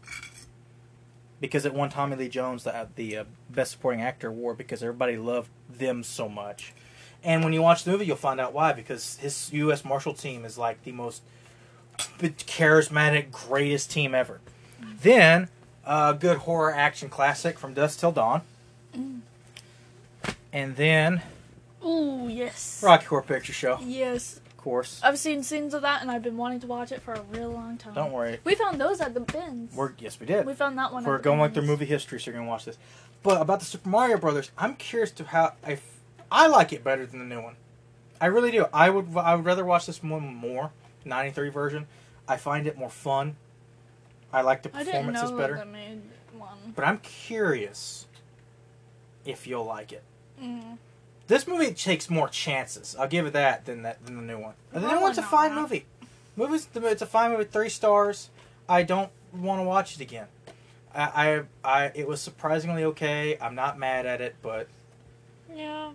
Because 1.39 1.65
it 1.65 1.73
won 1.73 1.89
Tommy 1.89 2.15
Lee 2.15 2.29
Jones 2.29 2.63
the 2.63 2.87
the 2.95 3.17
uh, 3.17 3.23
best 3.49 3.71
supporting 3.71 4.01
actor 4.01 4.29
award 4.29 4.57
because 4.57 4.81
everybody 4.81 5.17
loved 5.17 5.49
them 5.69 6.03
so 6.03 6.29
much. 6.29 6.73
And 7.23 7.43
when 7.43 7.53
you 7.53 7.61
watch 7.61 7.83
the 7.83 7.91
movie, 7.91 8.05
you'll 8.05 8.15
find 8.17 8.39
out 8.39 8.53
why. 8.53 8.73
Because 8.73 9.17
his 9.17 9.51
U.S. 9.53 9.83
Marshal 9.85 10.13
team 10.13 10.45
is 10.45 10.57
like 10.57 10.83
the 10.83 10.91
most 10.93 11.21
charismatic, 12.19 13.31
greatest 13.31 13.91
team 13.91 14.13
ever. 14.15 14.41
Then, 15.01 15.49
a 15.85 16.15
good 16.17 16.39
horror 16.39 16.73
action 16.73 17.09
classic 17.09 17.57
from 17.59 17.73
Dusk 17.73 17.99
Till 17.99 18.11
Dawn. 18.11 18.41
And 20.51 20.75
then, 20.75 21.21
Ooh, 21.85 22.27
yes. 22.29 22.81
Rocky 22.83 23.05
Horror 23.05 23.23
Picture 23.23 23.53
Show, 23.53 23.79
Yes. 23.81 24.39
Course. 24.63 25.01
I've 25.03 25.19
seen 25.19 25.43
scenes 25.43 25.73
of 25.73 25.81
that 25.81 26.01
and 26.01 26.09
I've 26.09 26.23
been 26.23 26.37
wanting 26.37 26.61
to 26.61 26.67
watch 26.67 26.91
it 26.91 27.01
for 27.01 27.13
a 27.13 27.21
real 27.31 27.51
long 27.51 27.77
time. 27.77 27.93
Don't 27.93 28.11
worry. 28.11 28.39
We 28.43 28.55
found 28.55 28.79
those 28.79 29.01
at 29.01 29.13
the 29.13 29.19
bins. 29.19 29.75
We're 29.75 29.91
yes, 29.99 30.19
we 30.19 30.25
did. 30.25 30.45
we 30.45 30.53
found 30.53 30.77
that 30.77 30.93
one. 30.93 31.03
We're 31.03 31.15
at 31.15 31.23
the 31.23 31.29
going 31.29 31.51
bins. 31.53 31.67
movie 31.67 31.85
history, 31.85 32.19
so 32.19 32.31
you're 32.31 32.39
gonna 32.39 32.49
watch 32.49 32.65
this. 32.65 32.77
But 33.21 33.41
about 33.41 33.59
the 33.59 33.65
Super 33.65 33.89
Mario 33.89 34.17
Brothers, 34.17 34.51
I'm 34.57 34.75
curious 34.75 35.11
to 35.11 35.25
how 35.25 35.53
i 36.31 36.47
like 36.47 36.73
it 36.73 36.83
better 36.83 37.05
than 37.05 37.19
the 37.19 37.35
new 37.35 37.41
one. 37.41 37.55
I 38.19 38.27
really 38.27 38.51
do. 38.51 38.65
I 38.73 38.89
would 38.89 39.15
I 39.17 39.35
would 39.35 39.45
rather 39.45 39.65
watch 39.65 39.85
this 39.85 40.01
one 40.01 40.33
more, 40.33 40.71
93 41.05 41.49
version. 41.49 41.87
I 42.27 42.37
find 42.37 42.65
it 42.65 42.77
more 42.77 42.89
fun. 42.89 43.35
I 44.31 44.41
like 44.41 44.63
the 44.63 44.69
I 44.73 44.79
didn't 44.79 44.91
performances 45.05 45.31
know 45.31 45.37
better. 45.37 45.55
that 45.55 45.67
made 45.67 46.01
one. 46.37 46.73
But 46.75 46.85
I'm 46.85 46.99
curious 46.99 48.07
if 49.25 49.45
you'll 49.45 49.65
like 49.65 49.91
it. 49.91 50.03
Mm. 50.41 50.77
This 51.27 51.47
movie 51.47 51.73
takes 51.73 52.09
more 52.09 52.27
chances. 52.27 52.95
I'll 52.99 53.07
give 53.07 53.25
it 53.25 53.33
that 53.33 53.65
than 53.65 53.83
that 53.83 54.05
than 54.05 54.15
the 54.17 54.21
new 54.23 54.37
one. 54.39 54.53
The 54.71 54.79
new 54.81 54.99
one's 55.01 55.17
a 55.17 55.23
fine 55.23 55.55
movie. 55.55 55.85
Movies, 56.35 56.67
it's 56.75 57.01
a 57.01 57.05
fine 57.05 57.31
movie. 57.31 57.45
Three 57.45 57.69
stars. 57.69 58.29
I 58.67 58.83
don't 58.83 59.09
want 59.33 59.59
to 59.59 59.63
watch 59.63 59.95
it 59.95 60.01
again. 60.01 60.27
I, 60.95 61.43
I, 61.63 61.83
I, 61.85 61.91
it 61.95 62.07
was 62.07 62.21
surprisingly 62.21 62.83
okay. 62.85 63.37
I'm 63.39 63.55
not 63.55 63.79
mad 63.79 64.05
at 64.05 64.21
it, 64.21 64.35
but 64.41 64.67
Yeah. 65.53 65.91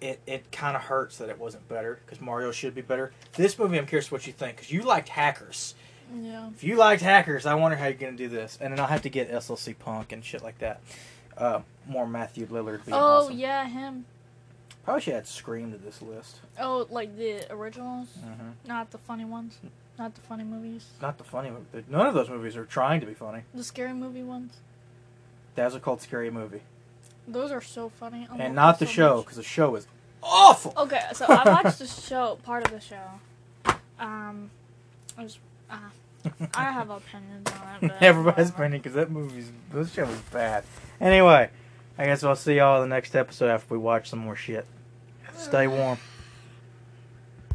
it, 0.00 0.20
it 0.26 0.50
kind 0.52 0.76
of 0.76 0.82
hurts 0.82 1.18
that 1.18 1.28
it 1.28 1.38
wasn't 1.38 1.68
better 1.68 2.00
because 2.04 2.20
Mario 2.20 2.50
should 2.52 2.74
be 2.74 2.82
better. 2.82 3.12
This 3.34 3.58
movie, 3.58 3.78
I'm 3.78 3.86
curious 3.86 4.10
what 4.10 4.26
you 4.26 4.32
think 4.32 4.56
because 4.56 4.70
you 4.72 4.82
liked 4.82 5.08
Hackers. 5.10 5.74
Yeah. 6.14 6.48
If 6.54 6.64
you 6.64 6.76
liked 6.76 7.02
Hackers, 7.02 7.46
I 7.46 7.54
wonder 7.54 7.76
how 7.76 7.84
you're 7.84 7.94
gonna 7.94 8.12
do 8.16 8.28
this, 8.28 8.56
and 8.60 8.72
then 8.72 8.80
I'll 8.80 8.86
have 8.86 9.02
to 9.02 9.10
get 9.10 9.30
SLC 9.30 9.78
Punk 9.78 10.12
and 10.12 10.24
shit 10.24 10.42
like 10.42 10.58
that. 10.58 10.80
Uh, 11.36 11.60
more 11.86 12.06
Matthew 12.06 12.46
Lillard. 12.46 12.80
Oh 12.90 12.96
awesome. 13.24 13.38
yeah, 13.38 13.66
him. 13.68 14.06
Probably 14.88 15.02
should 15.02 15.14
add 15.16 15.26
Scream 15.26 15.70
to 15.72 15.76
this 15.76 16.00
list. 16.00 16.40
Oh, 16.58 16.86
like 16.88 17.14
the 17.18 17.44
originals, 17.52 18.08
hmm 18.24 18.52
not 18.66 18.90
the 18.90 18.96
funny 18.96 19.26
ones, 19.26 19.58
not 19.98 20.14
the 20.14 20.22
funny 20.22 20.44
movies, 20.44 20.86
Not 21.02 21.18
the 21.18 21.24
funny. 21.24 21.50
None 21.90 22.06
of 22.06 22.14
those 22.14 22.30
movies 22.30 22.56
are 22.56 22.64
trying 22.64 23.00
to 23.00 23.06
be 23.06 23.12
funny. 23.12 23.42
the 23.52 23.62
scary 23.62 23.92
movie 23.92 24.22
ones. 24.22 24.54
Those 25.56 25.74
are 25.74 25.78
called 25.78 26.00
Scary 26.00 26.30
Movie, 26.30 26.62
Those 27.26 27.52
are 27.52 27.60
so 27.60 27.90
funny. 27.90 28.26
I 28.32 28.38
and 28.38 28.54
not 28.54 28.78
the 28.78 28.86
so 28.86 28.92
show 28.92 29.20
because 29.20 29.36
the 29.36 29.42
show 29.42 29.76
is 29.76 29.86
awful. 30.22 30.72
Okay, 30.74 31.02
so 31.12 31.26
I 31.28 31.46
watched 31.46 31.80
the 31.80 31.86
show, 32.08 32.38
part 32.42 32.64
of 32.64 32.70
the 32.70 32.80
show. 32.80 33.76
Um, 34.00 34.50
it 35.18 35.22
was, 35.22 35.38
uh, 35.70 35.76
I 36.54 36.64
have 36.72 36.88
opinions 36.88 37.46
on 37.50 37.84
it. 37.84 37.88
But 37.88 38.02
Everybody's 38.02 38.48
opinion 38.48 38.80
because 38.80 38.94
that 38.94 39.10
movie's 39.10 39.52
this 39.70 39.92
show 39.92 40.04
is 40.04 40.20
bad. 40.32 40.64
Anyway, 40.98 41.50
I 41.98 42.04
guess 42.06 42.24
I'll 42.24 42.34
see 42.36 42.56
y'all 42.56 42.82
in 42.82 42.88
the 42.88 42.96
next 42.96 43.14
episode 43.14 43.50
after 43.50 43.74
we 43.74 43.78
watch 43.78 44.08
some 44.08 44.20
more 44.20 44.34
shit. 44.34 44.64
Stay 45.38 45.68
warm. 45.68 45.98